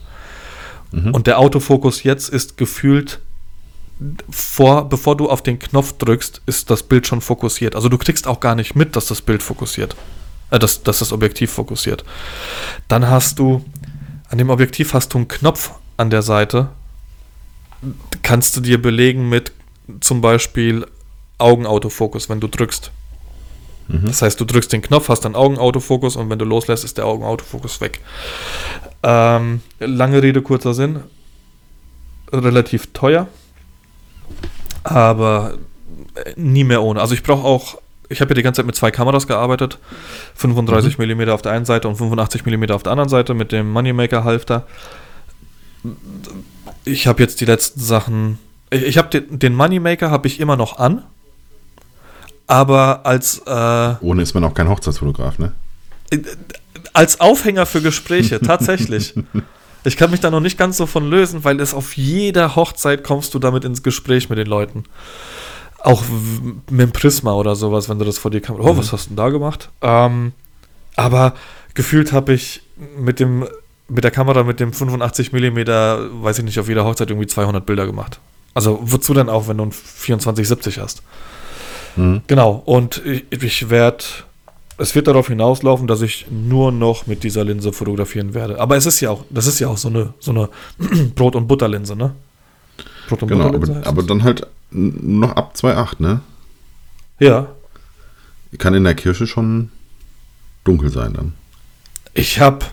Mhm. 0.91 1.13
Und 1.13 1.27
der 1.27 1.39
Autofokus 1.39 2.04
jetzt 2.04 2.30
ist 2.30 2.58
gefühlt 2.58 3.19
vor, 4.30 4.89
bevor 4.89 5.15
du 5.15 5.30
auf 5.30 5.43
den 5.43 5.60
Knopf 5.60 5.93
drückst, 5.93 6.41
ist 6.45 6.69
das 6.69 6.84
Bild 6.84 7.06
schon 7.06 7.21
fokussiert. 7.21 7.75
Also 7.75 7.88
du 7.88 7.97
kriegst 7.97 8.27
auch 8.27 8.39
gar 8.39 8.56
nicht 8.56 8.75
mit, 8.75 8.95
dass 8.95 9.08
das 9.08 9.21
Bild 9.21 9.43
fokussiert. 9.43 9.95
Äh, 10.51 10.60
dass, 10.60 10.84
dass 10.84 10.99
das 10.99 11.12
Objektiv 11.12 11.51
fokussiert. 11.51 12.04
Dann 12.88 13.10
hast 13.10 13.39
du, 13.39 13.65
an 14.30 14.38
dem 14.38 14.49
Objektiv 14.49 14.93
hast 14.93 15.13
du 15.13 15.17
einen 15.17 15.27
Knopf 15.27 15.71
an 15.97 16.10
der 16.10 16.21
Seite. 16.21 16.69
Kannst 18.21 18.56
du 18.56 18.62
dir 18.62 18.80
belegen 18.80 19.30
mit 19.30 19.51
zum 20.01 20.21
Beispiel 20.21 20.86
Augenautofokus, 21.39 22.30
wenn 22.30 22.39
du 22.39 22.47
drückst. 22.47 22.91
Mhm. 23.88 24.06
Das 24.06 24.21
heißt, 24.21 24.39
du 24.39 24.45
drückst 24.45 24.71
den 24.71 24.82
Knopf, 24.82 25.10
hast 25.10 25.21
dann 25.21 25.36
Augenautofokus 25.36 26.15
und 26.15 26.30
wenn 26.30 26.38
du 26.38 26.45
loslässt, 26.45 26.84
ist 26.84 26.97
der 26.97 27.06
Augenautofokus 27.06 27.82
weg. 27.82 27.99
Ähm, 29.03 29.61
lange 29.79 30.21
Rede, 30.21 30.41
kurzer 30.41 30.73
Sinn. 30.73 30.99
Relativ 32.31 32.93
teuer 32.93 33.27
aber 34.83 35.57
nie 36.35 36.63
mehr 36.63 36.81
ohne. 36.81 37.01
Also 37.01 37.13
ich 37.13 37.23
brauche 37.23 37.45
auch, 37.45 37.77
ich 38.09 38.21
habe 38.21 38.31
ja 38.31 38.35
die 38.35 38.43
ganze 38.43 38.59
Zeit 38.59 38.65
mit 38.65 38.75
zwei 38.75 38.91
Kameras 38.91 39.27
gearbeitet, 39.27 39.79
35 40.35 40.97
mhm. 40.97 41.05
mm 41.05 41.29
auf 41.29 41.41
der 41.41 41.51
einen 41.51 41.65
Seite 41.65 41.87
und 41.87 41.95
85 41.95 42.45
mm 42.45 42.71
auf 42.71 42.83
der 42.83 42.91
anderen 42.91 43.09
Seite 43.09 43.33
mit 43.33 43.51
dem 43.51 43.71
Moneymaker 43.71 44.23
Halfter. 44.23 44.65
Ich 46.85 47.07
habe 47.07 47.21
jetzt 47.21 47.41
die 47.41 47.45
letzten 47.45 47.79
Sachen, 47.79 48.39
ich, 48.69 48.83
ich 48.83 48.97
habe 48.97 49.09
den, 49.09 49.39
den 49.39 49.56
Moneymaker 49.56 50.12
habe 50.12 50.27
ich 50.27 50.39
immer 50.39 50.58
noch 50.58 50.77
an, 50.77 51.04
aber 52.47 53.06
als 53.06 53.39
äh, 53.45 53.95
ohne 54.02 54.21
ist 54.21 54.33
man 54.33 54.43
auch 54.43 54.54
kein 54.54 54.67
Hochzeitsfotograf, 54.67 55.39
ne? 55.39 55.54
Als 56.94 57.19
Aufhänger 57.19 57.65
für 57.65 57.81
Gespräche, 57.81 58.39
tatsächlich. 58.42 59.13
Ich 59.83 59.98
kann 59.98 60.12
mich 60.12 60.19
da 60.19 60.29
noch 60.29 60.42
nicht 60.42 60.58
ganz 60.58 60.77
so 60.77 60.85
von 60.85 61.10
lösen, 61.10 61.44
weil 61.44 61.60
es 61.60 61.73
auf 61.73 61.98
jeder 61.98 62.56
Hochzeit 62.56 63.04
kommst 63.04 63.33
du 63.33 63.39
damit 63.39 63.65
ins 63.65 63.81
Gespräch 63.81 64.29
mit 64.29 64.37
den 64.37 64.48
Leuten. 64.48 64.83
Auch 65.79 66.04
mit 66.69 66.79
dem 66.79 66.92
Prisma 66.92 67.33
oder 67.33 67.56
sowas, 67.56 67.89
wenn 67.89 67.98
du 67.98 68.06
das 68.06 68.19
vor 68.19 68.29
dir 68.29 68.42
kannst. 68.42 68.62
Oh, 68.62 68.73
mhm. 68.73 68.77
was 68.77 68.94
hast 68.94 69.06
du 69.06 69.10
denn 69.10 69.17
da 69.17 69.29
gemacht? 69.29 69.69
Ähm, 69.81 70.33
aber 70.96 71.33
gefühlt 71.73 72.12
habe 72.12 72.33
ich 72.33 72.62
mit 72.98 73.19
dem 73.19 73.48
mit 73.92 74.06
der 74.06 74.12
Kamera 74.12 74.44
mit 74.44 74.62
dem 74.62 74.71
85 74.71 75.33
mm, 75.33 75.58
weiß 76.23 76.39
ich 76.39 76.46
nicht, 76.46 76.60
auf 76.60 76.69
jeder 76.69 76.85
Hochzeit 76.85 77.10
irgendwie 77.10 77.27
200 77.27 77.65
Bilder 77.65 77.85
gemacht. 77.85 78.19
Also 78.54 78.79
wozu 78.81 79.13
denn 79.13 79.27
auch, 79.27 79.50
wenn 79.50 79.58
du 79.58 79.65
ein 79.65 79.71
2470 79.71 80.79
hast? 80.79 81.04
Mhm. 81.98 82.21
Genau, 82.27 82.62
und 82.65 83.02
ich, 83.06 83.25
ich 83.31 83.69
werde 83.69 84.06
es 84.82 84.96
wird 84.96 85.08
darauf 85.08 85.27
hinauslaufen, 85.27 85.86
dass 85.86 86.02
ich 86.02 86.25
nur 86.32 86.71
noch 86.71 87.06
mit 87.06 87.23
dieser 87.23 87.44
Linse 87.44 87.71
fotografieren 87.71 88.34
werde. 88.34 88.60
Aber 88.60 88.75
es 88.77 88.88
ist 88.88 89.00
ja 89.00 89.12
auch, 89.12 89.23
das 89.29 89.46
ist 89.46 89.60
ja 89.60 89.67
auch 89.67 89.77
so 89.77 89.90
eine, 89.90 90.13
so 90.19 90.32
eine 90.32 90.50
Brot- 91.15 91.36
und 91.36 91.48
Butterlinse, 91.48 91.96
ne? 91.96 92.15
Brot- 93.08 93.21
und 93.21 93.29
genau, 93.29 93.52
Butterlinse. 93.52 93.82
Aber, 93.82 93.88
aber 93.88 94.04
dann 94.04 94.23
halt 94.23 94.48
noch 94.71 95.34
ab 95.34 95.54
2,8, 95.56 96.02
ne? 96.02 96.21
Ja. 97.19 97.48
Kann 98.58 98.73
in 98.73 98.84
der 98.84 98.96
Kirche 98.96 99.27
schon 99.27 99.69
dunkel 100.63 100.90
sein 100.90 101.13
dann. 101.13 101.34
Ich 102.13 102.40
habe, 102.40 102.65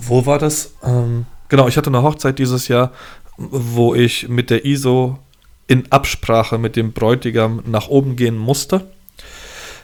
wo 0.00 0.24
war 0.24 0.38
das? 0.38 0.72
Ähm, 0.82 1.26
genau, 1.48 1.68
ich 1.68 1.76
hatte 1.76 1.90
eine 1.90 2.02
Hochzeit 2.02 2.38
dieses 2.38 2.68
Jahr, 2.68 2.92
wo 3.36 3.94
ich 3.94 4.28
mit 4.28 4.48
der 4.48 4.64
ISO 4.64 5.18
in 5.66 5.92
Absprache 5.92 6.56
mit 6.56 6.74
dem 6.74 6.92
Bräutigam 6.92 7.62
nach 7.66 7.88
oben 7.88 8.16
gehen 8.16 8.36
musste, 8.36 8.90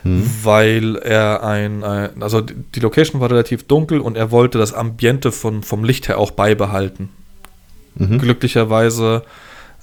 hm. 0.03 0.29
weil 0.43 0.95
er 0.97 1.43
ein, 1.43 1.83
ein, 1.83 2.21
also 2.21 2.41
die 2.41 2.79
Location 2.79 3.21
war 3.21 3.29
relativ 3.29 3.63
dunkel 3.63 3.99
und 3.99 4.17
er 4.17 4.31
wollte 4.31 4.57
das 4.57 4.73
Ambiente 4.73 5.31
von, 5.31 5.63
vom 5.63 5.83
Licht 5.83 6.07
her 6.07 6.17
auch 6.19 6.31
beibehalten. 6.31 7.09
Mhm. 7.95 8.19
Glücklicherweise 8.19 9.23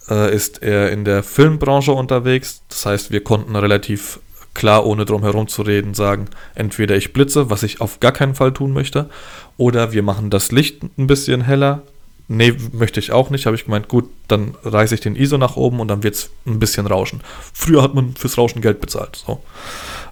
äh, 0.09 0.35
ist 0.35 0.63
er 0.63 0.91
in 0.93 1.05
der 1.05 1.23
Filmbranche 1.23 1.93
unterwegs, 1.93 2.63
das 2.69 2.87
heißt, 2.87 3.11
wir 3.11 3.23
konnten 3.23 3.57
relativ 3.57 4.21
klar, 4.55 4.87
ohne 4.87 5.05
drum 5.05 5.23
herum 5.23 5.49
zu 5.49 5.63
reden, 5.63 5.95
sagen, 5.95 6.27
entweder 6.55 6.97
ich 6.97 7.13
blitze, 7.13 7.51
was 7.51 7.63
ich 7.63 7.81
auf 7.81 8.01
gar 8.01 8.13
keinen 8.13 8.35
Fall 8.35 8.53
tun 8.53 8.73
möchte, 8.73 9.11
oder 9.57 9.93
wir 9.93 10.03
machen 10.03 10.31
das 10.31 10.53
Licht 10.53 10.83
ein 10.97 11.07
bisschen 11.07 11.43
heller. 11.43 11.83
Nee, 12.27 12.55
möchte 12.73 13.01
ich 13.01 13.13
auch 13.13 13.29
nicht. 13.29 13.45
Habe 13.45 13.55
ich 13.55 13.65
gemeint, 13.65 13.89
gut, 13.89 14.09
dann 14.29 14.55
reiße 14.65 14.95
ich 14.95 15.03
den 15.03 15.15
ISO 15.15 15.37
nach 15.37 15.57
oben 15.57 15.81
und 15.81 15.89
dann 15.89 16.03
wird 16.03 16.15
es 16.15 16.31
ein 16.47 16.59
bisschen 16.59 16.87
rauschen. 16.87 17.21
Früher 17.53 17.83
hat 17.83 17.95
man 17.95 18.15
fürs 18.15 18.39
Rauschen 18.39 18.63
Geld 18.63 18.81
bezahlt. 18.81 19.23
So. 19.27 19.43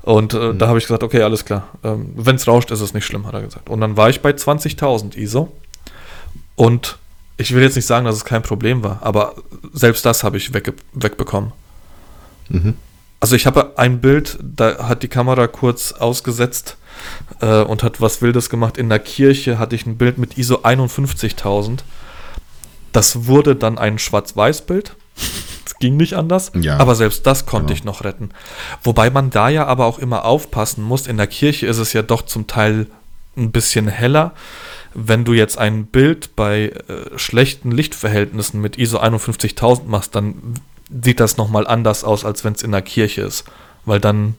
Und 0.03 0.35
äh, 0.35 0.53
mhm. 0.53 0.59
da 0.59 0.69
habe 0.69 0.79
ich 0.79 0.85
gesagt, 0.85 1.03
okay, 1.03 1.23
alles 1.23 1.45
klar. 1.45 1.69
Ähm, 1.85 2.13
Wenn 2.17 2.37
es 2.37 2.47
rauscht, 2.47 2.71
ist 2.71 2.81
es 2.81 2.95
nicht 2.95 3.05
schlimm, 3.05 3.27
hat 3.27 3.35
er 3.35 3.43
gesagt. 3.43 3.71
Und 3.71 3.81
dann 3.81 3.97
war 3.97 4.11
ich 4.11 4.21
bei 4.21 4.31
20.000 4.31 5.17
ISO. 5.17 5.53
Und 6.57 6.99
ich 7.37 7.55
will 7.55 7.63
jetzt 7.63 7.77
nicht 7.77 7.87
sagen, 7.87 8.05
dass 8.05 8.17
es 8.17 8.25
kein 8.25 8.43
Problem 8.43 8.83
war, 8.83 8.99
aber 9.03 9.35
selbst 9.73 10.05
das 10.05 10.23
habe 10.23 10.37
ich 10.37 10.53
wegge 10.55 10.75
wegbekommen. 10.93 11.53
Mhm. 12.49 12.75
Also 13.21 13.37
ich 13.37 13.47
habe 13.47 13.79
ein 13.79 14.01
Bild, 14.01 14.39
da 14.43 14.89
hat 14.89 15.03
die 15.03 15.09
Kamera 15.09 15.47
kurz 15.47 15.93
ausgesetzt 15.93 16.77
äh, 17.41 17.63
und 17.63 17.83
hat 17.83 18.01
was 18.01 18.21
Wildes 18.21 18.51
gemacht. 18.51 18.77
In 18.77 18.89
der 18.89 18.99
Kirche 18.99 19.59
hatte 19.59 19.77
ich 19.77 19.87
ein 19.87 19.97
Bild 19.97 20.19
mit 20.19 20.37
ISO 20.39 20.57
51.000. 20.57 21.79
Das 22.91 23.27
wurde 23.27 23.57
dann 23.57 23.79
ein 23.79 23.99
Schwarz-Weiß-Bild. 23.99 24.97
Ging 25.83 25.97
nicht 25.97 26.15
anders. 26.15 26.53
Ja, 26.55 26.77
aber 26.77 26.95
selbst 26.95 27.27
das 27.27 27.45
konnte 27.45 27.75
genau. 27.75 27.77
ich 27.77 27.83
noch 27.83 28.05
retten. 28.05 28.31
Wobei 28.85 29.11
man 29.11 29.31
da 29.31 29.49
ja 29.49 29.67
aber 29.67 29.87
auch 29.87 29.99
immer 29.99 30.25
aufpassen 30.25 30.85
muss. 30.85 31.09
In 31.09 31.17
der 31.17 31.27
Kirche 31.27 31.67
ist 31.67 31.79
es 31.79 31.93
ja 31.93 32.03
doch 32.03 32.23
zum 32.23 32.47
Teil 32.47 32.87
ein 33.37 33.51
bisschen 33.51 33.89
heller. 33.89 34.31
Wenn 34.95 35.25
du 35.25 35.33
jetzt 35.33 35.59
ein 35.59 35.87
Bild 35.87 36.37
bei 36.37 36.67
äh, 36.69 37.19
schlechten 37.19 37.73
Lichtverhältnissen 37.73 38.61
mit 38.61 38.79
ISO 38.79 39.01
51.000 39.01 39.87
machst, 39.87 40.15
dann 40.15 40.55
sieht 41.03 41.19
das 41.19 41.37
nochmal 41.37 41.67
anders 41.67 42.05
aus, 42.05 42.25
als 42.25 42.45
wenn 42.45 42.53
es 42.53 42.63
in 42.63 42.71
der 42.71 42.83
Kirche 42.83 43.23
ist. 43.23 43.43
Weil 43.85 43.99
dann 43.99 44.37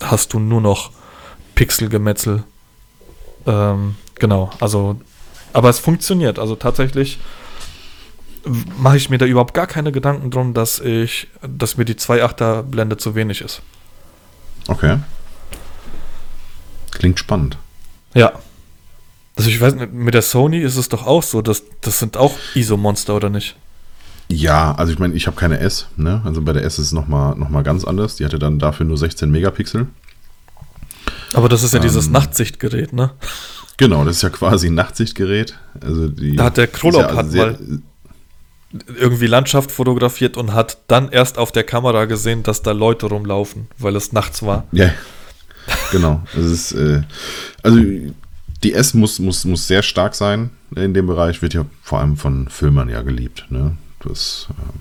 hast 0.00 0.32
du 0.32 0.38
nur 0.38 0.60
noch 0.60 0.92
Pixelgemetzel. 1.56 2.44
Ähm, 3.48 3.96
genau, 4.14 4.52
also, 4.60 4.94
aber 5.52 5.70
es 5.70 5.80
funktioniert. 5.80 6.38
Also 6.38 6.54
tatsächlich 6.54 7.18
mache 8.78 8.96
ich 8.96 9.10
mir 9.10 9.18
da 9.18 9.26
überhaupt 9.26 9.54
gar 9.54 9.66
keine 9.66 9.92
Gedanken 9.92 10.30
drum, 10.30 10.54
dass 10.54 10.80
ich, 10.80 11.28
dass 11.46 11.76
mir 11.76 11.84
die 11.84 11.94
2.8er 11.94 12.62
Blende 12.62 12.96
zu 12.96 13.14
wenig 13.14 13.40
ist. 13.40 13.62
Okay. 14.68 14.98
Klingt 16.92 17.18
spannend. 17.18 17.58
Ja. 18.14 18.32
Also 19.36 19.48
ich 19.48 19.60
weiß 19.60 19.74
nicht, 19.74 19.92
mit 19.92 20.14
der 20.14 20.22
Sony 20.22 20.58
ist 20.58 20.76
es 20.76 20.88
doch 20.88 21.06
auch 21.06 21.22
so, 21.22 21.40
dass 21.40 21.62
das 21.80 21.98
sind 21.98 22.16
auch 22.16 22.36
ISO-Monster, 22.54 23.16
oder 23.16 23.30
nicht? 23.30 23.56
Ja, 24.28 24.74
also 24.74 24.92
ich 24.92 24.98
meine, 24.98 25.14
ich 25.14 25.26
habe 25.26 25.36
keine 25.36 25.58
S, 25.58 25.88
ne? 25.96 26.22
Also 26.24 26.42
bei 26.42 26.52
der 26.52 26.64
S 26.64 26.78
ist 26.78 26.86
es 26.86 26.92
nochmal 26.92 27.34
noch 27.36 27.48
mal 27.48 27.62
ganz 27.62 27.84
anders. 27.84 28.16
Die 28.16 28.24
hatte 28.24 28.38
dann 28.38 28.58
dafür 28.58 28.86
nur 28.86 28.98
16 28.98 29.30
Megapixel. 29.30 29.86
Aber 31.34 31.48
das 31.48 31.62
ist 31.62 31.72
ja 31.72 31.78
ähm, 31.78 31.82
dieses 31.82 32.10
Nachtsichtgerät, 32.10 32.92
ne? 32.92 33.12
Genau, 33.78 34.04
das 34.04 34.16
ist 34.16 34.22
ja 34.22 34.30
quasi 34.30 34.68
ein 34.68 34.74
Nachtsichtgerät. 34.74 35.58
Also 35.80 36.08
die, 36.08 36.36
da 36.36 36.44
hat 36.44 36.56
der 36.56 36.66
Krolop 36.66 37.00
ja 37.00 37.16
hat 37.16 37.32
mal 37.32 37.58
irgendwie 38.98 39.26
Landschaft 39.26 39.70
fotografiert 39.70 40.36
und 40.36 40.52
hat 40.52 40.78
dann 40.88 41.10
erst 41.10 41.38
auf 41.38 41.52
der 41.52 41.64
Kamera 41.64 42.06
gesehen, 42.06 42.42
dass 42.42 42.62
da 42.62 42.72
Leute 42.72 43.06
rumlaufen, 43.06 43.68
weil 43.78 43.96
es 43.96 44.12
nachts 44.12 44.42
war. 44.42 44.66
Ja, 44.72 44.90
genau. 45.90 46.22
Das 46.34 46.44
ist, 46.44 46.72
äh, 46.72 47.02
also 47.62 47.78
die 48.62 48.72
S 48.72 48.94
muss, 48.94 49.18
muss, 49.18 49.44
muss 49.44 49.66
sehr 49.66 49.82
stark 49.82 50.14
sein 50.14 50.50
in 50.74 50.94
dem 50.94 51.06
Bereich, 51.06 51.42
wird 51.42 51.54
ja 51.54 51.66
vor 51.82 51.98
allem 51.98 52.16
von 52.16 52.48
Filmern 52.48 52.88
ja 52.88 53.02
geliebt. 53.02 53.46
Ne? 53.50 53.76
Das, 54.00 54.48
ähm, 54.50 54.80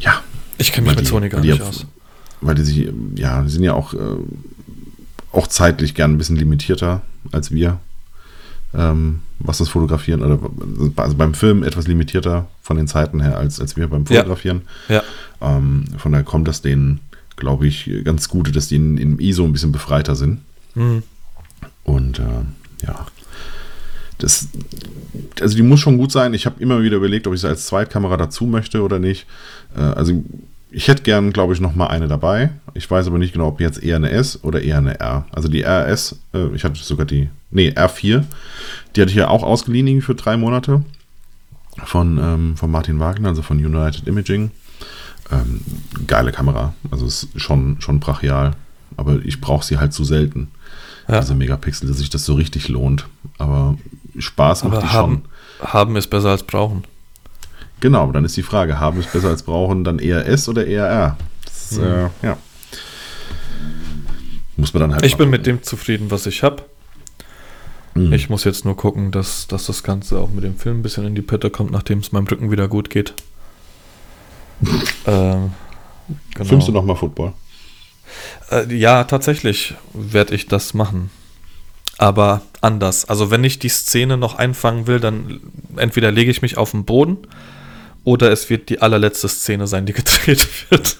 ja. 0.00 0.22
Ich 0.58 0.72
kenne 0.72 0.88
mich 0.88 0.96
mit 0.96 1.06
Sony 1.06 1.28
gar 1.28 1.40
nicht 1.40 1.62
aus. 1.62 1.86
Weil 2.40 2.54
die 2.56 2.62
sich, 2.62 2.92
ja, 3.14 3.42
die 3.42 3.50
sind 3.50 3.62
ja 3.62 3.74
auch, 3.74 3.94
äh, 3.94 4.16
auch 5.32 5.46
zeitlich 5.46 5.94
gern 5.94 6.12
ein 6.12 6.18
bisschen 6.18 6.36
limitierter 6.36 7.02
als 7.32 7.50
wir, 7.50 7.80
ähm, 8.74 9.20
was 9.40 9.58
das 9.58 9.68
Fotografieren, 9.68 10.22
oder 10.22 10.38
also 10.96 11.16
beim 11.16 11.34
Film 11.34 11.62
etwas 11.62 11.86
limitierter 11.86 12.48
von 12.62 12.76
den 12.76 12.88
Zeiten 12.88 13.20
her 13.20 13.38
als, 13.38 13.60
als 13.60 13.76
wir 13.76 13.88
beim 13.88 14.06
Fotografieren. 14.06 14.62
Ja. 14.88 15.02
ja. 15.40 15.56
Ähm, 15.56 15.84
von 15.96 16.12
daher 16.12 16.24
kommt 16.24 16.48
das 16.48 16.62
denen, 16.62 17.00
glaube 17.36 17.66
ich, 17.66 17.90
ganz 18.04 18.28
gut, 18.28 18.54
dass 18.54 18.68
die 18.68 18.76
in, 18.76 18.98
in 18.98 19.18
ISO 19.18 19.44
ein 19.44 19.52
bisschen 19.52 19.72
befreiter 19.72 20.16
sind. 20.16 20.40
Mhm. 20.74 21.02
Und 21.84 22.18
äh, 22.18 22.86
ja, 22.86 23.06
das, 24.18 24.48
also 25.40 25.56
die 25.56 25.62
muss 25.62 25.80
schon 25.80 25.96
gut 25.96 26.10
sein. 26.10 26.34
Ich 26.34 26.44
habe 26.44 26.60
immer 26.60 26.82
wieder 26.82 26.96
überlegt, 26.96 27.26
ob 27.26 27.34
ich 27.34 27.40
sie 27.40 27.48
als 27.48 27.66
Zweitkamera 27.66 28.16
dazu 28.16 28.44
möchte 28.44 28.82
oder 28.82 28.98
nicht. 28.98 29.26
Äh, 29.76 29.80
also 29.80 30.24
ich 30.70 30.88
hätte 30.88 31.02
gern, 31.02 31.32
glaube 31.32 31.54
ich, 31.54 31.60
noch 31.60 31.74
mal 31.74 31.86
eine 31.86 32.08
dabei. 32.08 32.50
Ich 32.74 32.90
weiß 32.90 33.06
aber 33.06 33.18
nicht 33.18 33.32
genau, 33.32 33.48
ob 33.48 33.60
jetzt 33.60 33.82
eher 33.82 33.96
eine 33.96 34.10
S 34.10 34.42
oder 34.44 34.62
eher 34.62 34.78
eine 34.78 35.00
R. 35.00 35.26
Also 35.32 35.48
die 35.48 35.62
RS, 35.62 36.16
äh, 36.34 36.54
ich 36.54 36.64
hatte 36.64 36.78
sogar 36.82 37.06
die, 37.06 37.28
nee, 37.50 37.70
R4, 37.70 38.24
die 38.94 39.00
hatte 39.00 39.10
ich 39.10 39.16
ja 39.16 39.28
auch 39.28 39.42
ausgeliehen 39.42 40.02
für 40.02 40.14
drei 40.14 40.36
Monate 40.36 40.82
von, 41.84 42.18
ähm, 42.18 42.56
von 42.56 42.70
Martin 42.70 43.00
Wagner, 43.00 43.28
also 43.28 43.42
von 43.42 43.64
United 43.64 44.06
Imaging. 44.06 44.50
Ähm, 45.30 45.60
geile 46.06 46.32
Kamera, 46.32 46.74
also 46.90 47.06
ist 47.06 47.28
schon, 47.36 47.80
schon 47.80 48.00
brachial, 48.00 48.52
aber 48.96 49.20
ich 49.24 49.40
brauche 49.40 49.64
sie 49.64 49.78
halt 49.78 49.92
zu 49.92 50.04
selten. 50.04 50.48
Ja. 51.06 51.16
Also 51.16 51.34
Megapixel, 51.34 51.88
dass 51.88 51.98
sich 51.98 52.10
das 52.10 52.24
so 52.24 52.34
richtig 52.34 52.68
lohnt. 52.68 53.06
Aber 53.38 53.78
Spaß 54.18 54.64
macht 54.64 54.76
Aber 54.76 54.82
die 54.82 54.92
haben, 54.92 55.22
schon. 55.58 55.72
Haben 55.72 55.96
ist 55.96 56.08
besser 56.08 56.30
als 56.30 56.42
brauchen. 56.42 56.84
Genau, 57.80 58.10
dann 58.12 58.24
ist 58.24 58.36
die 58.36 58.42
Frage, 58.42 58.80
haben 58.80 58.98
ist 59.00 59.12
besser 59.12 59.28
als 59.28 59.42
brauchen, 59.42 59.84
dann 59.84 59.98
eher 59.98 60.26
S 60.26 60.48
oder 60.48 60.66
eher 60.66 60.86
R? 60.86 61.16
Das, 61.44 61.78
hm. 61.78 61.84
äh, 61.84 62.26
ja. 62.26 62.36
Muss 64.56 64.74
man 64.74 64.80
dann 64.80 64.92
halt. 64.94 65.04
Ich 65.04 65.16
bin 65.16 65.30
mit 65.30 65.46
dem 65.46 65.62
zufrieden, 65.62 66.10
was 66.10 66.26
ich 66.26 66.42
habe. 66.42 66.64
Hm. 67.94 68.12
Ich 68.12 68.28
muss 68.28 68.44
jetzt 68.44 68.64
nur 68.64 68.76
gucken, 68.76 69.12
dass, 69.12 69.46
dass 69.46 69.66
das 69.66 69.82
Ganze 69.82 70.18
auch 70.18 70.30
mit 70.30 70.44
dem 70.44 70.56
Film 70.56 70.80
ein 70.80 70.82
bisschen 70.82 71.06
in 71.06 71.14
die 71.14 71.22
Pette 71.22 71.50
kommt, 71.50 71.70
nachdem 71.70 72.00
es 72.00 72.10
meinem 72.10 72.26
Rücken 72.26 72.50
wieder 72.50 72.66
gut 72.66 72.90
geht. 72.90 73.14
ähm, 75.06 75.52
genau. 76.34 76.44
Filmst 76.44 76.66
du 76.66 76.72
nochmal 76.72 76.96
Football? 76.96 77.32
Äh, 78.50 78.74
ja, 78.74 79.04
tatsächlich 79.04 79.74
werde 79.92 80.34
ich 80.34 80.48
das 80.48 80.74
machen 80.74 81.10
aber 81.98 82.42
anders. 82.60 83.08
Also 83.08 83.30
wenn 83.30 83.44
ich 83.44 83.58
die 83.58 83.68
Szene 83.68 84.16
noch 84.16 84.36
einfangen 84.36 84.86
will, 84.86 85.00
dann 85.00 85.40
entweder 85.76 86.10
lege 86.12 86.30
ich 86.30 86.40
mich 86.40 86.56
auf 86.56 86.70
den 86.70 86.84
Boden 86.84 87.18
oder 88.08 88.32
es 88.32 88.48
wird 88.48 88.70
die 88.70 88.80
allerletzte 88.80 89.28
Szene 89.28 89.66
sein, 89.66 89.84
die 89.84 89.92
gedreht 89.92 90.48
wird. 90.70 90.96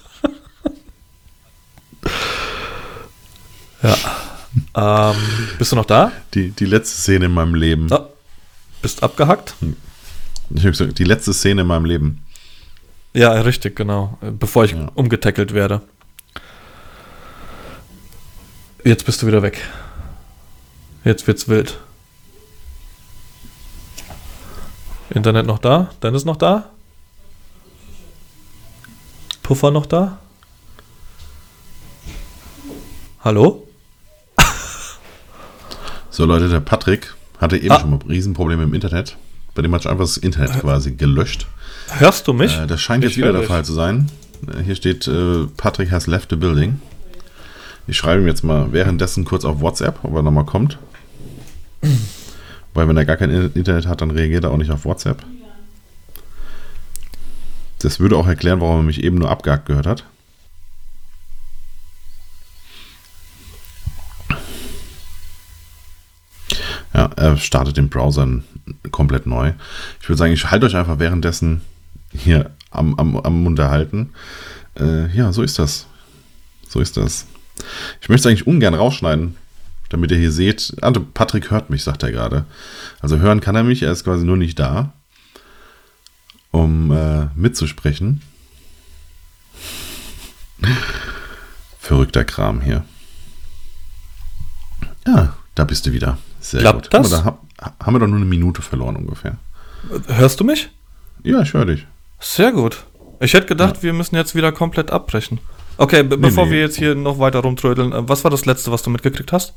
ja. 3.83 3.97
Ähm, 4.75 5.17
bist 5.59 5.73
du 5.73 5.77
noch 5.77 5.87
da? 5.87 6.13
Die, 6.35 6.51
die 6.51 6.67
letzte 6.67 6.99
Szene 6.99 7.25
in 7.25 7.33
meinem 7.33 7.55
Leben. 7.55 7.91
Oh, 7.91 8.09
bist 8.83 9.03
abgehackt? 9.03 9.55
Hm. 9.61 9.77
Ich 10.51 10.61
habe 10.61 10.73
gesagt, 10.73 10.99
die 10.99 11.05
letzte 11.05 11.33
Szene 11.33 11.63
in 11.63 11.67
meinem 11.67 11.87
Leben. 11.87 12.23
Ja, 13.15 13.33
richtig, 13.33 13.75
genau. 13.75 14.19
Bevor 14.39 14.67
ich 14.67 14.73
ja. 14.73 14.91
umgetackelt 14.95 15.55
werde. 15.55 15.81
Jetzt 18.85 19.07
bist 19.07 19.23
du 19.23 19.27
wieder 19.27 19.41
weg. 19.43 19.63
Jetzt 21.05 21.27
wird's 21.27 21.49
wild. 21.49 21.79
Internet 25.09 25.47
noch 25.47 25.59
da? 25.59 25.91
Dennis 26.03 26.27
noch 26.27 26.37
da? 26.37 26.71
Puffer 29.49 29.71
noch 29.71 29.87
da? 29.87 30.19
Hallo? 33.25 33.67
So 36.11 36.27
Leute, 36.27 36.51
der 36.51 36.61
Patrick 36.61 37.15
hatte 37.39 37.57
eben 37.57 37.73
ah. 37.73 37.81
schon 37.81 37.89
mal 37.89 37.99
Riesenprobleme 38.07 38.65
im 38.65 38.75
Internet. 38.75 39.17
Bei 39.55 39.63
dem 39.63 39.75
hat 39.75 39.87
einfach 39.87 40.05
das 40.05 40.19
Internet 40.19 40.57
äh. 40.57 40.59
quasi 40.59 40.93
gelöscht. 40.93 41.47
Hörst 41.97 42.29
du 42.29 42.35
mich? 42.35 42.59
Äh, 42.59 42.67
das 42.67 42.83
scheint 42.83 43.05
ich 43.05 43.13
jetzt 43.13 43.17
wieder 43.17 43.33
der 43.33 43.45
Fall 43.45 43.65
zu 43.65 43.73
sein. 43.73 44.11
Äh, 44.47 44.65
hier 44.65 44.75
steht, 44.75 45.09
äh, 45.09 45.47
Patrick 45.57 45.91
has 45.93 46.07
left 46.07 46.29
the 46.29 46.37
building. 46.37 46.83
Ich 47.87 47.97
schreibe 47.97 48.21
ihm 48.21 48.27
jetzt 48.27 48.45
mal 48.45 48.71
währenddessen 48.73 49.25
kurz 49.25 49.47
auf 49.47 49.63
WhatsApp, 49.63 50.01
ob 50.03 50.15
er 50.15 50.23
nochmal 50.23 50.45
kommt. 50.45 50.77
Weil 52.75 52.87
wenn 52.87 52.99
er 52.99 53.07
gar 53.07 53.17
kein 53.17 53.31
Internet 53.55 53.87
hat, 53.87 54.03
dann 54.03 54.11
reagiert 54.11 54.45
er 54.45 54.51
auch 54.51 54.59
nicht 54.59 54.71
auf 54.71 54.85
WhatsApp. 54.85 55.25
Das 57.81 58.01
würde 58.01 58.17
auch 58.17 58.27
erklären, 58.27 58.61
warum 58.61 58.81
er 58.81 58.83
mich 58.83 59.03
eben 59.03 59.19
nur 59.19 59.31
abgehakt 59.31 59.67
gehört 59.67 59.87
hat. 59.87 60.05
Ja, 66.93 67.11
er 67.17 67.37
startet 67.37 67.77
den 67.77 67.89
Browser 67.89 68.27
komplett 68.91 69.27
neu. 69.27 69.53
Ich 70.01 70.09
würde 70.09 70.19
sagen, 70.19 70.33
ich 70.33 70.51
halte 70.51 70.67
euch 70.67 70.75
einfach 70.75 70.99
währenddessen 70.99 71.61
hier 72.13 72.51
am, 72.71 72.99
am, 72.99 73.17
am 73.17 73.47
Unterhalten. 73.47 74.13
Äh, 74.79 75.15
ja, 75.17 75.33
so 75.33 75.43
ist 75.43 75.59
das. 75.59 75.87
So 76.69 76.81
ist 76.81 76.97
das. 76.97 77.27
Ich 78.01 78.09
möchte 78.09 78.29
es 78.29 78.31
eigentlich 78.31 78.47
ungern 78.47 78.75
rausschneiden, 78.75 79.37
damit 79.89 80.11
ihr 80.11 80.19
hier 80.19 80.33
seht. 80.33 80.75
Patrick 81.15 81.51
hört 81.51 81.71
mich, 81.71 81.85
sagt 81.85 82.03
er 82.03 82.11
gerade. 82.11 82.45
Also 83.01 83.19
hören 83.19 83.41
kann 83.41 83.55
er 83.55 83.65
mich, 83.65 83.83
er 83.83 83.93
ist 83.93 84.05
quasi 84.05 84.25
nur 84.25 84.37
nicht 84.37 84.59
da, 84.59 84.93
um 86.51 86.91
äh, 86.91 87.27
mitzusprechen. 87.35 88.23
Verrückter 91.79 92.25
Kram 92.25 92.61
hier. 92.61 92.85
Ja, 95.07 95.35
da 95.55 95.65
bist 95.65 95.87
du 95.87 95.93
wieder. 95.93 96.19
Sehr 96.41 96.61
Klappt 96.61 96.91
gut. 96.91 96.95
das? 96.95 97.11
Da 97.11 97.39
haben 97.81 97.95
wir 97.95 98.01
doch 98.01 98.07
nur 98.07 98.17
eine 98.17 98.25
Minute 98.25 98.63
verloren 98.63 98.97
ungefähr. 98.97 99.37
Hörst 100.07 100.41
du 100.41 100.45
mich? 100.45 100.71
Ja, 101.23 101.43
ich 101.43 101.53
höre 101.55 101.67
dich. 101.67 101.87
Sehr 102.21 102.53
gut. 102.53 102.85
Ich 103.21 103.35
hätte 103.35 103.47
gedacht, 103.47 103.77
ja. 103.77 103.83
wir 103.85 103.93
müssen 103.93 104.17
jetzt 104.17 104.35
wieder 104.35 104.53
komplett 104.53 104.91
abbrechen. 104.91 105.41
Okay, 105.77 106.03
nee, 106.03 106.17
bevor 106.17 106.47
nee. 106.47 106.53
wir 106.53 106.61
jetzt 106.61 106.77
hier 106.77 106.95
noch 106.95 107.19
weiter 107.19 107.41
rumtrödeln, 107.41 107.93
äh, 107.93 108.09
was 108.09 108.25
war 108.25 108.31
das 108.31 108.47
letzte, 108.47 108.71
was 108.73 108.83
du 108.83 108.91
mitgekriegt 108.91 109.33
hast? 109.33 109.55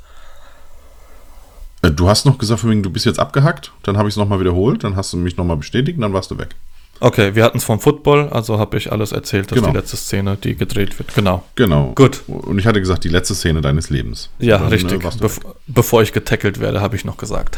Äh, 1.82 1.92
du 1.92 2.08
hast 2.08 2.26
noch 2.26 2.38
gesagt, 2.38 2.64
du 2.64 2.90
bist 2.90 3.06
jetzt 3.06 3.20
abgehackt, 3.20 3.72
dann 3.84 3.98
habe 3.98 4.08
ich 4.08 4.14
es 4.14 4.18
nochmal 4.18 4.40
wiederholt, 4.40 4.84
dann 4.84 4.96
hast 4.96 5.14
du 5.14 5.18
mich 5.18 5.38
nochmal 5.38 5.58
bestätigt 5.58 5.98
und 5.98 6.02
dann 6.02 6.14
warst 6.14 6.32
du 6.32 6.38
weg. 6.38 6.56
Okay, 7.04 7.34
wir 7.34 7.44
hatten 7.44 7.58
es 7.58 7.64
vom 7.64 7.80
Football, 7.80 8.30
also 8.30 8.60
habe 8.60 8.78
ich 8.78 8.92
alles 8.92 9.12
erzählt, 9.12 9.50
dass 9.50 9.56
genau. 9.56 9.72
die 9.72 9.78
letzte 9.78 9.98
Szene, 9.98 10.38
die 10.38 10.56
gedreht 10.56 11.00
wird. 11.00 11.16
Genau. 11.16 11.44
Genau. 11.56 11.94
Gut. 11.96 12.22
Und 12.28 12.60
ich 12.60 12.68
hatte 12.68 12.80
gesagt, 12.80 13.04
die 13.04 13.10
letzte 13.10 13.34
Szene 13.34 13.62
deines 13.62 13.90
Lebens. 13.90 14.30
Ja, 14.38 14.60
dann, 14.60 14.68
richtig. 14.68 15.04
Äh, 15.04 15.10
Bev 15.20 15.40
bevor 15.66 16.04
ich 16.04 16.14
getackelt 16.14 16.60
werde, 16.60 16.80
habe 16.80 16.96
ich 16.96 17.04
noch 17.04 17.18
gesagt. 17.18 17.58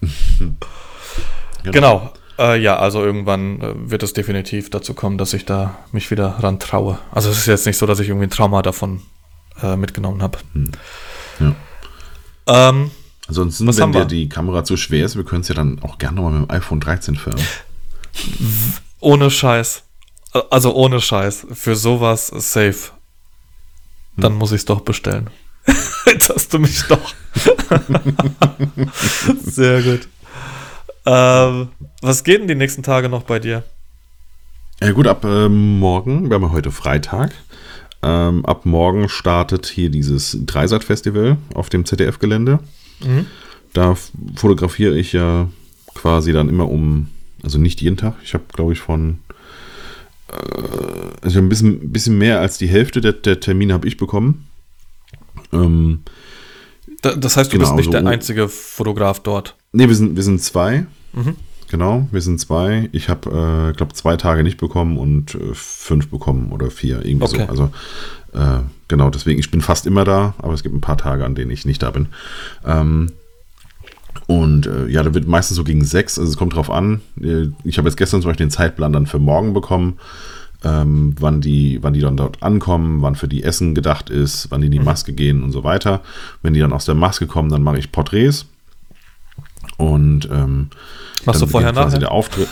genau. 1.64 1.72
genau. 1.72 2.12
Äh, 2.38 2.62
ja, 2.62 2.78
also 2.78 3.04
irgendwann 3.04 3.60
äh, 3.60 3.90
wird 3.90 4.04
es 4.04 4.12
definitiv 4.12 4.70
dazu 4.70 4.94
kommen, 4.94 5.18
dass 5.18 5.34
ich 5.34 5.44
da 5.44 5.78
mich 5.90 6.08
wieder 6.12 6.36
ran 6.38 6.60
traue. 6.60 7.00
Also 7.10 7.30
es 7.30 7.38
ist 7.38 7.46
jetzt 7.46 7.66
nicht 7.66 7.78
so, 7.78 7.86
dass 7.86 7.98
ich 7.98 8.08
irgendwie 8.08 8.28
ein 8.28 8.30
Trauma 8.30 8.62
davon 8.62 9.00
äh, 9.60 9.74
mitgenommen 9.74 10.22
habe. 10.22 10.38
Hm. 10.52 10.70
Ja. 11.40 12.68
Ähm, 12.68 12.92
Ansonsten, 13.26 13.66
wenn 13.76 13.92
dir 13.92 14.04
die 14.04 14.28
Kamera 14.28 14.62
zu 14.62 14.76
schwer 14.76 15.04
ist, 15.04 15.16
wir 15.16 15.24
können 15.24 15.40
es 15.40 15.48
ja 15.48 15.56
dann 15.56 15.80
auch 15.82 15.98
gerne 15.98 16.16
nochmal 16.16 16.38
mit 16.38 16.48
dem 16.48 16.54
iPhone 16.54 16.78
13 16.78 17.16
filmen. 17.16 17.40
Ohne 19.00 19.30
Scheiß. 19.30 19.84
Also 20.50 20.74
ohne 20.74 21.00
Scheiß. 21.00 21.46
Für 21.52 21.76
sowas 21.76 22.28
safe. 22.28 22.92
Dann 24.16 24.32
hm. 24.32 24.38
muss 24.38 24.52
ich 24.52 24.58
es 24.58 24.64
doch 24.64 24.80
bestellen. 24.80 25.30
Jetzt 26.06 26.30
hast 26.30 26.52
du 26.52 26.58
mich 26.58 26.82
doch. 26.82 27.14
Sehr 29.42 29.82
gut. 29.82 30.08
Ähm, 31.06 31.68
was 32.02 32.24
geht 32.24 32.40
denn 32.40 32.48
die 32.48 32.54
nächsten 32.54 32.82
Tage 32.82 33.08
noch 33.08 33.22
bei 33.22 33.38
dir? 33.38 33.62
Ja 34.82 34.92
gut, 34.92 35.06
ab 35.06 35.24
äh, 35.24 35.48
morgen, 35.48 36.28
wir 36.28 36.36
haben 36.36 36.42
ja 36.42 36.52
heute 36.52 36.70
Freitag, 36.70 37.32
ähm, 38.02 38.44
ab 38.46 38.64
morgen 38.64 39.08
startet 39.08 39.66
hier 39.66 39.90
dieses 39.90 40.38
Dreisat-Festival 40.46 41.36
auf 41.54 41.68
dem 41.68 41.84
ZDF-Gelände. 41.84 42.60
Mhm. 43.00 43.26
Da 43.72 43.96
fotografiere 44.36 44.96
ich 44.96 45.12
ja 45.12 45.48
quasi 45.94 46.32
dann 46.32 46.48
immer 46.48 46.68
um 46.68 47.08
also 47.42 47.58
nicht 47.58 47.80
jeden 47.80 47.96
Tag. 47.96 48.14
Ich 48.22 48.34
habe, 48.34 48.44
glaube 48.52 48.72
ich, 48.72 48.80
von 48.80 49.18
äh, 50.28 50.34
also 51.22 51.38
ein 51.38 51.48
bisschen, 51.48 51.92
bisschen 51.92 52.18
mehr 52.18 52.40
als 52.40 52.58
die 52.58 52.68
Hälfte 52.68 53.00
der, 53.00 53.12
der 53.12 53.40
Termine 53.40 53.74
habe 53.74 53.86
ich 53.86 53.96
bekommen. 53.96 54.46
Ähm, 55.52 56.00
das 57.02 57.36
heißt, 57.36 57.52
du 57.52 57.58
genau, 57.58 57.74
bist 57.74 57.86
nicht 57.86 57.94
also, 57.94 58.04
der 58.04 58.12
einzige 58.12 58.48
Fotograf 58.48 59.20
dort. 59.20 59.56
Nee, 59.72 59.88
wir 59.88 59.94
sind, 59.94 60.16
wir 60.16 60.22
sind 60.22 60.42
zwei. 60.42 60.86
Mhm. 61.12 61.36
Genau, 61.68 62.08
wir 62.10 62.20
sind 62.20 62.40
zwei. 62.40 62.88
Ich 62.92 63.08
habe, 63.08 63.70
äh, 63.70 63.76
glaube 63.76 63.94
zwei 63.94 64.16
Tage 64.16 64.42
nicht 64.42 64.58
bekommen 64.58 64.98
und 64.98 65.34
äh, 65.34 65.54
fünf 65.54 66.08
bekommen 66.08 66.50
oder 66.52 66.70
vier, 66.70 67.04
irgendwie 67.04 67.26
okay. 67.26 67.46
so. 67.46 67.48
Also 67.48 67.70
äh, 68.32 68.62
genau, 68.88 69.08
deswegen, 69.08 69.38
ich 69.38 69.50
bin 69.50 69.60
fast 69.60 69.86
immer 69.86 70.04
da, 70.04 70.34
aber 70.38 70.52
es 70.52 70.62
gibt 70.62 70.74
ein 70.74 70.80
paar 70.80 70.98
Tage, 70.98 71.24
an 71.24 71.34
denen 71.34 71.50
ich 71.50 71.64
nicht 71.64 71.82
da 71.82 71.90
bin. 71.90 72.08
Ähm, 72.66 73.12
und 74.30 74.68
äh, 74.68 74.86
ja, 74.86 75.02
da 75.02 75.12
wird 75.12 75.26
meistens 75.26 75.56
so 75.56 75.64
gegen 75.64 75.84
sechs, 75.84 76.16
also 76.16 76.30
es 76.30 76.36
kommt 76.36 76.54
drauf 76.54 76.70
an. 76.70 77.00
Äh, 77.20 77.48
ich 77.64 77.78
habe 77.78 77.88
jetzt 77.88 77.96
gestern 77.96 78.22
zum 78.22 78.30
Beispiel 78.30 78.46
den 78.46 78.52
Zeitplan 78.52 78.92
dann 78.92 79.08
für 79.08 79.18
morgen 79.18 79.54
bekommen, 79.54 79.98
ähm, 80.62 81.16
wann, 81.18 81.40
die, 81.40 81.82
wann 81.82 81.94
die 81.94 82.00
dann 82.00 82.16
dort 82.16 82.40
ankommen, 82.40 83.02
wann 83.02 83.16
für 83.16 83.26
die 83.26 83.42
Essen 83.42 83.74
gedacht 83.74 84.08
ist, 84.08 84.48
wann 84.52 84.60
die 84.60 84.66
in 84.66 84.70
die 84.70 84.78
mhm. 84.78 84.84
Maske 84.84 85.14
gehen 85.14 85.42
und 85.42 85.50
so 85.50 85.64
weiter. 85.64 86.02
Wenn 86.42 86.54
die 86.54 86.60
dann 86.60 86.72
aus 86.72 86.84
der 86.84 86.94
Maske 86.94 87.26
kommen, 87.26 87.48
dann 87.48 87.64
mache 87.64 87.78
ich 87.80 87.90
Porträts. 87.90 88.46
Und 89.78 90.28
ähm, 90.30 90.70
machst 91.24 91.42
du 91.42 91.48
vorher 91.48 91.72
nachher? 91.72 91.98
Der 91.98 92.12
Auftritt. 92.12 92.48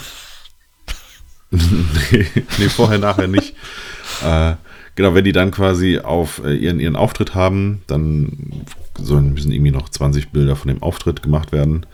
nee, 1.53 2.26
nee, 2.59 2.68
vorher 2.68 2.99
nachher 2.99 3.29
nicht. 3.29 3.55
äh, 4.24 4.55
genau, 4.99 5.15
wenn 5.15 5.25
die 5.25 5.33
dann 5.33 5.53
quasi 5.53 6.01
auf 6.01 6.43
äh, 6.45 6.57
ihren, 6.57 6.81
ihren 6.81 6.97
Auftritt 6.97 7.37
haben, 7.37 7.83
dann 7.87 8.65
sollen 9.01 9.33
müssen 9.33 9.53
irgendwie 9.53 9.71
noch 9.71 9.89
20 9.89 10.31
Bilder 10.31 10.57
von 10.57 10.67
dem 10.67 10.83
Auftritt 10.83 11.23
gemacht 11.23 11.53
werden. 11.53 11.87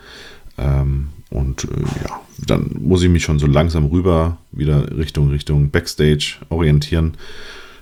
Ähm, 0.57 1.09
und 1.29 1.65
äh, 1.65 2.03
ja, 2.03 2.19
dann 2.47 2.77
muss 2.79 3.03
ich 3.03 3.09
mich 3.09 3.21
schon 3.21 3.37
so 3.37 3.45
langsam 3.45 3.85
rüber 3.85 4.39
wieder 4.51 4.97
Richtung 4.97 5.29
Richtung 5.29 5.69
Backstage 5.69 6.37
orientieren, 6.49 7.13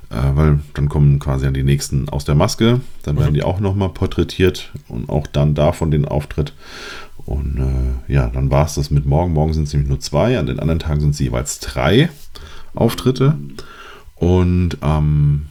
äh, 0.10 0.36
weil 0.36 0.60
dann 0.74 0.90
kommen 0.90 1.20
quasi 1.20 1.48
an 1.48 1.54
die 1.54 1.64
nächsten 1.64 2.10
aus 2.10 2.26
der 2.26 2.36
Maske. 2.36 2.82
Dann 3.04 3.18
werden 3.18 3.30
mhm. 3.30 3.36
die 3.36 3.44
auch 3.44 3.62
nochmal 3.62 3.90
porträtiert 3.90 4.74
und 4.90 5.08
auch 5.08 5.26
dann 5.26 5.56
davon 5.56 5.90
den 5.90 6.04
Auftritt. 6.04 6.54
Und 7.26 7.60
äh, 8.10 8.14
ja, 8.14 8.28
dann 8.28 8.52
war 8.52 8.66
es 8.66 8.76
das 8.76 8.92
mit 8.92 9.06
morgen. 9.06 9.32
Morgen 9.32 9.54
sind 9.54 9.68
es 9.68 9.74
nämlich 9.74 9.88
nur 9.88 10.02
zwei, 10.02 10.38
an 10.38 10.48
den 10.48 10.60
anderen 10.60 10.80
Tagen 10.80 11.00
sind 11.00 11.12
es 11.12 11.20
jeweils 11.20 11.62
drei 11.62 12.10
Auftritte. 12.76 13.38
Und 14.24 14.78
am 14.80 15.04
ähm, 15.04 15.46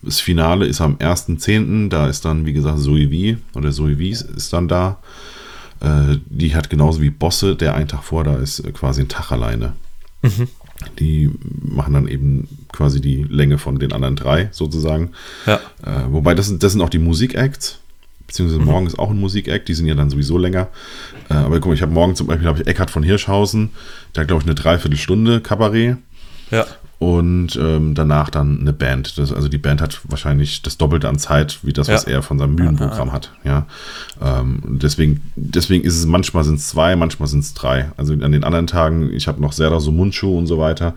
das 0.00 0.20
Finale 0.20 0.66
ist 0.66 0.80
am 0.80 0.96
1.10., 0.96 1.88
da 1.88 2.08
ist 2.08 2.24
dann, 2.24 2.46
wie 2.46 2.52
gesagt, 2.52 2.78
Zoe 2.78 3.08
V 3.08 3.58
oder 3.58 3.72
Zoe 3.72 3.96
V 3.96 4.02
ist 4.02 4.52
dann 4.52 4.68
da. 4.68 4.98
Äh, 5.80 6.18
die 6.26 6.54
hat 6.54 6.70
genauso 6.70 7.00
wie 7.00 7.10
Bosse, 7.10 7.56
der 7.56 7.74
einen 7.74 7.88
Tag 7.88 8.02
vor 8.02 8.24
da 8.24 8.36
ist, 8.36 8.62
quasi 8.74 9.02
ein 9.02 9.08
Tag 9.08 9.30
alleine. 9.30 9.74
Mhm. 10.22 10.48
Die 10.98 11.30
machen 11.62 11.94
dann 11.94 12.08
eben 12.08 12.48
quasi 12.72 13.00
die 13.00 13.24
Länge 13.24 13.58
von 13.58 13.78
den 13.78 13.92
anderen 13.92 14.16
drei 14.16 14.48
sozusagen. 14.52 15.12
Ja. 15.46 15.56
Äh, 15.82 16.10
wobei 16.12 16.34
das, 16.34 16.56
das 16.58 16.72
sind 16.72 16.80
auch 16.80 16.90
die 16.90 16.98
Musikacts. 16.98 17.78
Beziehungsweise 18.26 18.60
mhm. 18.60 18.66
morgen 18.66 18.86
ist 18.86 18.98
auch 18.98 19.10
ein 19.10 19.20
Musikakt, 19.20 19.68
die 19.68 19.74
sind 19.74 19.86
ja 19.86 19.94
dann 19.94 20.10
sowieso 20.10 20.38
länger. 20.38 20.68
Äh, 21.30 21.34
aber 21.34 21.60
guck 21.60 21.66
mal, 21.66 21.74
ich 21.74 21.82
habe 21.82 21.92
morgen 21.92 22.14
zum 22.14 22.26
Beispiel 22.26 22.50
ich 22.60 22.66
Eckhard 22.66 22.90
von 22.90 23.02
Hirschhausen, 23.02 23.70
der 24.14 24.22
hat, 24.22 24.28
glaube 24.28 24.42
ich, 24.42 24.46
eine 24.46 24.54
Dreiviertelstunde 24.54 25.40
Kabarett. 25.40 25.98
Ja 26.50 26.66
und 27.04 27.54
ähm, 27.56 27.94
danach 27.94 28.30
dann 28.30 28.60
eine 28.60 28.72
Band. 28.72 29.18
Das, 29.18 29.30
also 29.30 29.48
die 29.48 29.58
Band 29.58 29.82
hat 29.82 30.00
wahrscheinlich 30.04 30.62
das 30.62 30.78
Doppelte 30.78 31.06
an 31.06 31.18
Zeit, 31.18 31.58
wie 31.60 31.74
das, 31.74 31.88
was 31.88 32.04
er 32.04 32.22
von 32.22 32.38
seinem 32.38 32.54
Mühlenprogramm 32.54 33.12
hat. 33.12 33.30
Ja, 33.44 33.66
ähm, 34.22 34.62
deswegen, 34.80 35.20
deswegen 35.36 35.84
ist 35.84 35.98
es 35.98 36.06
manchmal 36.06 36.44
sind 36.44 36.54
es 36.60 36.68
zwei, 36.68 36.96
manchmal 36.96 37.28
sind 37.28 37.40
es 37.40 37.52
drei. 37.52 37.90
Also 37.98 38.14
an 38.14 38.32
den 38.32 38.42
anderen 38.42 38.66
Tagen, 38.66 39.12
ich 39.12 39.28
habe 39.28 39.38
noch 39.42 39.52
Serda 39.52 39.80
so 39.80 39.92
Mundschuh 39.92 40.38
und 40.38 40.46
so 40.46 40.56
weiter. 40.56 40.94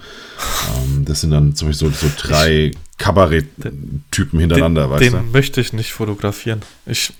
Ähm, 0.78 1.04
das 1.04 1.20
sind 1.20 1.32
dann 1.32 1.56
zum 1.56 1.68
Beispiel 1.68 1.90
so, 1.92 2.08
so 2.08 2.14
drei 2.18 2.72
Kabarett-Typen 3.00 4.40
hintereinander, 4.40 4.84
den, 4.84 4.90
weißt 4.92 5.04
den 5.04 5.12
du? 5.12 5.20
Den 5.20 5.32
möchte 5.34 5.60
ich 5.60 5.74
nicht 5.74 5.92
fotografieren. 5.92 6.62
Ich, 6.86 7.12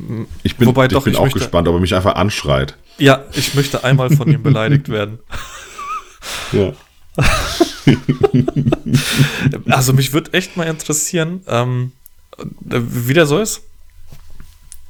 ich 0.44 0.56
bin, 0.56 0.66
wobei, 0.66 0.86
ich 0.86 0.94
doch, 0.94 1.04
bin 1.04 1.12
ich 1.12 1.20
auch 1.20 1.24
möchte, 1.24 1.40
gespannt, 1.40 1.68
ob 1.68 1.76
er 1.76 1.82
mich 1.82 1.94
einfach 1.94 2.16
anschreit. 2.16 2.78
Ja, 3.00 3.26
ich 3.34 3.54
möchte 3.54 3.84
einmal 3.84 4.12
von 4.12 4.32
ihm 4.32 4.42
beleidigt 4.44 4.88
werden. 4.88 5.20
Ja. 6.54 6.72
also 9.68 9.94
mich 9.94 10.14
würde 10.14 10.34
echt 10.34 10.58
mal 10.58 10.68
interessieren, 10.68 11.42
ähm, 11.48 11.92
wie 12.66 13.14
der 13.14 13.26
so 13.26 13.40
ist. 13.40 13.62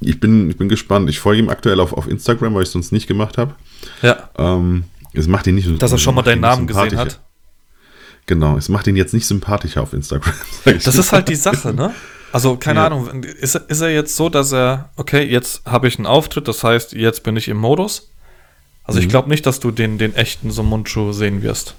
Ich 0.00 0.20
bin, 0.20 0.50
ich 0.50 0.56
bin 0.56 0.68
gespannt. 0.68 1.10
Ich 1.10 1.18
folge 1.18 1.42
ihm 1.42 1.48
aktuell 1.48 1.80
auf, 1.80 1.92
auf 1.92 2.06
Instagram, 2.06 2.54
weil 2.54 2.62
ich 2.62 2.68
es 2.68 2.72
sonst 2.72 2.92
nicht 2.92 3.06
gemacht 3.06 3.38
habe. 3.38 3.54
Ja. 4.02 4.30
Ähm, 4.38 4.84
es 5.12 5.26
macht 5.26 5.46
ihn 5.46 5.56
nicht 5.56 5.66
so. 5.66 5.76
Dass 5.76 5.92
er 5.92 5.98
schon 5.98 6.14
mal 6.14 6.22
deinen 6.22 6.40
Namen 6.40 6.66
gesehen 6.66 6.96
hat. 6.96 7.20
Genau, 8.26 8.58
es 8.58 8.68
macht 8.68 8.86
ihn 8.86 8.96
jetzt 8.96 9.14
nicht 9.14 9.26
sympathischer 9.26 9.82
auf 9.82 9.92
Instagram. 9.92 10.34
Das 10.64 10.94
ist 10.94 11.12
halt 11.12 11.28
die 11.28 11.34
Sache, 11.34 11.72
ne? 11.72 11.94
Also, 12.30 12.56
keine 12.56 12.80
ja. 12.80 12.86
Ahnung, 12.86 13.24
ist, 13.24 13.54
ist 13.54 13.80
er 13.80 13.88
jetzt 13.88 14.14
so, 14.14 14.28
dass 14.28 14.52
er, 14.52 14.90
okay, 14.96 15.24
jetzt 15.24 15.64
habe 15.64 15.88
ich 15.88 15.96
einen 15.96 16.06
Auftritt, 16.06 16.46
das 16.46 16.62
heißt, 16.62 16.92
jetzt 16.92 17.22
bin 17.22 17.36
ich 17.36 17.48
im 17.48 17.56
Modus? 17.56 18.10
Also, 18.84 19.00
mhm. 19.00 19.04
ich 19.04 19.08
glaube 19.08 19.30
nicht, 19.30 19.46
dass 19.46 19.60
du 19.60 19.70
den, 19.70 19.96
den 19.96 20.14
echten 20.14 20.50
so 20.50 20.62
Mundschuh 20.62 21.12
sehen 21.12 21.42
wirst. 21.42 21.74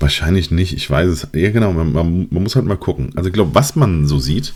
Wahrscheinlich 0.00 0.50
nicht, 0.50 0.72
ich 0.74 0.88
weiß 0.88 1.08
es. 1.08 1.28
Ja, 1.34 1.50
genau, 1.50 1.72
man, 1.72 1.92
man, 1.92 2.26
man 2.30 2.42
muss 2.42 2.56
halt 2.56 2.66
mal 2.66 2.76
gucken. 2.76 3.10
Also 3.16 3.28
ich 3.28 3.32
glaube, 3.34 3.54
was 3.54 3.76
man 3.76 4.06
so 4.06 4.18
sieht, 4.18 4.52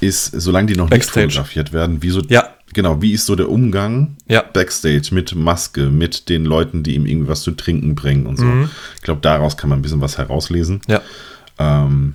ist, 0.00 0.26
solange 0.26 0.66
die 0.68 0.76
noch 0.76 0.90
Backstage. 0.90 1.26
nicht 1.26 1.34
fotografiert 1.36 1.72
werden, 1.72 2.02
wie 2.02 2.10
so, 2.10 2.20
Ja. 2.28 2.50
genau, 2.74 3.00
wie 3.00 3.12
ist 3.12 3.26
so 3.26 3.34
der 3.34 3.48
Umgang 3.48 4.16
Ja. 4.28 4.42
Backstage 4.42 5.08
mit 5.12 5.34
Maske, 5.34 5.86
mit 5.90 6.28
den 6.28 6.44
Leuten, 6.44 6.82
die 6.82 6.94
ihm 6.94 7.06
irgendwie 7.06 7.28
was 7.28 7.42
zu 7.42 7.52
trinken 7.52 7.94
bringen 7.94 8.26
und 8.26 8.36
so. 8.36 8.44
Mhm. 8.44 8.68
Ich 8.96 9.02
glaube, 9.02 9.20
daraus 9.22 9.56
kann 9.56 9.70
man 9.70 9.78
ein 9.78 9.82
bisschen 9.82 10.00
was 10.02 10.18
herauslesen. 10.18 10.80
Ja. 10.86 11.00
Ähm, 11.58 12.14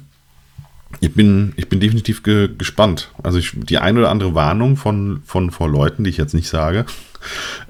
ich 1.00 1.14
bin, 1.14 1.54
ich 1.56 1.68
bin 1.70 1.80
definitiv 1.80 2.22
ge 2.22 2.50
gespannt. 2.56 3.10
Also 3.24 3.40
ich, 3.40 3.54
die 3.56 3.78
eine 3.80 4.00
oder 4.00 4.10
andere 4.12 4.36
Warnung 4.36 4.78
von, 4.78 5.22
von 5.26 5.50
vor 5.50 5.70
Leuten, 5.70 6.04
die 6.04 6.10
ich 6.12 6.18
jetzt 6.18 6.34
nicht 6.36 6.50
sage, 6.50 6.86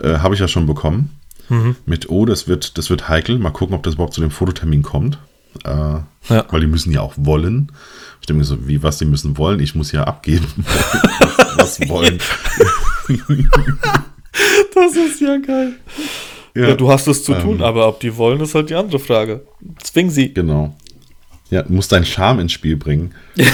äh, 0.01 0.17
habe 0.17 0.33
ich 0.33 0.39
ja 0.41 0.47
schon 0.49 0.65
bekommen. 0.65 1.11
Mhm. 1.51 1.75
Mit, 1.85 2.09
oh, 2.09 2.25
das 2.25 2.47
wird, 2.47 2.77
das 2.77 2.89
wird 2.89 3.09
heikel. 3.09 3.37
Mal 3.37 3.51
gucken, 3.51 3.75
ob 3.75 3.83
das 3.83 3.93
überhaupt 3.95 4.13
zu 4.13 4.21
dem 4.21 4.31
Fototermin 4.31 4.81
kommt. 4.83 5.19
Äh, 5.65 5.69
Ja. 5.69 6.45
Weil 6.49 6.61
die 6.61 6.67
müssen 6.67 6.91
ja 6.93 7.01
auch 7.01 7.13
wollen. 7.17 7.71
Ich 8.21 8.27
denke 8.27 8.39
mir 8.39 8.45
so, 8.45 8.67
wie 8.67 8.81
was 8.83 8.97
die 8.99 9.05
müssen 9.05 9.37
wollen? 9.37 9.59
Ich 9.59 9.75
muss 9.75 9.91
ja 9.91 10.03
abgeben. 10.05 10.47
was, 11.57 11.79
was 11.79 11.79
wollen. 11.89 12.19
Das 14.73 14.95
ist 14.95 15.19
ja 15.21 15.37
geil. 15.37 15.73
Ja, 16.55 16.75
du 16.75 16.89
hast 16.91 17.07
es 17.07 17.23
zu 17.23 17.33
tun, 17.33 17.55
Ähm. 17.57 17.63
aber 17.63 17.87
ob 17.87 17.99
die 17.99 18.15
wollen, 18.17 18.39
ist 18.41 18.55
halt 18.55 18.69
die 18.69 18.75
andere 18.75 18.99
Frage. 18.99 19.45
Zwing 19.83 20.09
sie. 20.09 20.33
Genau. 20.33 20.75
Ja, 21.49 21.63
du 21.63 21.73
musst 21.73 21.91
deinen 21.91 22.05
Charme 22.05 22.39
ins 22.39 22.53
Spiel 22.53 22.77
bringen. 22.77 23.13
Also, 23.37 23.51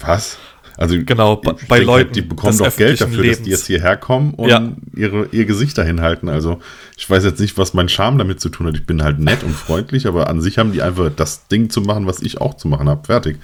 was? 0.00 0.38
Also 0.80 0.96
Genau, 1.04 1.36
bei- 1.36 1.52
denke 1.52 1.84
Leuten 1.84 2.06
Halt, 2.06 2.16
die 2.16 2.22
bekommen 2.22 2.56
doch 2.56 2.74
Geld 2.74 3.02
dafür, 3.02 3.16
dass 3.18 3.22
die 3.22 3.28
Lebens. 3.42 3.48
jetzt 3.48 3.66
hierher 3.66 3.98
kommen 3.98 4.32
und 4.32 4.48
Ja. 4.48 4.66
ihre, 4.96 5.26
ihr 5.30 5.44
Gesicht 5.44 5.76
dahin 5.76 6.00
halten. 6.00 6.30
Also 6.30 6.58
ich 6.96 7.08
weiß 7.08 7.22
jetzt 7.24 7.38
nicht, 7.38 7.58
was 7.58 7.74
mein 7.74 7.90
Charme 7.90 8.16
damit 8.16 8.40
zu 8.40 8.48
tun 8.48 8.66
hat. 8.66 8.76
Ich 8.76 8.86
bin 8.86 9.02
halt 9.02 9.18
nett 9.18 9.42
und 9.44 9.54
freundlich, 9.54 10.06
aber 10.06 10.30
an 10.30 10.40
sich 10.40 10.56
haben 10.56 10.72
die 10.72 10.80
einfach 10.80 11.10
das 11.14 11.48
Ding 11.48 11.68
zu 11.68 11.82
machen, 11.82 12.06
was 12.06 12.22
ich 12.22 12.40
auch 12.40 12.54
zu 12.54 12.66
machen 12.66 12.88
habe. 12.88 13.04
Fertig. 13.04 13.36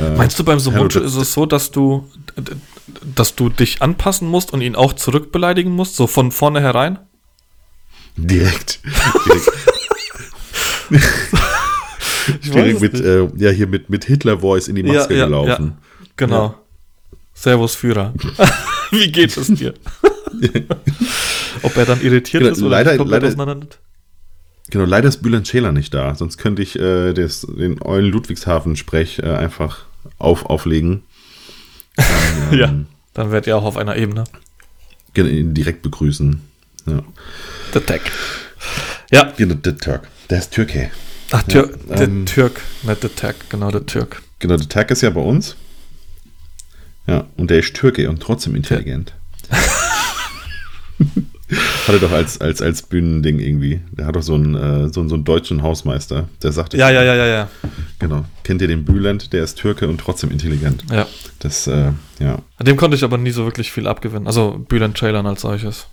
Äh, 0.00 0.16
Meinst 0.16 0.38
du 0.38 0.44
beim 0.44 0.60
Sumunchu 0.60 1.00
ist 1.00 1.16
es 1.16 1.32
so, 1.32 1.46
dass 1.46 1.72
du, 1.72 2.08
dass 3.16 3.34
du 3.34 3.48
dich 3.48 3.82
anpassen 3.82 4.28
musst 4.28 4.52
und 4.52 4.60
ihn 4.60 4.76
auch 4.76 4.92
zurückbeleidigen 4.92 5.72
musst, 5.72 5.96
so 5.96 6.06
von 6.06 6.30
vornherein? 6.30 7.00
Direkt. 8.16 8.78
direkt. 10.90 11.08
Ich 12.40 12.50
direkt 12.50 12.80
mit, 12.80 12.94
äh, 13.00 13.26
ja, 13.36 13.50
hier 13.50 13.66
mit, 13.66 13.90
mit 13.90 14.04
Hitler-Voice 14.04 14.68
in 14.68 14.76
die 14.76 14.84
Maske 14.84 15.14
gelaufen. 15.16 15.72
Genau. 16.16 16.46
Ja. 16.46 16.58
Servus 17.34 17.74
Führer. 17.74 18.12
Wie 18.90 19.10
geht 19.10 19.36
es 19.36 19.46
dir? 19.48 19.74
Ob 21.62 21.76
er 21.76 21.84
dann 21.86 22.00
irritiert 22.02 22.42
Genau, 22.42 22.52
ist 22.52 22.60
oder 22.62 22.70
leider- 22.70 22.96
komplett 22.96 23.22
leider- 23.22 23.34
auseinander? 23.34 23.66
Genau, 24.70 24.84
leider 24.84 25.08
ist 25.08 25.22
Bülent 25.22 25.46
Scheler 25.48 25.72
nicht 25.72 25.92
da, 25.92 26.14
sonst 26.14 26.38
könnte 26.38 26.62
ich 26.62 26.78
äh, 26.78 27.12
des, 27.12 27.42
den 27.42 27.82
Eulen 27.82 28.06
Ludwigshafen-Sprech 28.10 29.18
äh, 29.18 29.26
einfach 29.34 29.84
auf, 30.18 30.46
auflegen. 30.46 31.02
Dann, 31.96 32.06
Ja. 32.58 32.68
ähm, 32.68 32.86
Dann 33.12 33.30
werdet 33.32 33.48
ihr 33.48 33.56
auch 33.56 33.64
auf 33.64 33.76
einer 33.76 33.96
Ebene. 33.96 34.24
gen- 35.14 35.26
ihn 35.28 35.52
direkt 35.54 35.82
begrüßen. 35.82 36.40
Ja. 36.86 37.02
The 37.74 37.80
Tech. 37.80 38.02
Ja. 39.10 39.32
Genau, 39.36 39.54
der 39.56 39.76
Türk. 39.76 40.08
Der 40.30 40.38
ist 40.38 40.52
Türke. 40.52 40.90
Ach, 41.32 41.42
Tür 41.42 41.70
Ja, 41.88 41.96
der 41.96 42.06
ähm, 42.08 42.24
Türk, 42.26 42.60
nicht 42.82 43.02
der 43.02 43.14
Tech, 43.14 43.34
genau, 43.48 43.70
der 43.70 43.84
Türk. 43.84 44.22
Genau, 44.38 44.56
der 44.56 44.68
Türk 44.68 44.90
ist 44.90 45.02
ja 45.02 45.10
bei 45.10 45.20
uns. 45.20 45.56
Ja, 47.06 47.26
und 47.36 47.50
der 47.50 47.58
ist 47.58 47.74
Türke 47.74 48.08
und 48.08 48.20
trotzdem 48.20 48.54
intelligent. 48.54 49.14
hat 51.86 51.94
er 51.94 51.98
doch 51.98 52.12
als, 52.12 52.40
als, 52.40 52.62
als 52.62 52.82
Bühnending 52.82 53.38
irgendwie. 53.40 53.80
Der 53.92 54.06
hat 54.06 54.16
doch 54.16 54.22
so 54.22 54.34
einen, 54.34 54.54
äh, 54.54 54.88
so, 54.92 55.00
einen- 55.00 55.08
so 55.08 55.16
einen 55.16 55.24
deutschen 55.24 55.62
Hausmeister. 55.62 56.28
Der 56.42 56.52
sagte, 56.52 56.76
Ja, 56.76 56.90
ja, 56.90 57.02
ja, 57.02 57.14
ja, 57.14 57.26
ja. 57.26 57.48
Genau. 57.98 58.24
Kennt 58.44 58.62
ihr 58.62 58.68
den 58.68 58.84
Bülent? 58.84 59.32
Der 59.32 59.42
ist 59.44 59.58
Türke 59.58 59.88
und 59.88 59.98
trotzdem 60.00 60.30
intelligent. 60.30 60.84
ja. 60.90 61.06
Das, 61.40 61.66
äh, 61.66 61.90
ja. 62.20 62.38
Dem 62.60 62.76
konnte 62.76 62.96
ich 62.96 63.02
aber 63.02 63.18
nie 63.18 63.32
so 63.32 63.44
wirklich 63.44 63.72
viel 63.72 63.88
abgewinnen. 63.88 64.28
Also 64.28 64.64
Bülent 64.68 64.96
Ceylan 64.96 65.26
als 65.26 65.40
solches. 65.42 65.86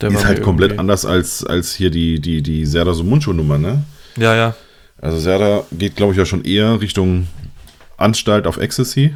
Der 0.00 0.10
ist 0.10 0.24
halt 0.24 0.40
komplett 0.40 0.70
irgendwie- 0.70 0.80
anders 0.80 1.04
als, 1.04 1.44
als 1.44 1.74
hier 1.74 1.90
die, 1.90 2.20
die, 2.20 2.40
die 2.42 2.64
Serda 2.64 2.94
Sumunchu-Nummer, 2.94 3.58
ne? 3.58 3.82
Ja, 4.16 4.34
ja. 4.36 4.54
Also 5.02 5.18
Serda 5.18 5.64
geht, 5.72 5.96
glaube 5.96 6.12
ich, 6.12 6.18
ja 6.18 6.24
schon 6.24 6.44
eher 6.44 6.80
Richtung 6.80 7.26
Anstalt 7.96 8.46
auf 8.46 8.56
Ecstasy. 8.56 9.14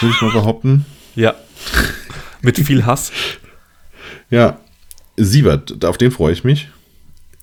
Würde 0.00 0.14
ich 0.14 0.22
mal 0.22 0.32
behaupten. 0.32 0.86
Ja. 1.14 1.34
Mit 2.42 2.58
viel 2.58 2.86
Hass. 2.86 3.12
Ja. 4.30 4.58
Siebert, 5.16 5.84
auf 5.84 5.98
den 5.98 6.10
freue 6.10 6.32
ich 6.32 6.44
mich. 6.44 6.68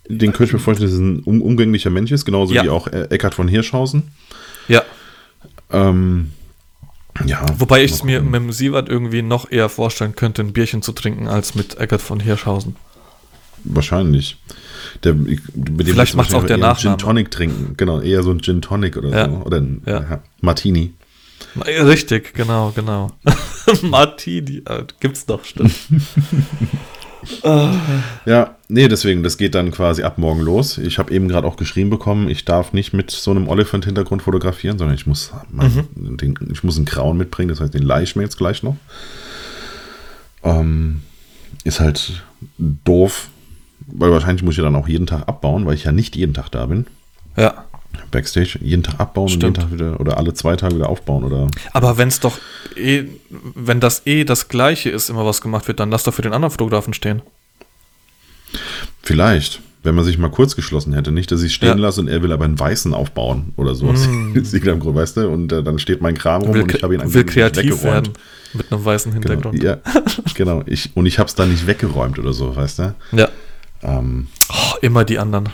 Den 0.10 0.32
könnte 0.32 0.46
ich 0.46 0.54
mir 0.54 0.60
vorstellen, 0.60 0.90
dass 0.90 0.96
es 0.96 1.02
ein 1.04 1.20
um, 1.24 1.42
umgänglicher 1.42 1.90
Mensch 1.90 2.12
ist, 2.12 2.26
genauso 2.26 2.54
Ja. 2.54 2.64
wie 2.64 2.70
auch 2.70 2.88
äh, 2.88 3.08
Eckhard 3.10 3.36
von 3.36 3.48
Hirschhausen. 3.48 4.04
Ja. 4.68 4.84
Ähm, 5.72 6.32
ja. 7.26 7.46
Wobei 7.58 7.84
ich 7.84 7.92
es 7.92 8.04
mir 8.04 8.22
mit 8.22 8.36
dem 8.36 8.52
Sievert 8.52 8.90
irgendwie 8.90 9.22
noch 9.22 9.52
eher 9.52 9.70
vorstellen 9.70 10.16
könnte, 10.16 10.42
ein 10.42 10.54
Bierchen 10.54 10.82
zu 10.82 10.94
trinken, 10.94 11.28
als 11.28 11.56
mit 11.56 11.78
Eckert 11.78 12.02
von 12.02 12.20
Hirschhausen. 12.22 12.76
Wahrscheinlich. 13.66 14.38
Der, 15.04 15.14
ich- 15.28 15.42
mit 15.56 15.80
dem 15.80 15.86
Vielleicht 15.88 16.14
du 16.14 16.18
macht's 16.18 16.34
auch 16.34 16.46
der 16.46 16.58
Nachname. 16.58 16.96
Gin 16.96 17.06
Tonic 17.06 17.30
trinken. 17.32 17.74
Genau, 17.76 18.00
eher 18.00 18.24
so 18.24 18.32
ein 18.32 18.40
Gin 18.42 18.62
Tonic 18.62 18.96
oder 18.98 19.10
Ja. 19.10 19.26
so. 19.30 19.36
Oder 19.46 19.58
ein 19.58 19.82
ja, 19.86 20.22
Martini. 20.42 20.94
Richtig, 21.66 22.34
genau, 22.34 22.72
genau. 22.76 23.12
Martini, 23.82 24.62
äh, 24.66 24.84
gibt's 25.00 25.26
doch, 25.26 25.44
stimmt. 25.44 25.74
Ja, 28.26 28.56
nee, 28.70 28.88
deswegen, 28.88 29.22
das 29.22 29.38
geht 29.38 29.54
dann 29.54 29.72
quasi 29.72 30.04
ab 30.04 30.18
morgen 30.18 30.40
los. 30.42 30.78
Ich 30.78 30.98
habe 30.98 31.12
eben 31.14 31.28
gerade 31.28 31.46
auch 31.46 31.58
geschrieben 31.58 31.90
bekommen, 31.90 32.30
ich 32.30 32.46
darf 32.46 32.72
nicht 32.72 32.94
mit 32.94 33.12
so 33.12 33.32
einem 33.32 33.50
Oliphant-Hintergrund 33.50 34.22
fotografieren, 34.22 34.78
sondern 34.78 34.96
ich 34.96 35.08
muss, 35.08 35.32
mein, 35.52 35.88
Mhm. 35.96 36.18
den, 36.18 36.36
ich 36.54 36.64
muss 36.64 36.78
einen 36.78 36.86
grauen 36.86 37.18
mitbringen, 37.18 37.50
das 37.50 37.60
heißt, 37.60 37.74
den 37.74 37.84
leih 37.84 38.04
ich 38.04 38.16
mir 38.16 38.24
jetzt 38.24 38.38
gleich 38.38 38.64
noch. 38.64 38.78
Ähm, 40.44 41.02
ist 41.66 41.80
halt 41.82 42.24
doof, 42.58 43.28
weil 43.88 44.12
wahrscheinlich 44.12 44.44
muss 44.44 44.58
ich 44.58 44.64
dann 44.64 44.76
auch 44.76 44.88
jeden 44.88 45.08
Tag 45.08 45.28
abbauen, 45.28 45.66
weil 45.66 45.76
ich 45.76 45.84
ja 45.84 45.92
nicht 45.92 46.16
jeden 46.16 46.34
Tag 46.34 46.50
da 46.50 46.66
bin. 46.68 46.86
Ja. 47.36 47.66
Backstage, 48.12 48.60
jeden 48.62 48.84
Tag 48.84 49.00
abbauen 49.00 49.30
Stimmt. 49.30 49.58
und 49.58 49.70
jeden 49.72 49.80
Tag 49.80 49.88
wieder 49.90 50.00
oder 50.00 50.18
alle 50.18 50.34
zwei 50.34 50.56
Tage 50.56 50.76
wieder 50.76 50.90
aufbauen 50.90 51.24
oder 51.24 51.48
Aber 51.74 51.98
wenn 51.98 52.08
es 52.08 52.20
doch 52.20 52.38
eh, 52.76 53.06
wenn 53.30 53.80
das 53.80 54.06
eh 54.06 54.24
das 54.24 54.48
Gleiche 54.50 54.90
ist, 54.90 55.10
immer 55.10 55.26
was 55.26 55.42
gemacht 55.42 55.68
wird, 55.68 55.80
dann 55.80 55.90
lass 55.92 56.04
doch 56.04 56.14
für 56.14 56.22
den 56.22 56.34
anderen 56.34 56.52
Fotografen 56.52 56.94
stehen. 56.94 57.22
Vielleicht, 59.02 59.62
wenn 59.84 59.96
man 59.96 60.04
sich 60.06 60.18
mal 60.18 60.30
kurz 60.30 60.56
geschlossen 60.56 60.94
hätte. 60.94 61.12
Nicht, 61.12 61.32
dass 61.32 61.42
ich 61.44 61.54
stehen 61.54 61.70
Ja. 61.70 61.76
lasse 61.76 62.02
und 62.02 62.08
er 62.08 62.22
will 62.22 62.32
aber 62.32 62.46
einen 62.46 62.60
weißen 62.60 62.94
aufbauen 62.94 63.54
oder 63.58 63.76
sowas. 63.76 64.08
Mm. 64.08 64.34
Grund, 64.80 64.96
weißt 64.96 65.18
du? 65.18 65.30
Und 65.30 65.52
äh, 65.52 65.64
dann 65.64 65.80
steht 65.80 66.02
mein 66.02 66.18
Kram 66.18 66.42
rum 66.44 66.54
Will, 66.54 66.64
und 66.64 66.76
ich 66.76 66.84
habe 66.84 66.94
ihn 66.96 67.14
will 67.14 67.24
kreativ 67.26 67.64
weggeräumt. 67.64 67.84
werden 68.08 68.14
mit 68.54 68.72
einem 68.72 68.86
weißen 68.86 69.12
Hintergrund. 69.14 69.60
Genau, 69.60 69.66
ja, 69.66 69.78
genau. 70.36 70.64
Ich, 70.66 70.92
und 70.96 71.06
ich 71.06 71.20
habe 71.20 71.28
es 71.28 71.36
dann 71.36 71.50
nicht 71.52 71.66
weggeräumt 71.68 72.20
oder 72.20 72.34
so, 72.34 72.56
weißt 72.56 72.80
du? 72.80 72.96
Ja. 73.14 73.30
Ähm, 73.82 74.28
Oh, 74.50 74.76
immer 74.82 75.04
die 75.06 75.20
anderen 75.20 75.50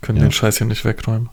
können 0.00 0.18
Ja. 0.18 0.24
den 0.26 0.32
Scheiß 0.32 0.58
hier 0.58 0.66
nicht 0.66 0.84
wegräumen. 0.84 1.28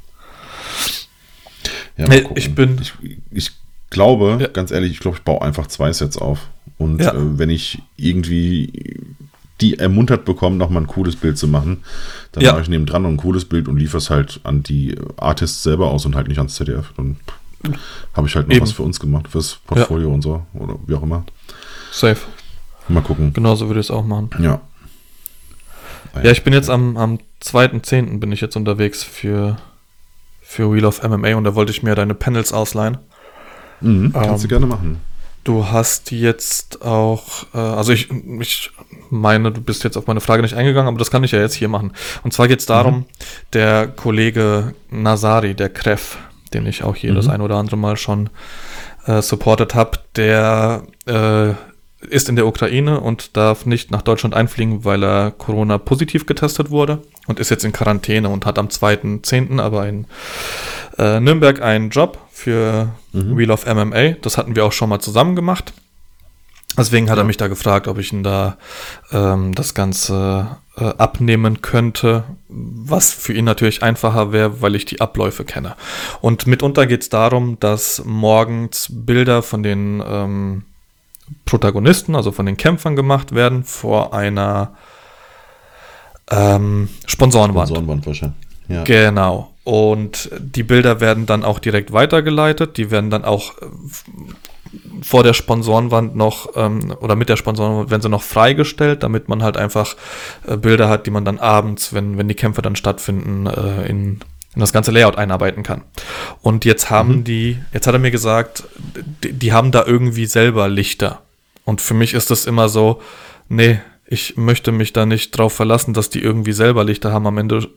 Ja, 1.97 2.05
ich 2.35 2.53
bin- 2.55 2.77
Ich, 2.81 2.93
ich 3.31 3.51
glaube, 3.89 4.37
Ja. 4.39 4.47
ganz 4.47 4.71
ehrlich, 4.71 4.91
ich 4.91 4.99
glaube, 4.99 5.17
ich 5.17 5.23
baue 5.23 5.41
einfach 5.41 5.67
zwei 5.67 5.91
Sets 5.93 6.17
auf. 6.17 6.47
Und 6.77 7.01
Ja. 7.01 7.13
äh, 7.13 7.39
wenn 7.39 7.49
ich 7.49 7.81
irgendwie 7.95 9.01
die 9.61 9.79
ermuntert 9.79 10.23
bekomme, 10.25 10.55
nochmal 10.55 10.83
ein 10.83 10.87
cooles 10.87 11.15
Bild 11.15 11.37
zu 11.37 11.47
machen, 11.47 11.83
dann 12.33 12.43
Ja. 12.43 12.51
mache 12.51 12.61
ich 12.61 12.69
neben 12.69 12.85
dran 12.85 13.01
noch 13.01 13.09
ein 13.09 13.17
cooles 13.17 13.45
Bild 13.45 13.67
und 13.67 13.77
liefere 13.77 13.97
es 13.97 14.09
halt 14.11 14.39
an 14.43 14.61
die 14.61 14.95
Artists 15.17 15.63
selber 15.63 15.89
aus 15.89 16.05
und 16.05 16.15
halt 16.15 16.27
nicht 16.27 16.37
ans 16.37 16.53
ZDF. 16.55 16.93
Dann 16.95 17.17
habe 18.13 18.27
ich 18.27 18.35
halt 18.35 18.47
noch 18.47 18.55
Eben. 18.55 18.61
was 18.63 18.71
für 18.73 18.83
uns 18.83 18.99
gemacht, 18.99 19.27
fürs 19.29 19.55
Portfolio 19.65 20.13
und 20.13 20.21
so 20.21 20.45
oder 20.53 20.75
wie 20.85 20.93
auch 20.93 21.01
immer. 21.01 21.25
Safe. 21.91 22.19
Mal 22.87 23.01
gucken. 23.01 23.33
Genauso 23.33 23.67
würde 23.67 23.79
ich 23.79 23.87
es 23.87 23.91
auch 23.91 24.05
machen. 24.05 24.29
Ja. 24.39 24.61
Ja, 26.23 26.31
ich 26.31 26.43
bin 26.43 26.53
jetzt 26.53 26.69
am, 26.69 26.95
am 26.97 27.19
2.10. 27.41 28.19
bin 28.19 28.31
ich 28.31 28.41
jetzt 28.41 28.55
unterwegs 28.55 29.03
für, 29.03 29.57
für 30.49 30.71
Wheel 30.73 30.85
of 30.85 31.03
MMA 31.03 31.35
und 31.35 31.43
da 31.43 31.55
wollte 31.55 31.71
ich 31.71 31.83
mir 31.83 31.93
deine 31.93 32.13
Panels 32.13 32.53
ausleihen. 32.53 32.97
Mhm, 33.81 34.13
kannst 34.13 34.43
du 34.43 34.47
Ähm, 34.47 34.49
gerne 34.49 34.65
machen. 34.65 35.01
Du 35.43 35.67
hast 35.67 36.11
jetzt 36.11 36.81
auch, 36.83 37.43
äh, 37.53 37.57
also 37.57 37.91
ich, 37.91 38.09
ich 38.39 38.71
meine, 39.09 39.51
du 39.51 39.61
bist 39.61 39.83
jetzt 39.83 39.97
auf 39.97 40.07
meine 40.07 40.21
Frage 40.21 40.41
nicht 40.41 40.55
eingegangen, 40.55 40.87
aber 40.87 40.97
das 40.97 41.11
kann 41.11 41.23
ich 41.25 41.31
ja 41.31 41.39
jetzt 41.39 41.53
hier 41.55 41.67
machen. 41.69 41.91
Und 42.23 42.33
zwar 42.33 42.47
geht 42.47 42.59
es 42.59 42.65
darum, 42.65 43.05
der 43.53 43.87
Kollege 43.87 44.73
Nazari, 44.89 45.53
der 45.53 45.69
Kref, 45.69 46.17
den 46.53 46.65
ich 46.65 46.83
auch 46.83 46.95
hier 46.95 47.11
Mhm. 47.11 47.15
das 47.17 47.27
ein 47.27 47.41
oder 47.41 47.55
andere 47.57 47.77
Mal 47.77 47.97
schon 47.97 48.29
äh, 49.05 49.21
supportet 49.21 49.75
habe, 49.75 49.99
der 50.15 50.83
äh, 51.05 51.53
ist 52.07 52.29
in 52.29 52.35
der 52.35 52.47
Ukraine 52.47 52.99
und 52.99 53.35
darf 53.37 53.65
nicht 53.65 53.91
nach 53.91 54.01
Deutschland 54.01 54.35
einfliegen, 54.35 54.85
weil 54.85 55.03
er 55.03 55.31
Corona 55.31 55.77
positiv 55.77 56.25
getestet 56.25 56.69
wurde 56.69 57.01
und 57.27 57.39
ist 57.39 57.49
jetzt 57.49 57.65
in 57.65 57.73
Quarantäne 57.73 58.29
und 58.29 58.45
hat 58.45 58.59
am 58.59 58.67
2.10. 58.67 59.61
aber 59.61 59.87
in 59.87 60.05
äh, 60.97 61.19
Nürnberg 61.19 61.61
einen 61.61 61.89
Job 61.89 62.17
für 62.31 62.89
Mhm. 63.17 63.37
Wheel 63.37 63.51
of 63.51 63.65
MMA. 63.65 64.11
Das 64.21 64.37
hatten 64.37 64.55
wir 64.55 64.65
auch 64.65 64.71
schon 64.71 64.89
mal 64.89 64.99
zusammen 64.99 65.35
gemacht. 65.35 65.73
Deswegen 66.77 67.09
hat 67.09 67.17
er 67.17 67.23
mich 67.23 67.37
da 67.37 67.47
gefragt, 67.47 67.87
ob 67.87 67.97
ich 67.97 68.13
ihn 68.13 68.23
da 68.23 68.57
ähm, 69.11 69.55
das 69.55 69.73
Ganze 69.73 70.57
äh, 70.75 70.83
abnehmen 70.83 71.63
könnte, 71.63 72.23
was 72.49 73.11
für 73.11 73.33
ihn 73.33 73.45
natürlich 73.45 73.81
einfacher 73.81 74.31
wäre, 74.31 74.61
weil 74.61 74.75
ich 74.75 74.85
die 74.85 75.01
Abläufe 75.01 75.43
kenne. 75.43 75.75
Und 76.21 76.45
mitunter 76.45 76.85
geht 76.85 77.01
es 77.01 77.09
darum, 77.09 77.59
dass 77.59 78.03
morgens 78.05 78.89
Bilder 78.91 79.41
von 79.41 79.63
den 79.63 80.03
ähm, 80.07 80.63
Protagonisten, 81.45 82.15
also 82.15 82.31
von 82.31 82.45
den 82.45 82.57
Kämpfern 82.57 82.95
gemacht 82.95 83.33
werden, 83.33 83.63
vor 83.63 84.13
einer 84.13 84.73
ähm, 86.29 86.89
Sponsorenwand. 87.05 87.69
Sponsorenwand 87.69 88.05
wahrscheinlich. 88.05 88.37
Ja. 88.67 88.83
Genau. 88.83 89.53
Und 89.63 90.29
die 90.39 90.63
Bilder 90.63 90.99
werden 90.99 91.25
dann 91.25 91.43
auch 91.43 91.59
direkt 91.59 91.91
weitergeleitet. 91.93 92.77
Die 92.77 92.91
werden 92.91 93.09
dann 93.09 93.25
auch 93.25 93.57
äh, 93.61 93.65
vor 95.01 95.23
der 95.23 95.33
Sponsorenwand 95.33 96.15
noch 96.15 96.51
ähm, 96.55 96.95
oder 96.99 97.15
mit 97.15 97.29
der 97.29 97.37
Sponsorenwand 97.37 97.89
werden 97.89 98.01
sie 98.01 98.09
noch 98.09 98.23
freigestellt, 98.23 99.03
damit 99.03 99.29
man 99.29 99.43
halt 99.43 99.57
einfach 99.57 99.95
äh, 100.45 100.57
Bilder 100.57 100.89
hat, 100.89 101.05
die 101.05 101.11
man 101.11 101.25
dann 101.25 101.39
abends, 101.39 101.93
wenn, 101.93 102.17
wenn 102.17 102.27
die 102.27 102.35
Kämpfe 102.35 102.61
dann 102.61 102.75
stattfinden, 102.75 103.47
äh, 103.47 103.87
in, 103.87 104.19
in 104.57 104.61
das 104.61 104.73
ganze 104.73 104.89
Layout 104.89 105.19
einarbeiten 105.19 105.61
kann. 105.61 105.83
Und 106.41 106.65
jetzt 106.65 106.89
haben 106.89 107.17
mhm. 107.17 107.23
die, 107.25 107.57
jetzt 107.73 107.85
hat 107.85 107.93
er 107.93 107.99
mir 107.99 108.09
gesagt, 108.09 108.63
die, 109.23 109.31
die 109.31 109.53
haben 109.53 109.71
da 109.71 109.85
irgendwie 109.85 110.25
selber 110.25 110.67
Lichter. 110.67 111.21
Und 111.63 111.79
für 111.79 111.93
mich 111.93 112.15
ist 112.15 112.31
das 112.31 112.47
immer 112.47 112.67
so, 112.67 112.99
nee, 113.49 113.79
ich 114.07 114.35
möchte 114.35 114.71
mich 114.71 114.93
da 114.93 115.05
nicht 115.05 115.37
drauf 115.37 115.53
verlassen, 115.53 115.93
dass 115.93 116.09
die 116.09 116.23
irgendwie 116.23 116.53
selber 116.53 116.83
Lichter 116.83 117.13
haben. 117.13 117.27
Am 117.27 117.37
Ende 117.37 117.69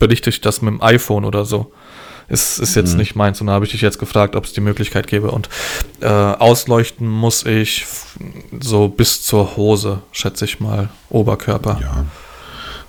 berichte 0.00 0.28
ich 0.28 0.40
das 0.40 0.60
mit 0.60 0.74
dem 0.74 0.82
iPhone 0.82 1.24
oder 1.24 1.44
so 1.44 1.72
ist, 2.28 2.58
ist 2.58 2.74
jetzt 2.74 2.92
mhm. 2.92 2.98
nicht 2.98 3.14
meins. 3.14 3.40
Und 3.40 3.46
da 3.46 3.52
habe 3.52 3.64
ich 3.64 3.70
dich 3.70 3.80
jetzt 3.80 4.00
gefragt, 4.00 4.34
ob 4.34 4.44
es 4.44 4.52
die 4.52 4.60
Möglichkeit 4.60 5.06
gäbe. 5.06 5.30
Und 5.30 5.48
äh, 6.00 6.08
ausleuchten 6.08 7.08
muss 7.08 7.46
ich 7.46 7.86
so 8.60 8.88
bis 8.88 9.22
zur 9.22 9.56
Hose, 9.56 10.02
schätze 10.10 10.46
ich 10.46 10.58
mal, 10.58 10.88
Oberkörper. 11.10 11.78
Ja, 11.80 12.06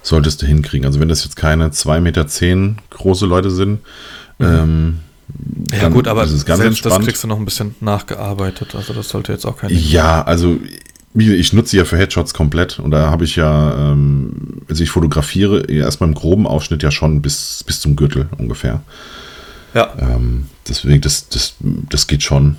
solltest 0.06 0.42
du 0.42 0.46
hinkriegen. 0.46 0.86
Also 0.86 1.00
wenn 1.00 1.10
das 1.10 1.24
jetzt 1.24 1.36
keine 1.36 1.70
2,10 1.70 2.02
Meter 2.02 2.28
zehn 2.28 2.78
große 2.92 3.26
Leute 3.26 3.50
sind, 3.50 3.82
mhm. 4.38 4.46
ähm, 4.46 5.00
ja 5.72 5.90
gut, 5.90 6.08
aber 6.08 6.28
selbst 6.28 6.48
entspannt. 6.48 6.84
das 6.84 7.06
kriegst 7.06 7.24
du 7.24 7.28
noch 7.28 7.40
ein 7.40 7.46
bisschen 7.46 7.76
nachgearbeitet. 7.80 8.76
Also 8.76 8.94
das 8.94 9.10
sollte 9.10 9.32
jetzt 9.32 9.46
auch 9.46 9.58
kein... 9.58 9.72
Ja, 9.72 10.24
also 10.24 10.60
ich 11.16 11.54
nutze 11.54 11.78
ja 11.78 11.86
für 11.86 11.98
Headshots 11.98 12.34
komplett 12.34 12.78
und 12.78 12.92
da 12.92 13.10
habe 13.10 13.24
ich 13.24 13.36
ja, 13.36 13.92
ähm, 13.92 14.62
also 14.70 14.84
ich 14.84 14.90
fotografiere 14.90 15.66
erstmal 15.66 16.10
im 16.10 16.16
groben 16.16 16.46
Ausschnitt 16.46 16.84
ja 16.84 16.92
schon 16.92 17.22
bis, 17.22 17.64
bis 17.66 17.80
zum 17.80 17.96
Gürtel 17.96 18.30
ungefähr. 18.38 18.82
Ja. 19.74 19.94
Ähm, 19.98 20.46
deswegen, 20.68 21.02
das, 21.02 21.30
das, 21.30 21.56
das 21.62 22.08
geht 22.08 22.22
schon. 22.22 22.58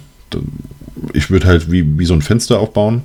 Ich 1.12 1.30
würde 1.30 1.46
halt 1.46 1.70
wie, 1.70 1.98
wie 1.98 2.06
so 2.06 2.14
ein 2.14 2.22
Fenster 2.22 2.58
aufbauen. 2.58 3.02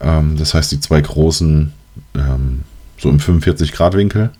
Ähm, 0.00 0.36
das 0.36 0.52
heißt, 0.52 0.70
die 0.72 0.80
zwei 0.80 1.00
großen, 1.00 1.72
ähm, 2.14 2.60
so 3.02 3.10
im 3.10 3.18
45-Grad-Winkel 3.18 4.30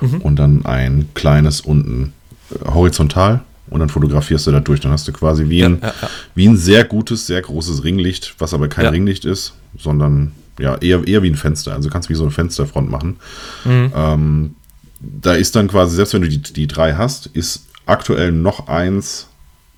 mhm. 0.00 0.20
und 0.20 0.36
dann 0.36 0.64
ein 0.64 1.08
kleines 1.14 1.60
unten 1.60 2.12
äh, 2.50 2.70
horizontal 2.70 3.40
und 3.70 3.80
dann 3.80 3.88
fotografierst 3.88 4.46
du 4.46 4.50
da 4.50 4.60
durch. 4.60 4.80
Dann 4.80 4.92
hast 4.92 5.06
du 5.08 5.12
quasi 5.12 5.48
wie, 5.48 5.64
ein, 5.64 5.78
ja, 5.80 5.88
ja. 5.88 6.10
wie 6.34 6.48
ein 6.48 6.56
sehr 6.56 6.84
gutes, 6.84 7.26
sehr 7.26 7.40
großes 7.40 7.84
Ringlicht, 7.84 8.34
was 8.38 8.54
aber 8.54 8.68
kein 8.68 8.86
Ringlicht 8.86 9.24
ist, 9.24 9.54
sondern 9.78 10.32
ja, 10.58 10.76
eher, 10.76 11.06
eher 11.06 11.22
wie 11.22 11.30
ein 11.30 11.36
Fenster. 11.36 11.74
Also 11.74 11.88
kannst 11.88 12.08
du 12.08 12.10
wie 12.10 12.16
so 12.16 12.24
eine 12.24 12.32
Fensterfront 12.32 12.90
machen. 12.90 13.16
Mhm. 13.64 13.92
Ähm, 13.94 14.54
da 15.00 15.34
ist 15.34 15.54
dann 15.54 15.68
quasi, 15.68 15.94
selbst 15.94 16.14
wenn 16.14 16.22
du 16.22 16.28
die, 16.28 16.42
die 16.42 16.66
drei 16.66 16.94
hast, 16.94 17.26
ist 17.26 17.66
aktuell 17.86 18.32
noch 18.32 18.66
eins 18.66 19.27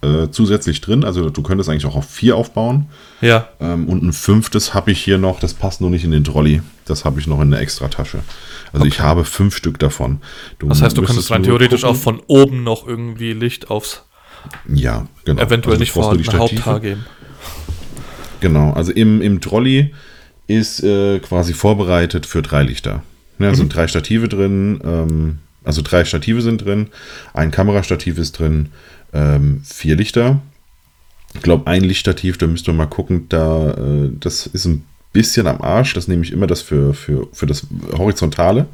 äh, 0.03 0.29
zusätzlich 0.31 0.81
drin. 0.81 1.05
Also 1.05 1.31
du 1.31 1.43
könntest 1.43 1.69
eigentlich 1.69 1.87
auch 1.87 1.97
auf 1.97 2.09
vier 2.09 2.37
aufbauen. 2.37 2.87
Ja. 3.21 3.49
Ähm, 3.61 3.89
und 3.89 4.03
ein 4.03 4.13
fünftes 4.13 4.75
habe 4.75 4.91
ich 4.93 5.03
hier 5.03 5.19
noch, 5.19 5.41
das 5.41 5.55
passt 5.55 5.81
nur 5.81 5.91
nicht 5.91 6.05
in 6.05 6.11
den 6.11 6.25
Trolley. 6.25 6.63
Das 6.85 7.05
habe 7.05 7.21
ich 7.21 7.27
noch 7.27 7.41
in 7.41 7.51
der 7.51 7.61
Extratasche. 7.61 8.21
Also 8.73 8.85
okay. 8.85 8.89
ich 8.89 9.01
habe 9.01 9.25
fünf 9.25 9.57
Stück 9.57 9.79
davon. 9.79 10.21
Du 10.59 10.69
das 10.69 10.83
heißt, 10.83 10.97
du 10.97 11.03
könntest 11.03 11.31
rein 11.31 11.43
theoretisch 11.43 11.83
gucken. 11.83 11.97
auch 11.97 12.01
von 12.01 12.21
oben 12.27 12.63
noch 12.63 12.87
irgendwie 12.87 13.33
Licht 13.33 13.71
aufs 13.71 14.05
ja, 14.73 15.07
genau. 15.25 15.43
eventuell 15.43 15.75
also 15.75 15.81
nicht 15.81 15.93
vorhandene 15.93 16.39
Haupthaar 16.39 16.81
geben. 16.81 17.05
Genau, 18.41 18.73
also 18.73 18.93
im, 18.93 19.21
im 19.21 19.41
Trolley 19.41 19.93
ist 20.47 20.83
äh, 20.83 21.19
quasi 21.21 21.53
vorbereitet 21.53 22.27
für 22.27 22.43
drei 22.43 22.63
Lichter. 22.63 23.03
Ja, 23.39 23.51
mhm. 23.51 23.55
sind 23.55 23.75
drei 23.75 23.87
Stative 23.87 24.29
drin, 24.29 24.81
ähm, 24.85 25.39
also 25.65 25.83
drei 25.83 26.05
Stative 26.05 26.43
sind 26.43 26.65
drin, 26.65 26.89
ein 27.35 27.51
Kamerastativ 27.51 28.19
ist 28.19 28.39
drin, 28.39 28.71
ähm, 29.13 29.63
vier 29.65 29.97
Lichter. 29.97 30.41
Ich 31.35 31.43
glaube, 31.43 31.67
ein 31.67 31.85
Lichtstativ, 31.85 32.39
da 32.39 32.47
müsst 32.47 32.69
ihr 32.69 32.75
mal 32.75 32.87
gucken, 32.87 33.27
da, 33.29 33.71
äh, 33.71 34.11
das 34.19 34.47
ist 34.47 34.65
ein 34.65 34.85
bisschen 35.13 35.47
am 35.47 35.61
Arsch. 35.61 35.95
Das 35.95 36.09
nehme 36.09 36.25
ich 36.25 36.33
immer 36.33 36.47
das 36.47 36.61
für, 36.61 36.95
für, 36.95 37.29
für 37.33 37.47
das 37.47 37.67
Horizontale, 37.97 38.67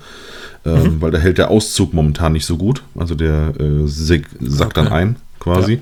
ähm, 0.64 0.82
mhm. 0.82 1.01
weil 1.01 1.11
da 1.11 1.18
hält 1.18 1.39
der 1.39 1.51
Auszug 1.51 1.93
momentan 1.93 2.32
nicht 2.32 2.47
so 2.47 2.57
gut. 2.57 2.82
Also 2.95 3.14
der 3.14 3.53
äh, 3.61 3.87
sackt 3.87 4.34
okay. 4.41 4.70
dann 4.74 4.89
ein 4.89 5.16
quasi. 5.39 5.74
Ja. 5.74 5.80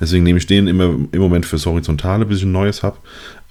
Deswegen 0.00 0.24
nehme 0.24 0.38
ich 0.38 0.46
den 0.46 0.66
immer 0.66 0.84
im 0.84 1.20
Moment 1.20 1.46
fürs 1.46 1.66
Horizontale, 1.66 2.26
bis 2.26 2.38
ich 2.38 2.44
ein 2.44 2.52
neues 2.52 2.82
habe, 2.82 2.96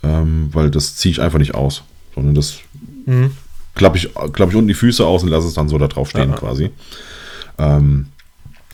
ähm, 0.04 0.50
weil 0.52 0.70
das 0.70 0.96
ziehe 0.98 1.12
ich 1.12 1.22
einfach 1.22 1.40
nicht 1.40 1.56
aus, 1.56 1.84
sondern 2.14 2.36
das 2.36 2.58
mhm 3.06 3.32
klappe 3.76 3.98
ich, 3.98 4.10
klapp 4.34 4.50
ich 4.50 4.56
unten 4.56 4.70
die 4.70 4.74
Füße 4.74 5.06
aus 5.06 5.22
und 5.24 5.30
lasse 5.30 5.48
es 5.48 5.54
dann 5.54 5.70
so 5.70 5.78
da 5.78 5.88
drauf 5.88 6.10
stehen 6.10 6.32
ja. 6.32 6.36
quasi. 6.36 6.72
Ähm, 7.58 8.08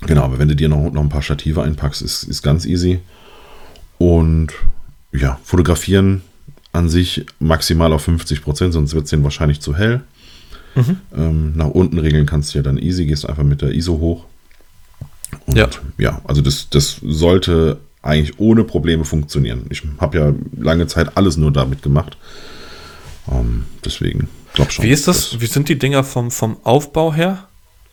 genau, 0.01 0.23
aber 0.23 0.39
wenn 0.39 0.47
du 0.47 0.55
dir 0.55 0.69
noch, 0.69 0.91
noch 0.91 1.01
ein 1.01 1.09
paar 1.09 1.21
Stative 1.21 1.61
einpackst, 1.61 2.01
ist, 2.01 2.23
ist 2.23 2.41
ganz 2.41 2.65
easy. 2.65 2.99
Und 3.97 4.53
ja, 5.11 5.39
fotografieren 5.43 6.21
an 6.73 6.89
sich 6.89 7.25
maximal 7.39 7.91
auf 7.93 8.03
50 8.03 8.41
Prozent, 8.41 8.73
sonst 8.73 8.93
wird 8.93 9.05
es 9.05 9.09
denen 9.09 9.23
wahrscheinlich 9.23 9.59
zu 9.59 9.75
hell. 9.75 10.01
Mhm. 10.75 10.97
Ähm, 11.15 11.53
nach 11.55 11.67
unten 11.67 11.97
regeln 11.97 12.25
kannst 12.25 12.53
du 12.53 12.59
ja 12.59 12.63
dann 12.63 12.77
easy, 12.77 13.05
gehst 13.05 13.27
einfach 13.27 13.43
mit 13.43 13.61
der 13.61 13.71
ISO 13.73 13.99
hoch. 13.99 14.25
Und 15.45 15.57
ja, 15.57 15.69
ja 15.97 16.21
also 16.23 16.41
das, 16.41 16.69
das 16.69 17.01
sollte 17.03 17.79
eigentlich 18.01 18.39
ohne 18.39 18.63
Probleme 18.63 19.03
funktionieren. 19.03 19.65
Ich 19.69 19.83
habe 19.99 20.17
ja 20.17 20.33
lange 20.57 20.87
Zeit 20.87 21.17
alles 21.17 21.37
nur 21.37 21.51
damit 21.51 21.81
gemacht. 21.83 22.17
Ähm, 23.29 23.65
deswegen 23.83 24.29
Glaub 24.53 24.71
schon. 24.71 24.85
Wie 24.85 24.89
ist 24.89 25.07
das? 25.07 25.39
Wie 25.39 25.45
sind 25.45 25.69
die 25.69 25.77
Dinger 25.77 26.03
vom, 26.03 26.31
vom 26.31 26.57
Aufbau 26.63 27.13
her? 27.13 27.47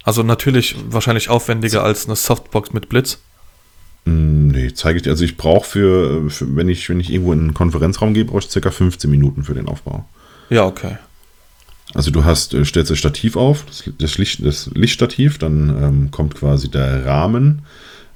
Also 0.04 0.22
natürlich 0.22 0.76
wahrscheinlich 0.88 1.28
aufwendiger 1.28 1.82
als 1.82 2.06
eine 2.06 2.16
Softbox 2.16 2.72
mit 2.72 2.88
Blitz. 2.88 3.18
Mm, 4.04 4.48
nee, 4.48 4.72
zeige 4.72 4.98
ich 4.98 5.02
dir. 5.02 5.10
Also 5.10 5.24
ich 5.24 5.36
brauche 5.36 5.66
für, 5.66 6.30
für, 6.30 6.56
wenn 6.56 6.68
ich, 6.68 6.88
wenn 6.88 7.00
ich 7.00 7.10
irgendwo 7.10 7.32
in 7.32 7.40
einen 7.40 7.54
Konferenzraum 7.54 8.14
gehe, 8.14 8.24
brauche 8.24 8.40
ich 8.40 8.50
circa 8.50 8.70
15 8.70 9.10
Minuten 9.10 9.44
für 9.44 9.54
den 9.54 9.68
Aufbau. 9.68 10.04
Ja, 10.50 10.64
okay. 10.64 10.96
Also 11.94 12.10
du 12.10 12.24
hast, 12.24 12.54
äh, 12.54 12.64
stellst 12.64 12.90
das 12.90 12.98
Stativ 12.98 13.36
auf, 13.36 13.64
das, 13.66 13.90
das, 13.98 14.18
Licht, 14.18 14.44
das 14.44 14.70
Lichtstativ, 14.74 15.38
dann 15.38 15.68
ähm, 15.82 16.10
kommt 16.10 16.34
quasi 16.34 16.70
der 16.70 17.06
Rahmen 17.06 17.62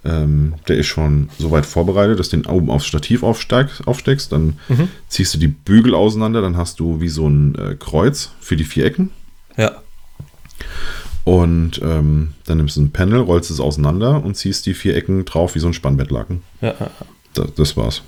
ähm, 0.04 0.54
der 0.66 0.78
ist 0.78 0.86
schon 0.86 1.28
soweit 1.38 1.64
vorbereitet, 1.64 2.18
dass 2.18 2.28
du 2.28 2.36
den 2.36 2.46
oben 2.46 2.70
aufs 2.70 2.86
Stativ 2.86 3.22
aufsteigst, 3.22 3.86
aufsteckst. 3.86 4.32
Dann 4.32 4.58
mhm. 4.68 4.88
ziehst 5.08 5.34
du 5.34 5.38
die 5.38 5.48
Bügel 5.48 5.94
auseinander, 5.94 6.42
dann 6.42 6.56
hast 6.56 6.80
du 6.80 7.00
wie 7.00 7.08
so 7.08 7.28
ein 7.28 7.54
äh, 7.54 7.76
Kreuz 7.76 8.32
für 8.40 8.56
die 8.56 8.64
vier 8.64 8.84
Ecken. 8.84 9.10
Ja. 9.56 9.80
Und 11.24 11.80
ähm, 11.82 12.34
dann 12.46 12.56
nimmst 12.56 12.76
du 12.76 12.82
ein 12.82 12.90
Panel, 12.90 13.20
rollst 13.20 13.50
es 13.50 13.60
auseinander 13.60 14.24
und 14.24 14.36
ziehst 14.36 14.66
die 14.66 14.74
vier 14.74 14.96
Ecken 14.96 15.24
drauf 15.24 15.54
wie 15.54 15.60
so 15.60 15.68
ein 15.68 15.74
Spannbettlaken. 15.74 16.42
Ja. 16.60 16.74
Das, 17.34 17.54
das 17.54 17.76
war's. 17.76 18.02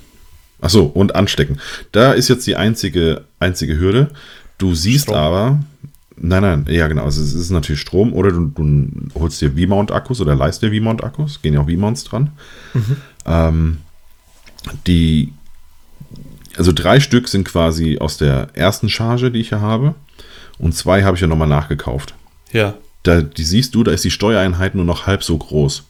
Achso, 0.61 0.83
und 0.83 1.15
anstecken. 1.15 1.59
Da 1.91 2.11
ist 2.11 2.27
jetzt 2.27 2.45
die 2.47 2.55
einzige, 2.55 3.23
einzige 3.39 3.77
Hürde. 3.79 4.09
Du 4.57 4.75
siehst 4.75 5.05
Strom. 5.05 5.15
aber, 5.17 5.59
Nein, 6.17 6.41
nein, 6.43 6.65
ja 6.69 6.87
genau. 6.87 7.03
Also 7.03 7.21
es 7.21 7.33
ist 7.33 7.49
natürlich 7.49 7.81
Strom 7.81 8.13
oder 8.13 8.31
du, 8.31 8.45
du 8.45 8.87
holst 9.15 9.41
dir 9.41 9.51
V-Mount-Akkus 9.51 10.21
oder 10.21 10.35
leist 10.35 10.61
dir 10.61 10.71
V-Mount-Akkus. 10.71 11.41
Gehen 11.41 11.53
ja 11.53 11.59
auch 11.59 11.69
V-Mounts 11.69 12.05
dran. 12.05 12.31
Mhm. 12.73 12.97
Ähm, 13.25 13.77
die, 14.87 15.33
also 16.55 16.71
drei 16.71 16.99
Stück 17.01 17.27
sind 17.27 17.43
quasi 17.45 17.97
aus 17.99 18.17
der 18.17 18.47
ersten 18.53 18.87
Charge, 18.89 19.29
die 19.29 19.39
ich 19.39 19.49
hier 19.49 19.61
habe. 19.61 19.93
Und 20.57 20.73
zwei 20.73 21.03
habe 21.03 21.17
ich 21.17 21.21
ja 21.21 21.27
nochmal 21.27 21.49
nachgekauft. 21.49 22.15
Ja. 22.53 22.75
Da, 23.05 23.21
die 23.21 23.43
siehst 23.43 23.75
du, 23.75 23.83
da 23.83 23.91
ist 23.91 24.03
die 24.03 24.11
Steuereinheit 24.11 24.75
nur 24.75 24.85
noch 24.85 25.07
halb 25.07 25.23
so 25.23 25.37
groß. 25.37 25.83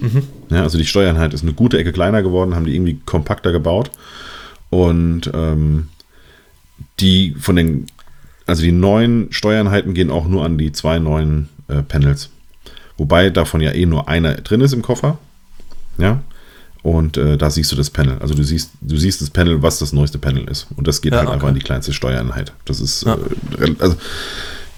Mhm. 0.00 0.22
Ja, 0.50 0.62
also 0.62 0.78
die 0.78 0.86
Steuereinheit 0.86 1.34
ist 1.34 1.42
eine 1.42 1.54
gute 1.54 1.78
Ecke 1.78 1.92
kleiner 1.92 2.22
geworden, 2.22 2.54
haben 2.54 2.66
die 2.66 2.74
irgendwie 2.74 3.00
kompakter 3.04 3.52
gebaut. 3.52 3.90
Und 4.70 5.30
ähm, 5.34 5.88
die 7.00 7.34
von 7.38 7.56
den 7.56 7.86
also 8.48 8.62
die 8.62 8.72
neuen 8.72 9.30
Steuereinheiten 9.30 9.92
gehen 9.92 10.10
auch 10.10 10.26
nur 10.26 10.42
an 10.42 10.56
die 10.56 10.72
zwei 10.72 10.98
neuen 10.98 11.50
äh, 11.68 11.82
Panels. 11.82 12.30
Wobei 12.96 13.28
davon 13.28 13.60
ja 13.60 13.72
eh 13.72 13.84
nur 13.84 14.08
einer 14.08 14.36
drin 14.36 14.62
ist 14.62 14.72
im 14.72 14.80
Koffer. 14.80 15.18
Ja. 15.98 16.22
Und 16.82 17.18
äh, 17.18 17.36
da 17.36 17.50
siehst 17.50 17.70
du 17.72 17.76
das 17.76 17.90
Panel. 17.90 18.16
Also 18.20 18.32
du 18.32 18.42
siehst, 18.42 18.70
du 18.80 18.96
siehst 18.96 19.20
das 19.20 19.28
Panel, 19.28 19.62
was 19.62 19.78
das 19.78 19.92
neueste 19.92 20.18
Panel 20.18 20.44
ist. 20.48 20.66
Und 20.76 20.88
das 20.88 21.02
geht 21.02 21.12
ja, 21.12 21.18
halt 21.18 21.28
okay. 21.28 21.34
einfach 21.34 21.48
an 21.48 21.56
die 21.56 21.60
kleinste 21.60 21.92
Steuereinheit. 21.92 22.54
Das 22.64 22.80
ist 22.80 23.04
ja. 23.04 23.18
Äh, 23.60 23.74
also, 23.80 23.96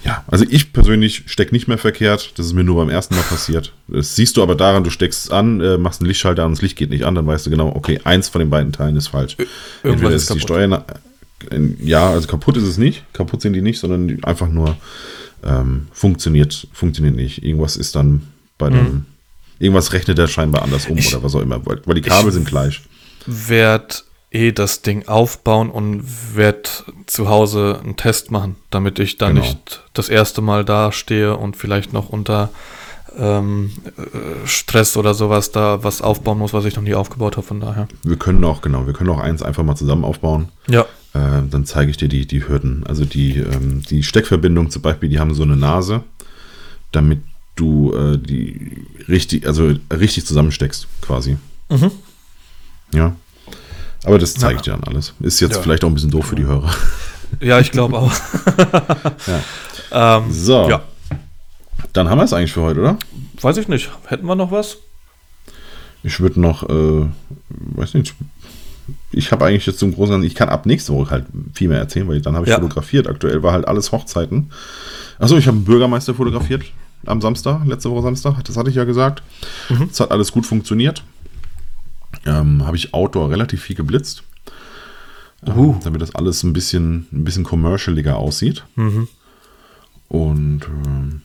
ja, 0.04 0.24
also 0.28 0.44
ich 0.48 0.72
persönlich 0.72 1.24
stecke 1.26 1.54
nicht 1.54 1.68
mehr 1.68 1.78
verkehrt. 1.78 2.32
Das 2.36 2.46
ist 2.46 2.52
mir 2.52 2.64
nur 2.64 2.76
beim 2.76 2.88
ersten 2.88 3.14
Mal 3.14 3.22
passiert. 3.22 3.72
Das 3.88 4.16
siehst 4.16 4.36
du 4.36 4.42
aber 4.42 4.54
daran, 4.54 4.84
du 4.84 4.90
steckst 4.90 5.26
es 5.26 5.30
an, 5.30 5.60
äh, 5.60 5.76
machst 5.78 6.00
einen 6.00 6.08
Lichtschalter 6.08 6.42
an 6.42 6.48
und 6.48 6.58
das 6.58 6.62
Licht 6.62 6.76
geht 6.76 6.90
nicht 6.90 7.04
an, 7.04 7.14
dann 7.14 7.26
weißt 7.26 7.46
du 7.46 7.50
genau, 7.50 7.68
okay, 7.74 8.00
eins 8.04 8.28
von 8.28 8.38
den 8.38 8.50
beiden 8.50 8.72
Teilen 8.72 8.96
ist 8.96 9.08
falsch. 9.08 9.36
Irgendwas 9.38 9.48
Entweder 9.82 10.14
ist, 10.14 10.22
ist 10.22 10.34
die 10.34 10.40
Steuereinheit 10.40 10.84
ja, 11.80 12.10
also 12.10 12.28
kaputt 12.28 12.56
ist 12.56 12.64
es 12.64 12.78
nicht. 12.78 13.04
Kaputt 13.12 13.40
sind 13.40 13.54
die 13.54 13.62
nicht, 13.62 13.78
sondern 13.78 14.22
einfach 14.24 14.48
nur 14.48 14.76
ähm, 15.42 15.88
funktioniert, 15.92 16.68
funktioniert 16.72 17.16
nicht. 17.16 17.42
Irgendwas 17.42 17.76
ist 17.76 17.96
dann 17.96 18.22
bei 18.58 18.68
dem. 18.68 18.78
Mhm. 18.78 19.04
Irgendwas 19.58 19.92
rechnet 19.92 20.18
er 20.18 20.26
scheinbar 20.28 20.62
anders 20.62 20.86
um 20.86 20.96
Ich- 20.96 21.14
oder 21.14 21.22
was 21.22 21.34
auch 21.34 21.42
immer, 21.42 21.64
weil, 21.66 21.80
weil 21.84 21.94
die 21.94 22.00
Kabel 22.00 22.32
sind 22.32 22.46
gleich. 22.46 22.80
werd 23.26 24.04
eh 24.30 24.52
das 24.52 24.82
Ding 24.82 25.08
aufbauen 25.08 25.70
und 25.70 26.04
werd 26.36 26.84
zu 27.06 27.28
Hause 27.28 27.80
einen 27.82 27.96
Test 27.96 28.30
machen, 28.30 28.56
damit 28.70 28.98
ich 28.98 29.18
dann 29.18 29.34
Genau. 29.34 29.46
nicht 29.46 29.82
das 29.92 30.08
erste 30.08 30.40
Mal 30.40 30.64
da 30.64 30.92
stehe 30.92 31.36
und 31.36 31.56
vielleicht 31.56 31.92
noch 31.92 32.08
unter 32.10 32.50
ähm, 33.18 33.72
äh, 33.96 34.46
Stress 34.46 34.96
oder 34.96 35.14
sowas 35.14 35.50
da 35.50 35.82
was 35.82 36.00
aufbauen 36.00 36.38
muss, 36.38 36.52
was 36.52 36.64
ich 36.64 36.76
noch 36.76 36.82
nie 36.84 36.94
aufgebaut 36.94 37.36
habe. 37.36 37.46
Von 37.46 37.58
daher. 37.60 37.88
Wir 38.04 38.16
können 38.16 38.44
auch, 38.44 38.60
genau, 38.62 38.86
wir 38.86 38.92
können 38.92 39.10
auch 39.10 39.18
eins 39.18 39.42
einfach 39.42 39.64
mal 39.64 39.74
zusammen 39.74 40.04
aufbauen. 40.04 40.48
Ja. 40.68 40.82
Äh, 41.12 41.42
dann 41.50 41.64
zeige 41.66 41.90
ich 41.90 41.96
dir 41.96 42.08
die, 42.08 42.24
die 42.26 42.46
Hürden. 42.46 42.84
Also 42.86 43.04
die, 43.04 43.38
ähm, 43.38 43.82
die 43.82 44.04
Steckverbindung 44.04 44.70
zum 44.70 44.82
Beispiel, 44.82 45.08
die 45.08 45.18
haben 45.18 45.34
so 45.34 45.42
eine 45.42 45.56
Nase, 45.56 46.04
damit 46.92 47.18
du 47.56 47.92
äh, 47.94 48.16
die 48.16 48.86
richtig, 49.08 49.44
also 49.46 49.74
richtig 49.92 50.24
zusammensteckst, 50.24 50.86
quasi. 51.02 51.36
Mhm. 51.68 51.90
Ja. 52.94 53.16
Aber 54.04 54.18
das 54.18 54.34
zeige 54.34 54.54
Ja. 54.54 54.56
ich 54.58 54.62
dir 54.62 54.70
dann 54.72 54.84
alles. 54.84 55.14
Ist 55.20 55.40
jetzt 55.40 55.56
Ja. 55.56 55.62
vielleicht 55.62 55.84
auch 55.84 55.88
ein 55.88 55.94
bisschen 55.94 56.10
doof 56.10 56.26
für 56.26 56.36
die 56.36 56.44
Hörer. 56.44 56.70
Ja, 57.40 57.60
ich 57.60 57.70
glaube 57.70 57.96
auch. 57.96 58.12
ähm, 59.92 60.32
So. 60.32 60.68
Ja. 60.68 60.82
Dann 61.92 62.08
haben 62.08 62.18
wir 62.18 62.24
es 62.24 62.32
eigentlich 62.32 62.52
für 62.52 62.62
heute, 62.62 62.80
oder? 62.80 62.98
Weiß 63.40 63.56
ich 63.56 63.68
nicht. 63.68 63.88
Hätten 64.06 64.26
wir 64.26 64.34
noch 64.34 64.50
was? 64.50 64.78
Ich 66.02 66.18
würde 66.18 66.40
noch, 66.40 66.68
äh, 66.68 67.06
weiß 67.48 67.94
nicht, 67.94 68.14
ich 69.12 69.30
habe 69.32 69.44
eigentlich 69.46 69.66
jetzt 69.66 69.78
zum 69.78 69.94
Großen, 69.94 70.22
ich 70.24 70.34
kann 70.34 70.48
ab 70.48 70.66
nächste 70.66 70.92
Woche 70.92 71.10
halt 71.10 71.26
viel 71.54 71.68
mehr 71.68 71.78
erzählen, 71.78 72.08
weil 72.08 72.20
dann 72.20 72.34
habe 72.34 72.46
ich 72.46 72.50
Ja. 72.50 72.56
fotografiert. 72.56 73.06
Aktuell 73.06 73.42
war 73.42 73.52
halt 73.52 73.68
alles 73.68 73.92
Hochzeiten. 73.92 74.50
Achso, 75.18 75.36
ich 75.36 75.46
habe 75.46 75.56
einen 75.56 75.64
Bürgermeister 75.64 76.14
fotografiert 76.14 76.64
am 77.06 77.20
Samstag, 77.20 77.64
letzte 77.66 77.90
Woche 77.90 78.02
Samstag, 78.02 78.42
das 78.44 78.56
hatte 78.56 78.70
ich 78.70 78.76
ja 78.76 78.84
gesagt. 78.84 79.22
Mhm. 79.68 79.88
Es 79.90 80.00
hat 80.00 80.10
alles 80.10 80.32
gut 80.32 80.46
funktioniert. 80.46 81.02
Ähm, 82.26 82.66
habe 82.66 82.76
ich 82.76 82.92
Outdoor 82.94 83.30
relativ 83.30 83.62
viel 83.62 83.76
geblitzt. 83.76 84.22
Ähm, 85.46 85.56
Uh. 85.58 85.80
damit 85.84 86.02
das 86.02 86.14
alles 86.14 86.42
ein 86.42 86.52
bisschen, 86.52 87.06
ein 87.12 87.24
bisschen 87.24 87.44
commercialiger 87.44 88.16
aussieht. 88.16 88.64
Mhm. 88.76 89.08
Und 90.08 90.62
ähm, 90.86 91.22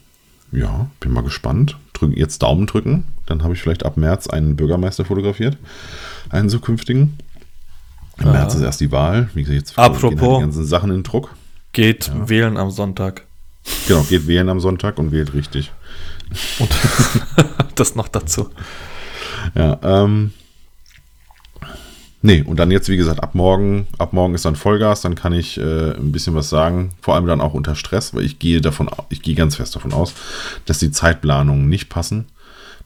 ja, 0.51 0.89
bin 0.99 1.11
mal 1.11 1.23
gespannt. 1.23 1.77
Drück, 1.93 2.15
jetzt 2.15 2.43
Daumen 2.43 2.65
drücken. 2.67 3.03
Dann 3.25 3.43
habe 3.43 3.53
ich 3.53 3.61
vielleicht 3.61 3.85
ab 3.85 3.97
März 3.97 4.27
einen 4.27 4.55
Bürgermeister 4.55 5.03
fotografiert. 5.05 5.57
Einen 6.29 6.49
zukünftigen. 6.49 7.17
Im. 8.17 8.31
März 8.31 8.55
ist 8.55 8.61
erst 8.61 8.79
die 8.79 8.91
Wahl. 8.91 9.29
Wie 9.33 9.41
gesagt, 9.43 9.57
jetzt 9.59 9.77
Apropos. 9.77 10.11
gehen 10.11 10.21
halt 10.21 10.37
die 10.37 10.41
ganzen 10.41 10.65
Sachen 10.65 10.91
in 10.91 11.03
Druck. 11.03 11.35
Geht 11.73 12.09
wählen 12.29 12.55
am 12.57 12.71
Sonntag. 12.71 13.23
Genau, 13.87 14.01
geht 14.03 14.27
wählen 14.27 14.47
am 14.47 14.59
Sonntag 14.61 14.97
und 14.99 15.11
wählt 15.11 15.33
richtig. 15.33 15.71
Und 16.59 16.69
das 17.75 17.95
noch 17.95 18.07
dazu. 18.07 18.49
Ja, 19.55 19.77
ähm. 19.83 20.31
Nee, 22.25 22.41
und 22.41 22.57
dann 22.57 22.71
jetzt, 22.71 22.89
wie 22.89 22.97
gesagt, 22.97 23.21
ab 23.21 23.35
morgen, 23.35 23.85
ab 23.99 24.11
morgen 24.11 24.33
ist 24.33 24.45
dann 24.45 24.55
Vollgas, 24.55 25.01
dann 25.01 25.13
kann 25.13 25.31
ich 25.31 25.59
äh, 25.59 25.91
ein 25.91 26.11
bisschen 26.11 26.33
was 26.33 26.49
sagen, 26.49 26.89
vor 26.99 27.13
allem 27.13 27.27
dann 27.27 27.39
auch 27.39 27.53
unter 27.53 27.75
Stress, 27.75 28.15
weil 28.15 28.23
ich 28.23 28.39
gehe 28.39 28.61
davon, 28.61 28.89
ich 29.09 29.21
gehe 29.21 29.35
ganz 29.35 29.57
fest 29.57 29.75
davon 29.75 29.93
aus, 29.93 30.15
dass 30.65 30.79
die 30.79 30.89
Zeitplanungen 30.89 31.69
nicht 31.69 31.87
passen, 31.87 32.25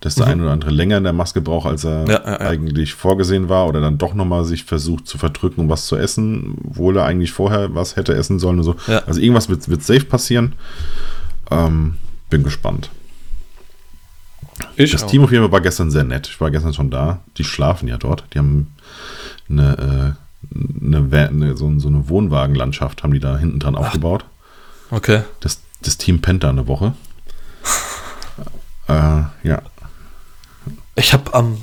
dass 0.01 0.15
der 0.15 0.27
ein 0.27 0.41
oder 0.41 0.51
andere 0.51 0.71
länger 0.71 0.97
in 0.97 1.05
der 1.05 1.13
Maske 1.13 1.39
braucht, 1.39 1.69
als 1.69 1.85
er 1.85 2.01
Mhm. 2.03 2.09
Ja, 2.09 2.21
ja, 2.25 2.31
ja. 2.31 2.39
eigentlich 2.49 2.95
vorgesehen 2.95 3.47
war, 3.47 3.65
oder 3.69 3.79
dann 3.79 3.97
doch 3.97 4.13
nochmal 4.13 4.43
sich 4.43 4.65
versucht 4.65 5.07
zu 5.07 5.17
verdrücken, 5.17 5.61
um 5.61 5.69
was 5.69 5.85
zu 5.87 5.95
essen, 5.95 6.55
obwohl 6.67 6.97
er 6.97 7.05
eigentlich 7.05 7.31
vorher 7.31 7.73
was 7.73 7.95
hätte 7.95 8.13
essen 8.15 8.39
sollen 8.39 8.57
und 8.57 8.65
so. 8.65 8.75
Also 9.05 9.21
irgendwas 9.21 9.47
wird, 9.47 9.69
wird 9.69 9.83
safe 9.83 10.03
passieren. 10.03 10.51
Ähm, 11.49 11.95
bin 12.29 12.43
gespannt. 12.43 12.89
Ich 14.75 14.91
Das 14.91 15.03
auch. 15.03 15.09
Team 15.09 15.23
auf 15.23 15.31
jeden 15.31 15.43
Fall 15.43 15.51
war 15.53 15.61
gestern 15.61 15.91
sehr 15.91 16.03
nett. 16.03 16.27
Ich 16.27 16.41
war 16.41 16.51
gestern 16.51 16.73
schon 16.73 16.89
da. 16.89 17.21
Die 17.37 17.45
schlafen 17.45 17.87
ja 17.87 17.97
dort. 17.97 18.25
Die 18.33 18.39
haben 18.39 18.67
eine, 19.49 20.17
äh, 20.53 20.85
eine, 20.85 21.27
eine 21.27 21.57
so, 21.57 21.79
so 21.79 21.87
eine 21.87 22.09
Wohnwagenlandschaft 22.09 23.03
haben 23.03 23.13
die 23.13 23.19
da 23.19 23.37
hinten 23.37 23.59
dran 23.59 23.75
aufgebaut. 23.75 24.25
Okay. 24.91 25.23
Das, 25.39 25.61
das 25.81 25.97
Team 25.97 26.21
pennt 26.21 26.43
da 26.43 26.49
eine 26.49 26.67
Woche. 26.67 26.93
äh, 28.87 29.21
ja. 29.43 29.61
Ich 30.95 31.13
habe 31.13 31.33
am 31.33 31.61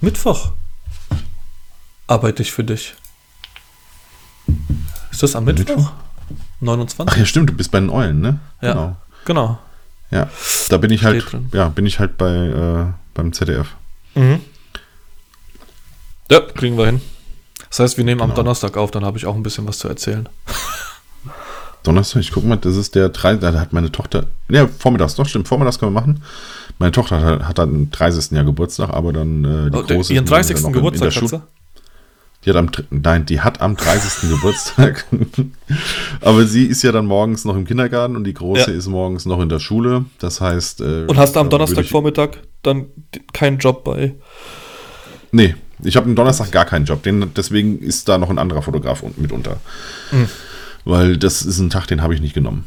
Mittwoch 0.00 0.52
arbeite 2.06 2.42
ich 2.42 2.52
für 2.52 2.64
dich. 2.64 2.94
Ist 5.10 5.22
das 5.22 5.36
am 5.36 5.44
Mittwoch? 5.44 5.76
Mittwoch? 5.76 5.92
29? 6.60 7.12
Ach 7.12 7.18
ja, 7.18 7.26
stimmt, 7.26 7.50
du 7.50 7.54
bist 7.54 7.70
bei 7.70 7.80
den 7.80 7.90
Eulen, 7.90 8.20
ne? 8.20 8.40
Ja. 8.60 8.72
Genau. 8.72 8.96
Genau. 9.24 9.58
Ja. 10.10 10.28
Da 10.68 10.78
bin 10.78 10.90
ich 10.90 11.04
halt, 11.04 11.32
drin. 11.32 11.48
ja, 11.52 11.68
bin 11.68 11.86
ich 11.86 11.98
halt 11.98 12.16
bei, 12.16 12.30
äh, 12.30 12.92
beim 13.14 13.32
ZDF. 13.32 13.74
Mhm. 14.14 14.40
Ja, 16.30 16.40
kriegen 16.40 16.76
wir 16.78 16.86
hin. 16.86 17.00
Das 17.68 17.80
heißt, 17.80 17.96
wir 17.96 18.04
nehmen 18.04 18.20
am 18.20 18.28
Genau. 18.30 18.42
Donnerstag 18.42 18.76
auf, 18.76 18.90
dann 18.90 19.04
habe 19.04 19.18
ich 19.18 19.26
auch 19.26 19.34
ein 19.34 19.42
bisschen 19.42 19.66
was 19.66 19.78
zu 19.78 19.88
erzählen. 19.88 20.28
Donnerstag, 21.82 22.20
ich 22.20 22.32
guck 22.32 22.44
mal, 22.44 22.56
das 22.56 22.76
ist 22.76 22.94
der 22.94 23.10
3. 23.10 23.36
Da 23.36 23.52
hat 23.60 23.72
meine 23.74 23.92
Tochter. 23.92 24.24
Ja, 24.48 24.66
vormittags, 24.78 25.16
doch, 25.16 25.26
stimmt, 25.28 25.48
vormittags 25.48 25.78
können 25.78 25.92
wir 25.92 26.00
machen. 26.00 26.22
Meine 26.78 26.92
Tochter 26.92 27.20
hat, 27.20 27.42
hat 27.48 27.58
dann 27.58 27.68
am 27.68 27.90
30. 27.90 28.32
Jahr 28.32 28.44
Geburtstag, 28.44 28.90
aber 28.90 29.12
dann 29.12 29.44
äh, 29.44 29.70
die 29.70 29.76
Oh, 29.76 29.82
der- 29.82 29.96
große. 29.96 30.12
Ihren 30.14 30.24
die 30.24 30.30
30. 30.30 30.54
dann 30.56 30.62
noch 30.62 30.68
in- 30.70 30.74
in 30.76 30.92
Geburtstag? 31.00 31.42
Die 32.44 32.50
hat 32.50 32.56
am, 32.56 32.70
nein, 32.90 33.26
die 33.26 33.40
hat 33.40 33.60
am 33.60 33.76
30. 33.76 34.28
Geburtstag. 34.30 35.06
Aber 36.20 36.46
sie 36.46 36.66
ist 36.66 36.82
ja 36.82 36.92
dann 36.92 37.06
morgens 37.06 37.44
noch 37.46 37.56
im 37.56 37.64
Kindergarten 37.66 38.16
und 38.16 38.24
die 38.24 38.34
Große 38.34 38.70
Ja. 38.70 38.76
ist 38.76 38.86
morgens 38.86 39.24
noch 39.24 39.40
in 39.40 39.48
der 39.48 39.60
Schule. 39.60 40.04
Das 40.18 40.40
heißt. 40.42 40.80
Äh, 40.82 41.04
Und 41.06 41.16
hast 41.16 41.36
du 41.36 41.40
am 41.40 41.48
Donnerstagvormittag 41.48 42.30
dann 42.62 42.86
keinen 43.32 43.58
Job 43.58 43.82
bei? 43.84 44.14
Nee, 45.32 45.54
ich 45.82 45.96
habe 45.96 46.06
am 46.06 46.14
Donnerstag 46.14 46.50
gar 46.52 46.64
keinen 46.64 46.84
Job. 46.84 47.02
Den, 47.02 47.32
deswegen 47.34 47.78
ist 47.80 48.08
da 48.08 48.18
noch 48.18 48.30
ein 48.30 48.38
anderer 48.38 48.62
Fotograf 48.62 49.02
un- 49.02 49.14
mit 49.16 49.32
unter. 49.32 49.58
Mhm. 50.12 50.28
Weil 50.84 51.16
das 51.16 51.42
ist 51.42 51.58
ein 51.58 51.70
Tag, 51.70 51.86
den 51.86 52.02
habe 52.02 52.14
ich 52.14 52.20
nicht 52.20 52.34
genommen. 52.34 52.66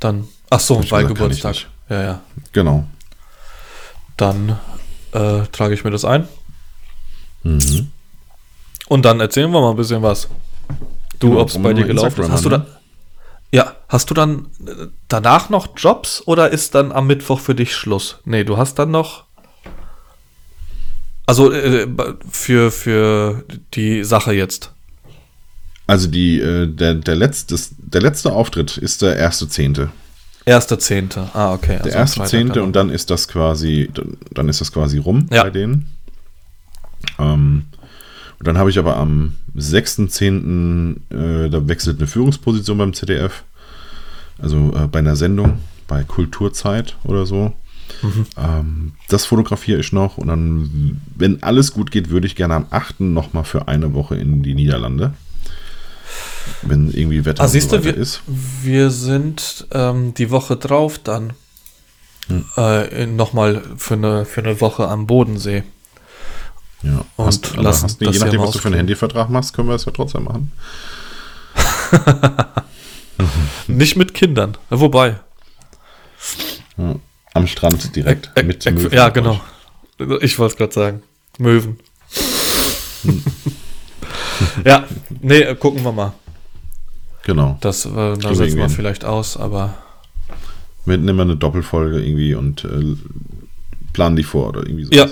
Dann. 0.00 0.28
Ach 0.50 0.60
so, 0.60 0.80
ich 0.80 0.90
Geburtstag. 0.90 1.56
Ja, 1.88 2.02
ja. 2.02 2.20
Genau. 2.52 2.84
Dann 4.16 4.58
äh, 5.12 5.42
trage 5.52 5.74
ich 5.74 5.84
mir 5.84 5.90
das 5.90 6.04
ein. 6.04 6.28
Mhm. 7.42 7.90
Und 8.88 9.04
dann 9.04 9.20
erzählen 9.20 9.50
wir 9.50 9.60
mal 9.60 9.70
ein 9.70 9.76
bisschen 9.76 10.02
was. 10.02 10.28
Du, 11.18 11.28
Genau, 11.30 11.40
ob 11.40 11.48
es 11.48 11.62
bei 11.62 11.72
dir 11.72 11.84
gelaufen 11.86 12.22
ist. 12.22 12.30
Hast 12.30 12.44
du 12.44 12.50
haben, 12.50 12.64
dann. 12.64 12.74
Ja, 13.50 13.74
hast 13.88 14.10
du 14.10 14.14
dann 14.14 14.46
äh, 14.66 14.86
danach 15.08 15.48
noch 15.50 15.68
Jobs 15.76 16.22
oder 16.26 16.50
ist 16.50 16.74
dann 16.74 16.92
am 16.92 17.06
Mittwoch 17.06 17.40
für 17.40 17.54
dich 17.54 17.74
Schluss? 17.74 18.18
Nee, 18.24 18.44
du 18.44 18.56
hast 18.56 18.78
dann 18.78 18.90
noch. 18.90 19.24
Also 21.28 21.52
äh, 21.52 21.86
für, 22.30 22.70
für 22.70 23.44
die 23.74 24.02
Sache 24.02 24.32
jetzt. 24.32 24.72
Also 25.86 26.08
die, 26.08 26.40
äh, 26.40 26.66
der, 26.66 26.94
der, 26.94 27.16
letzte, 27.16 27.54
der 27.76 28.00
letzte 28.00 28.32
Auftritt 28.32 28.78
ist 28.78 29.02
der 29.02 29.14
erste 29.16 29.46
Zehnte. 29.46 29.90
Erster 30.46 30.78
Zehnte. 30.78 31.28
Ah, 31.34 31.52
okay. 31.52 31.80
Der 31.84 31.84
also 31.84 31.92
am 31.92 31.98
erste 32.00 32.24
Zehnte 32.24 32.62
und 32.62 32.74
dann 32.74 32.88
ist 32.88 33.10
das 33.10 33.28
quasi, 33.28 33.90
dann- 33.92 34.16
dann 34.32 34.48
ist 34.48 34.62
das 34.62 34.72
quasi 34.72 34.96
rum 34.96 35.26
Ja. 35.30 35.42
bei 35.42 35.50
denen. 35.50 35.90
Ähm, 37.18 37.64
und 38.38 38.46
dann 38.48 38.56
habe 38.56 38.70
ich 38.70 38.78
aber 38.78 38.96
am 38.96 39.34
6.10. 39.54 40.96
Äh, 41.10 41.50
da 41.50 41.68
wechselt 41.68 41.98
eine 41.98 42.06
Führungsposition 42.06 42.78
beim 42.78 42.94
ZDF. 42.94 43.44
Also 44.38 44.72
äh, 44.74 44.86
bei 44.86 45.00
einer 45.00 45.16
Sendung, 45.16 45.58
bei 45.86 46.04
Kulturzeit 46.04 46.96
oder 47.04 47.26
so. 47.26 47.52
Mhm. 48.02 48.26
Ähm, 48.36 48.92
das 49.08 49.24
fotografiere 49.26 49.80
ich 49.80 49.92
noch 49.92 50.18
und 50.18 50.28
dann, 50.28 51.00
wenn 51.16 51.42
alles 51.42 51.72
gut 51.72 51.90
geht, 51.90 52.10
würde 52.10 52.26
ich 52.26 52.36
gerne 52.36 52.54
am 52.54 52.66
8. 52.70 53.00
nochmal 53.00 53.44
für 53.44 53.68
eine 53.68 53.94
Woche 53.94 54.16
in 54.16 54.42
die 54.42 54.54
Niederlande. 54.54 55.14
Wenn 56.62 56.90
irgendwie 56.90 57.24
Wetter 57.24 57.42
Ah, 57.44 57.48
siehst 57.48 57.70
so 57.70 57.78
du, 57.78 57.84
wir, 57.84 57.94
ist. 57.96 58.22
wir 58.62 58.90
sind 58.90 59.66
ähm, 59.72 60.14
die 60.14 60.30
Woche 60.30 60.56
drauf 60.56 60.98
dann 60.98 61.32
Hm. 62.28 62.44
äh, 62.58 63.06
nochmal 63.06 63.62
für 63.78 63.94
eine, 63.94 64.24
für 64.26 64.42
eine 64.42 64.60
Woche 64.60 64.86
am 64.88 65.06
Bodensee. 65.06 65.62
Ja, 66.82 67.04
Und 67.16 67.26
hast, 67.26 67.56
lassen 67.56 67.84
hast, 67.84 68.02
das 68.02 68.14
je 68.14 68.20
nachdem, 68.22 68.40
was 68.42 68.50
du 68.50 68.58
für 68.58 68.68
einen. 68.68 68.76
Handyvertrag 68.76 69.30
machst, 69.30 69.54
können 69.54 69.68
wir 69.68 69.74
es 69.74 69.86
ja 69.86 69.92
trotzdem 69.92 70.24
machen. 70.24 70.52
Nicht 73.66 73.96
mit 73.96 74.12
Kindern. 74.14 74.56
Wobei. 74.70 75.16
Ja. 76.76 76.96
Am 77.38 77.46
Strand 77.46 77.94
direkt 77.96 78.30
Äh, 78.34 78.42
mit 78.42 78.64
Möwen. 78.64 78.92
Ja, 78.92 79.08
genau. 79.08 79.40
Ich 80.20 80.38
wollte 80.38 80.52
es 80.52 80.56
gerade 80.58 80.72
sagen. 80.72 81.02
Möwen. 81.38 81.78
Hm. 83.02 83.22
ja, 84.64 84.84
nee, 85.20 85.54
gucken 85.54 85.84
wir 85.84 85.92
mal. 85.92 86.12
Genau. 87.24 87.58
Das, 87.60 87.84
äh, 87.86 88.16
da 88.16 88.34
setzen 88.34 88.58
wir 88.58 88.68
vielleicht 88.68 89.04
aus, 89.04 89.36
aber 89.36 89.74
Wir 90.84 90.96
nehmen 90.96 91.20
eine 91.20 91.36
Doppelfolge 91.36 92.00
irgendwie 92.00 92.34
und 92.34 92.64
äh, 92.64 92.96
planen 93.92 94.16
die 94.16 94.22
vor 94.22 94.48
oder 94.48 94.60
irgendwie 94.66 94.84
so. 94.84 94.92
ja, 94.92 95.06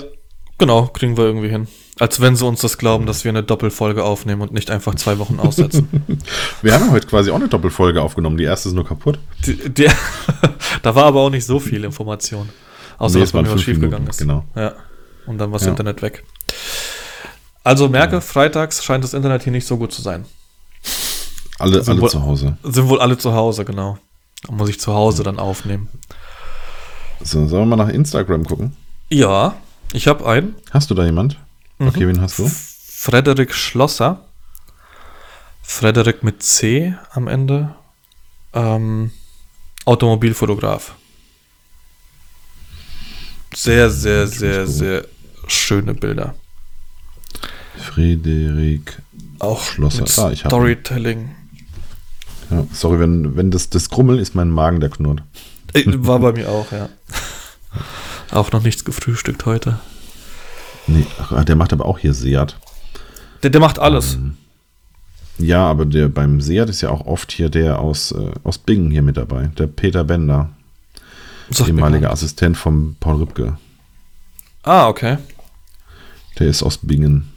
genau, 0.57 0.87
kriegen 0.87 1.15
wir 1.17 1.25
irgendwie 1.25 1.49
hin. 1.49 1.67
Als 1.99 2.19
wenn 2.21 2.35
sie 2.35 2.45
uns 2.45 2.61
das 2.61 2.77
glauben, 2.77 3.05
dass 3.07 3.23
wir 3.23 3.29
eine 3.29 3.41
Doppelfolge 3.43 4.03
aufnehmen 4.03 4.41
und 4.41 4.53
nicht 4.53 4.69
einfach 4.69 4.93
zwei 4.95 5.17
Wochen 5.17 5.39
aussetzen. 5.39 5.89
Wir 6.61 6.73
haben 6.73 6.91
heute 6.91 7.07
quasi 7.07 7.31
auch 7.31 7.35
eine 7.37 7.47
Doppelfolge 7.47 8.01
aufgenommen. 8.03 8.37
Die 8.37 8.43
erste 8.43 8.69
ist 8.69 8.75
nur 8.75 8.85
kaputt. 8.85 9.17
Die, 9.45 9.55
die, 9.69 9.87
da 10.83 10.93
war 10.95 11.05
aber 11.05 11.21
auch 11.21 11.29
nicht 11.31 11.45
so 11.45 11.59
viel 11.59 11.83
Information. 11.83 12.49
Außer, 12.99 13.15
Nee, 13.15 13.21
dass 13.21 13.31
bei 13.31 13.41
mir 13.41 13.51
was 13.51 13.61
schiefgegangen 13.63 14.07
ist. 14.07 14.17
genau. 14.19 14.43
Ja. 14.55 14.73
Und 15.25 15.39
dann 15.39 15.51
war 15.51 15.57
das 15.57 15.65
Ja. 15.65 15.71
Internet 15.71 16.01
weg. 16.03 16.23
Also 17.63 17.89
merke, 17.89 18.21
freitags 18.21 18.83
scheint 18.83 19.03
das 19.03 19.13
Internet 19.13 19.43
hier 19.43 19.51
nicht 19.51 19.65
so 19.67 19.77
gut 19.77 19.91
zu 19.91 20.01
sein. 20.01 20.25
Alle, 21.59 21.81
Sind 21.83 21.93
alle 21.93 22.01
wohl- 22.03 22.09
zu 22.09 22.21
Hause. 22.23 22.57
Sind 22.63 22.87
wohl 22.89 23.01
alle 23.01 23.17
zu 23.17 23.33
Hause, 23.33 23.65
genau. 23.65 23.97
Da 24.45 24.53
muss 24.53 24.69
ich 24.69 24.79
zu 24.79 24.93
Hause 24.93 25.23
dann 25.23 25.39
aufnehmen. 25.39 25.89
So, 27.23 27.47
sollen 27.47 27.67
wir 27.69 27.75
mal 27.75 27.83
nach 27.83 27.91
Instagram 27.91 28.45
gucken? 28.45 28.75
Ja, 29.09 29.55
ich 29.93 30.07
habe 30.07 30.25
einen. 30.27 30.55
Hast 30.71 30.91
du 30.91 30.93
da 30.95 31.03
jemand? 31.03 31.39
Mhm. 31.79 31.87
Okay, 31.87 32.07
wen 32.07 32.21
hast 32.21 32.39
du? 32.39 32.49
Frederik 32.49 33.53
Schlosser. 33.53 34.23
Frederik 35.61 36.23
mit 36.23 36.41
C 36.43 36.95
am 37.11 37.27
Ende. 37.27 37.75
Ähm, 38.53 39.11
Automobilfotograf. 39.85 40.95
Sehr, 43.53 43.89
sehr, 43.89 44.27
sehr, 44.27 44.67
sehr 44.67 45.05
schöne 45.47 45.93
Bilder. 45.93 46.35
Frederik. 47.77 49.01
Auch 49.39 49.63
Schlosser. 49.63 50.01
mit 50.01 50.19
Ah, 50.19 50.31
ich. 50.31 50.39
Storytelling. 50.39 51.35
Ja, 52.49 52.65
sorry, 52.71 52.99
wenn, 52.99 53.35
wenn 53.35 53.51
das, 53.51 53.69
das 53.69 53.89
Grummel 53.89 54.19
ist 54.19 54.35
mein 54.35 54.49
Magen, 54.49 54.79
der 54.79 54.89
knurrt. 54.89 55.21
Äh, 55.73 55.83
War 55.85 56.19
bei 56.19 56.31
mir 56.33 56.49
auch, 56.49 56.71
ja. 56.71 56.89
Auch 58.31 58.51
noch 58.51 58.63
nichts 58.63 58.83
gefrühstückt 58.85 59.45
heute. 59.45 59.79
Nee, 60.87 61.05
ach, 61.19 61.43
der 61.43 61.55
macht 61.55 61.73
aber 61.73 61.85
auch 61.85 61.99
hier 61.99 62.13
Seat. 62.13 62.57
Der, 63.43 63.49
der 63.49 63.61
macht 63.61 63.77
alles. 63.79 64.17
Ja, 65.37 65.65
aber 65.69 65.85
der 65.85 66.07
beim 66.07 66.41
Seat 66.41 66.69
ist 66.69 66.81
ja 66.81 66.89
auch 66.89 67.05
oft 67.05 67.31
hier 67.31 67.49
der 67.49 67.79
aus, 67.79 68.11
äh, 68.11 68.31
aus 68.43 68.57
Bingen 68.57 68.89
hier 68.89 69.01
mit 69.03 69.17
dabei. 69.17 69.47
Der 69.57 69.67
Peter 69.67 70.03
Bender, 70.03 70.49
mir 71.49 71.67
ehemaliger 71.67 72.11
Assistent 72.11 72.57
von 72.57 72.95
Paul 72.99 73.17
Rübke. 73.17 73.57
Ah, 74.63 74.87
okay. 74.87 75.17
Der 76.39 76.47
ist 76.47 76.63
aus 76.63 76.77
Bingen. 76.77 77.31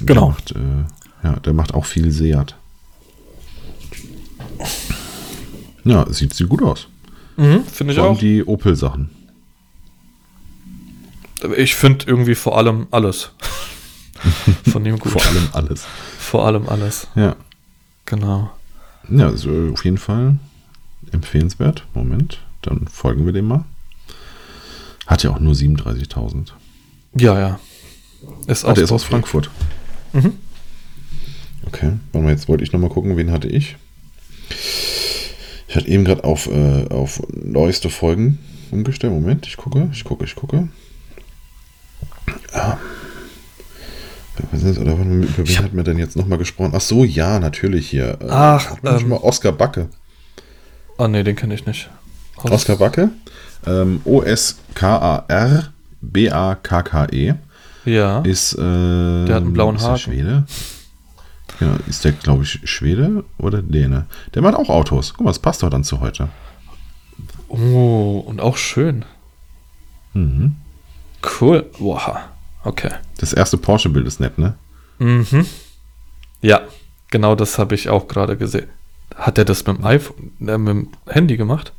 Genau. 0.00 0.34
Der 0.50 0.58
macht, 0.58 0.86
äh, 1.22 1.26
ja, 1.26 1.32
der 1.40 1.52
macht 1.52 1.74
auch 1.74 1.84
viel 1.84 2.10
Seat. 2.10 2.54
Ja, 5.84 6.10
sieht, 6.12 6.34
sieht 6.34 6.48
gut 6.48 6.62
aus. 6.62 6.88
Mhm, 7.36 7.64
Finde 7.64 7.92
ich 7.92 7.98
Vor 7.98 8.08
allem 8.08 8.16
auch. 8.16 8.20
die 8.20 8.44
Opel-Sachen. 8.44 9.10
Ich 11.56 11.74
finde 11.74 12.06
irgendwie 12.06 12.34
vor 12.34 12.56
allem 12.58 12.86
alles. 12.90 13.30
Von 14.70 14.84
ihm 14.84 14.98
gut. 14.98 15.12
Vor 15.12 15.24
allem 15.24 15.48
alles. 15.52 15.84
Vor 16.18 16.46
allem 16.46 16.68
alles. 16.68 17.06
Ja. 17.14 17.36
Genau. 18.06 18.50
Ja, 19.08 19.26
also 19.28 19.50
auf 19.72 19.84
jeden 19.84 19.98
Fall 19.98 20.38
empfehlenswert. 21.12 21.86
Moment, 21.94 22.40
dann 22.62 22.86
folgen 22.88 23.24
wir 23.24 23.32
dem 23.32 23.48
mal. 23.48 23.64
Hat 25.06 25.22
ja 25.22 25.30
auch 25.30 25.40
nur 25.40 25.54
37.000. 25.54 26.48
Ja, 27.14 27.38
ja. 27.38 27.60
Ist 28.46 28.64
Ah, 28.64 28.74
der 28.74 28.84
ist 28.84 28.92
aus. 28.92 29.04
Frankfurt. 29.04 29.50
Mhm. 30.12 30.34
Okay, 31.66 31.92
warte 32.12 32.24
mal, 32.24 32.30
jetzt 32.32 32.48
wollte 32.48 32.62
ich 32.64 32.72
nochmal 32.72 32.90
gucken, 32.90 33.16
wen 33.16 33.30
hatte 33.32 33.48
ich. 33.48 33.76
Ich 35.68 35.76
hatte 35.76 35.88
eben 35.88 36.04
gerade 36.04 36.24
auf, 36.24 36.46
äh, 36.48 36.86
auf 36.90 37.22
neueste 37.32 37.90
Folgen 37.90 38.38
umgestellt. 38.70 39.12
Moment, 39.12 39.46
ich 39.46 39.56
gucke, 39.56 39.88
ich 39.92 40.04
gucke, 40.04 40.24
ich 40.24 40.34
gucke. 40.34 40.68
Ist, 44.52 44.78
oder 44.78 44.92
über 44.94 45.04
wen 45.36 45.58
hat 45.58 45.72
mir 45.74 45.84
denn 45.84 45.98
jetzt 45.98 46.16
nochmal 46.16 46.38
gesprochen? 46.38 46.72
Ach 46.74 46.80
so, 46.80 47.04
ja, 47.04 47.38
natürlich 47.38 47.88
hier. 47.90 48.18
Äh, 48.20 48.26
Ach, 48.30 48.76
man 48.82 48.98
ähm, 49.00 49.08
mal 49.08 49.16
Oskar 49.16 49.52
Backe. 49.52 49.88
Ah, 50.98 51.08
nee, 51.08 51.22
den 51.22 51.36
kenne 51.36 51.54
ich 51.54 51.66
nicht. 51.66 51.90
Aus- 52.36 52.50
Oskar 52.50 52.76
Backe. 52.76 53.10
Ähm, 53.66 54.00
O-S-K-A-R 54.04 55.72
B-A-K-K-E. 56.00 57.34
Ja. 57.84 58.20
Ist, 58.22 58.54
äh, 58.54 58.56
Der 59.26 59.34
hat 59.36 59.42
einen 59.42 59.52
blauen 59.52 59.76
ist 59.76 59.86
der. 59.86 59.96
Schwede? 59.96 60.44
Ja, 61.60 61.76
ist 61.86 62.04
der, 62.04 62.12
glaube 62.12 62.42
ich, 62.44 62.60
Schwede 62.64 63.24
oder 63.36 63.60
Däne? 63.60 64.06
Der 64.34 64.40
macht 64.40 64.54
auch 64.54 64.70
Autos. 64.70 65.12
Guck 65.14 65.24
mal, 65.24 65.30
das 65.30 65.38
passt 65.38 65.62
doch 65.62 65.68
dann 65.70 65.84
zu 65.84 66.00
heute. 66.00 66.28
Oh, 67.48 68.22
und 68.26 68.40
auch 68.40 68.56
schön. 68.56 69.04
Mhm. 70.14 70.56
Cool. 71.40 71.68
Wow. 71.78 72.16
Okay. 72.64 72.90
Das 73.18 73.32
erste 73.32 73.56
Porsche-Bild 73.56 74.06
ist 74.06 74.20
nett, 74.20 74.38
ne? 74.38 74.54
Mhm. 74.98 75.46
Ja, 76.42 76.60
genau 77.10 77.34
das 77.34 77.58
habe 77.58 77.74
ich 77.74 77.88
auch 77.88 78.06
gerade 78.08 78.36
gesehen. 78.36 78.68
Hat 79.14 79.38
er 79.38 79.44
das 79.44 79.66
mit 79.66 79.78
dem 79.78 79.84
iPhone, 79.84 80.32
äh, 80.46 80.58
mit 80.58 80.68
dem 80.68 80.88
Handy 81.08 81.36
gemacht? 81.36 81.72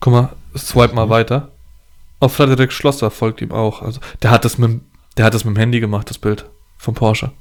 Guck 0.00 0.12
mal, 0.12 0.36
swipe 0.56 0.94
mal 0.94 1.08
weiter. 1.08 1.48
Oh, 2.20 2.28
Frederik 2.28 2.72
Schlosser 2.72 3.10
folgt 3.10 3.40
ihm 3.40 3.50
auch. 3.52 3.82
Also, 3.82 4.00
der 4.22 4.30
hat 4.30 4.44
das 4.44 4.58
mit, 4.58 4.70
dem- 4.70 4.84
der 5.16 5.24
hat 5.26 5.34
das 5.34 5.44
mit 5.44 5.54
dem 5.56 5.58
Handy 5.58 5.80
gemacht, 5.80 6.10
das 6.10 6.18
Bild 6.18 6.44
vom 6.78 6.94
Porsche. 6.94 7.32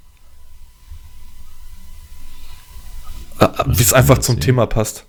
Ah, 3.40 3.64
Wie 3.68 3.82
es 3.82 3.94
einfach 3.94 4.18
zum 4.20 4.36
sehen? 4.36 4.42
Thema 4.42 4.66
passt. 4.66 5.06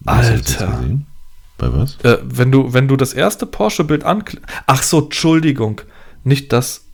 Was 0.00 0.26
Alter. 0.26 0.82
Bei 1.58 1.72
was? 1.72 1.96
Äh, 2.02 2.18
wenn 2.22 2.50
du, 2.50 2.72
wenn 2.72 2.88
du 2.88 2.96
das 2.96 3.12
erste 3.12 3.46
Porsche-Bild 3.46 4.04
anklickst. 4.04 4.46
Ach 4.66 4.82
so, 4.82 5.02
Entschuldigung. 5.02 5.80
Nicht 6.24 6.52
das. 6.52 6.84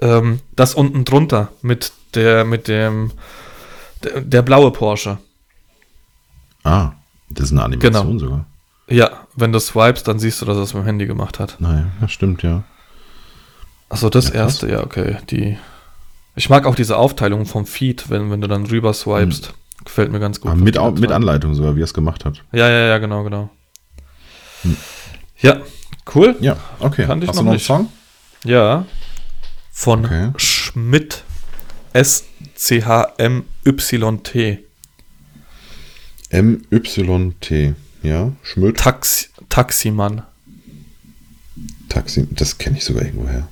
Ähm, 0.00 0.40
das 0.56 0.74
unten 0.74 1.04
drunter 1.04 1.48
mit 1.62 1.92
der, 2.14 2.44
mit 2.44 2.68
dem. 2.68 3.12
Der, 4.02 4.20
der 4.20 4.42
blaue 4.42 4.70
Porsche. 4.72 5.18
Ah, 6.64 6.92
das 7.30 7.46
ist 7.46 7.52
eine 7.52 7.62
Animation 7.64 8.06
Genau. 8.06 8.18
sogar. 8.18 8.46
Ja, 8.88 9.10
wenn 9.34 9.52
du 9.52 9.58
swipest, 9.60 10.06
dann 10.06 10.18
siehst 10.18 10.40
du, 10.42 10.46
dass 10.46 10.56
er 10.56 10.62
es 10.62 10.74
mit 10.74 10.82
dem 10.82 10.86
Handy 10.86 11.06
gemacht 11.06 11.38
hat. 11.40 11.56
Naja, 11.60 11.86
das 12.00 12.12
stimmt, 12.12 12.42
ja. 12.42 12.62
Achso, 13.88 14.10
das 14.10 14.28
Ja, 14.28 14.34
erste, 14.34 14.68
ja, 14.70 14.82
okay. 14.82 15.18
Die. 15.30 15.58
Ich 16.34 16.50
mag 16.50 16.66
auch 16.66 16.74
diese 16.74 16.96
Aufteilung 16.96 17.46
vom 17.46 17.66
Feed, 17.66 18.10
wenn, 18.10 18.30
wenn 18.30 18.40
du 18.40 18.48
dann 18.48 18.66
rüber 18.66 18.92
swipest. 18.92 19.54
Gefällt 19.84 20.10
mir 20.12 20.18
ganz 20.20 20.40
gut. 20.40 20.50
Aber 20.50 20.60
mit, 20.60 20.78
mit. 21.00 21.12
Anleitung 21.12 21.54
sogar, 21.54 21.76
wie 21.76 21.80
er 21.80 21.84
es 21.84 21.94
gemacht 21.94 22.24
hat. 22.24 22.42
Ja, 22.52 22.68
ja, 22.68 22.86
ja, 22.88 22.98
genau, 22.98 23.22
genau. 23.24 23.48
Hm. 24.66 24.76
Ja, 25.38 25.60
cool. 26.14 26.36
Ja, 26.40 26.56
okay. 26.80 27.04
Kannte 27.06 27.24
ich 27.24 27.28
Hast 27.30 27.36
noch 27.36 27.42
du 27.42 27.44
noch 27.44 27.50
einen 27.52 27.56
nicht. 27.56 27.66
Song? 27.66 27.88
Ja. 28.44 28.86
Von 29.70 30.04
Okay. 30.04 30.30
Schmidt. 30.36 31.22
S-C-H-M-Y-T. 33.26 34.58
M-Y-T. 36.30 37.74
Ja, 38.02 38.32
Schmidt. 38.42 38.76
Taxi, 38.78 39.28
Taximann. 39.48 40.22
Taxi. 41.88 42.26
Das 42.30 42.58
kenne 42.58 42.76
ich 42.78 42.84
sogar 42.84 43.04
irgendwoher. 43.04 43.48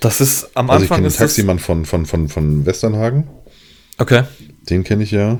Das 0.00 0.20
ist 0.20 0.56
am 0.56 0.70
Also 0.70 0.84
ich 0.84 0.90
Anfang 0.90 0.96
kenne 0.98 1.08
den 1.08 1.12
ist 1.12 1.20
das. 1.20 1.28
Taximann 1.34 1.58
von, 1.58 1.84
von, 1.84 2.06
von, 2.06 2.28
von 2.28 2.64
Westernhagen. 2.66 3.26
Okay. 3.98 4.22
Den 4.68 4.84
kenne 4.84 5.02
ich 5.04 5.10
ja. 5.10 5.38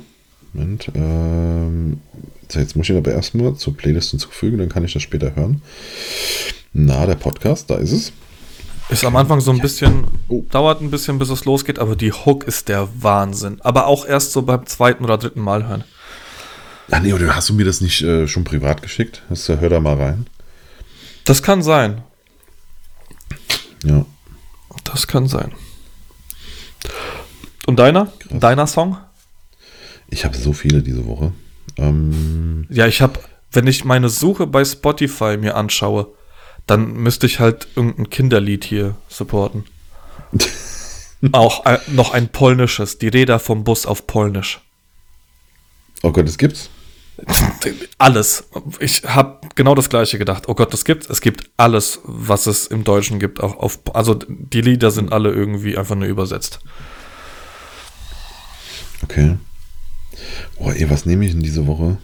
Moment, 0.52 0.90
ähm, 0.94 2.00
so, 2.53 2.61
jetzt 2.61 2.76
muss 2.76 2.86
ich 2.86 2.90
ihn 2.90 2.98
aber 2.98 3.12
erstmal 3.12 3.55
zur 3.55 3.76
Playlist 3.76 4.11
hinzufügen, 4.11 4.59
dann 4.59 4.68
kann 4.68 4.84
ich 4.84 4.92
das 4.92 5.03
später 5.03 5.34
hören. 5.36 5.62
Na, 6.72 7.07
der 7.07 7.14
Podcast, 7.16 7.70
da 7.70 7.76
ist 7.76 7.92
es. 7.92 8.12
Ist 8.88 9.05
am 9.05 9.14
Anfang 9.16 9.40
so 9.40 9.53
ein 9.53 9.61
bisschen, 9.61 10.05
Oh. 10.28 10.44
dauert 10.51 10.80
ein 10.80 10.90
bisschen, 10.90 11.18
bis 11.18 11.28
es 11.30 11.44
losgeht, 11.44 11.78
aber 11.78 11.94
die 11.94 12.12
Hook 12.12 12.44
ist 12.44 12.68
der 12.68 12.88
Wahnsinn. 13.01 13.61
Aber 13.61 13.86
auch 13.86 14.05
erst 14.05 14.32
so 14.32 14.42
beim 14.42 14.66
zweiten 14.66 15.05
oder 15.05 15.16
dritten 15.16 15.40
Mal 15.40 15.66
hören. 15.68 15.84
Ach 16.90 17.01
nee, 17.01 17.12
oder 17.12 17.36
hast 17.36 17.48
du 17.48 17.55
mir 17.55 17.64
das 17.64 17.80
nicht 17.80 18.03
äh, 18.03 18.26
schon 18.26 18.42
privat 18.42 18.82
geschickt? 18.82 19.22
Hast 19.30 19.48
du, 19.48 19.61
hör 19.61 19.68
da 19.68 19.78
mal 19.78 19.94
rein. 19.96 20.26
Das 21.24 21.42
kann 21.42 21.62
sein. 21.62 22.03
Ja. 23.84 24.05
Das 24.82 25.07
kann 25.07 25.28
sein. 25.28 25.53
Und 27.66 27.78
deiner? 27.78 28.12
Deiner 28.30 28.66
Song? 28.66 28.96
Ich 30.09 30.24
habe 30.24 30.36
so 30.36 30.53
viele 30.53 30.82
diese 30.82 31.07
Woche. 31.07 31.32
Ähm, 31.80 32.66
Ja, 32.70 32.86
ich 32.86 33.00
habe, 33.00 33.18
wenn 33.52 33.66
ich 33.66 33.84
meine 33.84 34.08
Suche 34.08 34.46
bei 34.46 34.64
Spotify 34.64 35.36
mir 35.36 35.56
anschaue, 35.56 36.08
dann 36.66 36.92
müsste 36.92 37.26
ich 37.26 37.40
halt 37.40 37.66
irgendein 37.74 38.10
Kinderlied 38.10 38.64
hier 38.64 38.94
supporten. 39.08 39.64
Auch 41.32 41.66
äh, 41.66 41.78
noch 41.88 42.12
ein 42.12 42.28
polnisches, 42.28 42.98
die 42.98 43.08
Räder 43.08 43.38
vom 43.38 43.64
Bus 43.64 43.84
auf 43.84 44.06
Polnisch. 44.06 44.60
oh 46.02 46.12
Gott, 46.12 46.26
das 46.26 46.38
gibt's. 46.38 46.70
Alles. 47.98 48.44
Ich 48.78 49.02
habe 49.04 49.46
genau 49.54 49.74
das 49.74 49.90
gleiche 49.90 50.18
gedacht. 50.18 50.44
Oh 50.48 50.54
Gott, 50.54 50.72
das 50.72 50.86
gibt's. 50.86 51.10
Es 51.10 51.20
gibt 51.20 51.50
alles, 51.58 52.00
was 52.04 52.46
es 52.46 52.66
im 52.66 52.84
Deutschen 52.84 53.18
gibt. 53.18 53.42
Auch 53.42 53.58
auf, 53.58 53.80
also 53.94 54.14
die 54.14 54.62
Lieder 54.62 54.90
sind 54.90 55.12
alle 55.12 55.30
irgendwie 55.30 55.76
einfach 55.76 55.96
nur 55.96 56.08
übersetzt. 56.08 56.60
Okay. 59.02 59.36
Oh, 60.56 60.70
ey, 60.70 60.88
was 60.90 61.06
nehme 61.06 61.24
ich 61.24 61.32
denn 61.32 61.42
diese 61.42 61.66
Woche? 61.66 61.98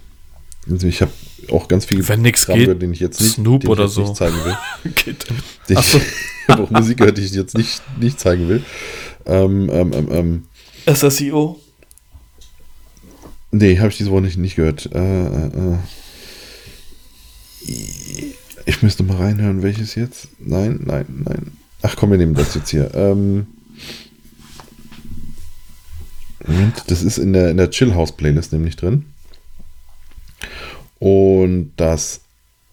Also 0.70 0.86
ich 0.86 1.00
habe 1.00 1.12
auch 1.50 1.68
ganz 1.68 1.84
viel 1.84 2.06
Wenn 2.08 2.22
nix 2.22 2.46
geht, 2.46 2.82
den 2.82 2.92
ich 2.92 3.00
jetzt 3.00 3.20
nicht, 3.20 3.34
Snoop 3.34 3.60
den 3.60 3.68
ich 3.68 3.72
oder 3.72 3.84
jetzt 3.84 3.94
so. 3.94 4.02
nicht 4.02 4.16
zeigen 4.16 4.36
will. 4.44 4.56
Geht. 4.94 5.26
Ich 5.68 5.76
Ach 5.76 5.84
so. 5.84 6.00
habe 6.48 6.64
auch 6.64 6.70
Musik 6.70 6.98
gehört, 6.98 7.18
die 7.18 7.22
ich 7.22 7.32
jetzt 7.32 7.56
nicht, 7.56 7.82
nicht 8.00 8.18
zeigen 8.18 8.48
will. 8.48 8.62
Ähm, 9.26 9.70
ähm, 9.72 9.92
ähm, 9.92 10.08
ähm, 10.10 10.44
SSIO. 10.92 11.60
nee, 13.50 13.78
habe 13.78 13.88
ich 13.88 13.96
diese 13.96 14.10
Woche 14.10 14.22
nicht, 14.22 14.38
nicht 14.38 14.56
gehört. 14.56 14.88
Äh, 14.92 15.26
äh, 15.26 15.46
äh. 15.46 15.78
Ich 18.66 18.82
müsste 18.82 19.02
mal 19.02 19.16
reinhören, 19.16 19.62
welches 19.62 19.94
jetzt? 19.94 20.28
Nein, 20.38 20.80
nein, 20.84 21.06
nein. 21.24 21.52
Ach 21.82 21.94
komm, 21.96 22.10
wir 22.10 22.18
nehmen 22.18 22.34
das 22.34 22.54
jetzt 22.54 22.70
hier. 22.70 22.92
Ähm, 22.94 23.46
Moment, 26.66 26.90
das 26.90 27.02
ist 27.02 27.18
in 27.18 27.32
der, 27.32 27.50
in 27.50 27.56
der 27.56 27.70
Chill 27.70 27.94
House 27.94 28.12
Playlist 28.12 28.52
nämlich 28.52 28.76
drin. 28.76 29.06
Und 30.98 31.72
das 31.76 32.20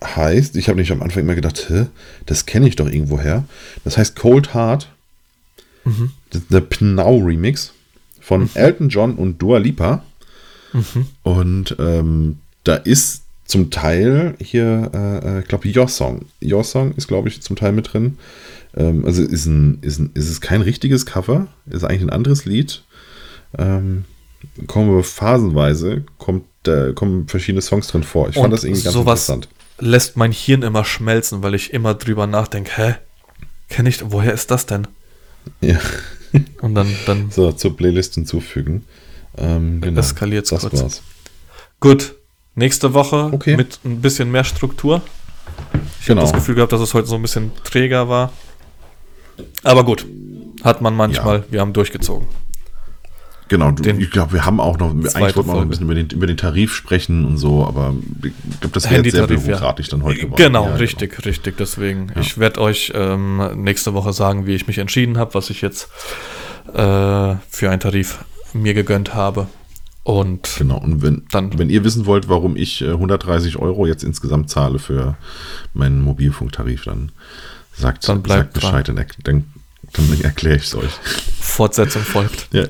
heißt, 0.04 0.56
ich 0.56 0.70
habe 0.70 0.80
nicht 0.80 0.92
am 0.92 1.02
Anfang 1.02 1.24
immer 1.24 1.36
gedacht, 1.36 1.70
Hä, 1.70 1.88
das 2.26 2.46
kenne 2.46 2.68
ich 2.68 2.76
doch 2.76 2.88
irgendwoher. 2.88 3.46
Das 3.84 3.98
heißt 3.98 4.16
Cold 4.16 4.54
Heart. 4.54 4.90
Das 6.30 6.42
ist 6.42 6.52
der 6.52 6.62
Pnau 6.62 7.18
Remix 7.18 7.74
von 8.22 8.50
Elton 8.54 8.90
John 8.90 9.16
und 9.16 9.42
Dua 9.42 9.58
Lipa. 9.58 10.04
Und 11.24 11.76
ähm, 11.80 12.38
da 12.64 12.76
ist 12.76 13.24
zum 13.46 13.70
Teil 13.70 14.36
hier, 14.40 14.90
äh, 14.94 15.18
äh, 15.18 15.40
ich 15.42 15.48
glaube, 15.48 15.70
Your 15.70 15.88
Song. 15.88 16.26
Your 16.42 16.64
Song 16.64 16.94
ist, 16.96 17.08
glaube 17.08 17.28
ich, 17.28 17.42
zum 17.42 17.56
Teil 17.56 17.74
mit 17.74 17.94
drin. 17.94 18.18
Ähm, 18.76 19.06
also 19.06 19.22
ist, 19.22 19.46
ein, 19.46 19.80
ist, 19.82 20.00
ein, 20.00 20.12
ist 20.14 20.30
es 20.30 20.42
kein 20.42 20.62
richtiges 20.62 21.06
Cover, 21.06 21.48
ist 21.70 21.84
eigentlich 21.84 22.02
ein 22.02 22.10
anderes 22.10 22.46
Lied. 22.46 22.84
Ähm, 23.58 24.06
kommen 24.68 24.96
wir 24.96 25.04
phasenweise, 25.04 26.04
kommt, 26.18 26.46
äh, 26.68 26.94
kommen 26.94 27.28
verschiedene 27.28 27.62
Songs 27.62 27.88
drin 27.88 28.04
vor. 28.04 28.30
Ich 28.30 28.36
Und 28.38 28.44
fand 28.44 28.54
das 28.54 28.64
irgendwie 28.64 28.84
ganz 28.84 28.96
interessant. 28.96 29.48
lässt 29.80 30.18
mein 30.18 30.32
Hirn 30.32 30.64
immer 30.64 30.84
schmelzen, 30.86 31.44
weil 31.44 31.54
ich 31.56 31.74
immer 31.74 31.94
drüber 31.94 32.28
nachdenke, 32.28 32.72
hä? 32.76 32.96
Kenne 33.70 33.90
ich, 33.90 34.00
woher 34.12 34.34
ist 34.34 34.52
das 34.52 34.66
denn? 34.66 34.88
Ja. 35.62 35.80
Und 36.62 36.76
dann, 36.76 36.88
dann 37.06 37.32
So, 37.32 37.52
zur 37.52 37.76
Playlist 37.76 38.16
hinzufügen. 38.16 38.86
Ähm, 39.38 39.82
genau. 39.82 40.00
Eskaliert's 40.00 40.50
das 40.52 40.62
kurz. 40.62 40.82
war's. 40.82 41.02
Gut. 41.80 42.16
Nächste 42.56 42.94
Woche 42.94 43.30
Okay. 43.32 43.58
mit 43.58 43.80
ein 43.84 44.00
bisschen 44.02 44.30
mehr 44.32 44.44
Struktur. 44.44 45.02
Ich 46.00 46.06
Genau. 46.06 46.22
habe 46.22 46.32
das 46.32 46.40
Gefühl 46.40 46.56
gehabt, 46.56 46.72
dass 46.72 46.82
es 46.82 46.94
heute 46.94 47.08
so 47.08 47.16
ein 47.16 47.22
bisschen 47.22 47.52
träger 47.64 48.10
war. 48.10 48.32
Aber 49.64 49.84
gut. 49.84 50.06
Hat 50.64 50.82
man 50.82 50.96
manchmal. 50.96 51.40
Ja. 51.40 51.44
Wir 51.50 51.62
haben 51.62 51.74
durchgezogen. 51.74 52.28
Genau, 53.54 53.72
Den- 53.72 54.00
ich 54.00 54.10
glaube, 54.10 54.34
wir 54.34 54.46
haben 54.46 54.60
auch 54.60 54.80
noch, 54.80 54.90
eigentlich 54.92 55.14
wollten 55.16 55.36
wir 55.36 55.42
auch 55.42 55.46
noch 55.46 55.54
ein 55.54 55.56
Folge. 55.56 55.70
bisschen 55.70 55.86
über 55.86 55.96
den, 55.96 56.10
über 56.10 56.26
den 56.28 56.38
Tarif 56.38 56.74
sprechen 56.74 57.24
und 57.26 57.38
so, 57.38 57.66
aber 57.68 57.94
ich 58.24 58.32
glaube, 58.62 58.74
das 58.74 58.90
wäre 58.90 59.04
jetzt 59.04 59.12
sehr 59.12 59.22
Handytarif, 59.22 59.42
ja. 59.42 59.46
bürokratisch 59.48 59.90
dann 59.90 60.04
heute 60.04 60.22
geworden. 60.22 60.36
Genau, 60.44 60.66
Ja, 60.70 60.76
richtig, 60.76 61.26
richtig. 61.26 61.58
Deswegen, 61.58 62.12
ich 62.20 62.38
werde 62.40 62.62
euch 62.62 62.92
ähm, 62.96 63.42
nächste 63.64 63.94
Woche 63.94 64.12
sagen, 64.14 64.48
wie 64.48 64.56
ich 64.56 64.66
mich 64.68 64.80
entschieden 64.80 65.18
habe, 65.18 65.34
was 65.36 65.50
ich 65.52 65.62
jetzt 65.62 65.90
äh, 66.74 67.36
für 67.50 67.70
einen 67.70 67.80
Tarif 67.80 68.26
mir 68.54 68.74
gegönnt 68.74 69.14
habe. 69.14 69.48
Und 70.04 70.56
Genau, 70.58 70.80
und 70.80 71.02
wenn, 71.02 71.24
Dann- 71.32 71.58
wenn 71.58 71.70
ihr 71.70 71.84
wissen 71.84 72.06
wollt, 72.06 72.28
warum 72.28 72.56
ich 72.58 72.82
äh, 72.82 72.90
130 72.92 73.58
Euro 73.58 73.86
jetzt 73.86 74.04
insgesamt 74.04 74.50
zahle 74.50 74.80
für 74.80 75.16
meinen 75.74 76.02
Mobilfunktarif, 76.02 76.84
dann 76.86 77.12
sagt, 77.74 78.08
Dann 78.10 78.24
sagt 78.26 78.54
Bescheid, 78.54 78.88
dann, 78.88 78.96
dann, 79.24 79.46
dann 79.94 80.22
erkläre 80.22 80.58
ich 80.58 80.64
es 80.64 80.76
euch. 80.76 80.92
Fortsetzung 81.40 82.02
folgt. 82.02 82.48
Ja. 82.52 82.66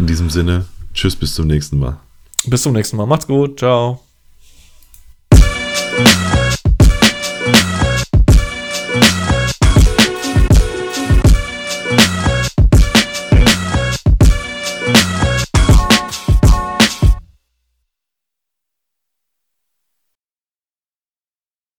In 0.00 0.06
diesem 0.06 0.30
Sinne, 0.30 0.64
tschüss, 0.94 1.14
bis 1.14 1.34
zum 1.34 1.46
nächsten 1.46 1.78
Mal. 1.78 2.00
Bis 2.46 2.62
zum 2.62 2.72
nächsten 2.72 2.96
Mal. 2.96 3.04
Macht's 3.04 3.26
gut. 3.26 3.58
Ciao. 3.58 4.00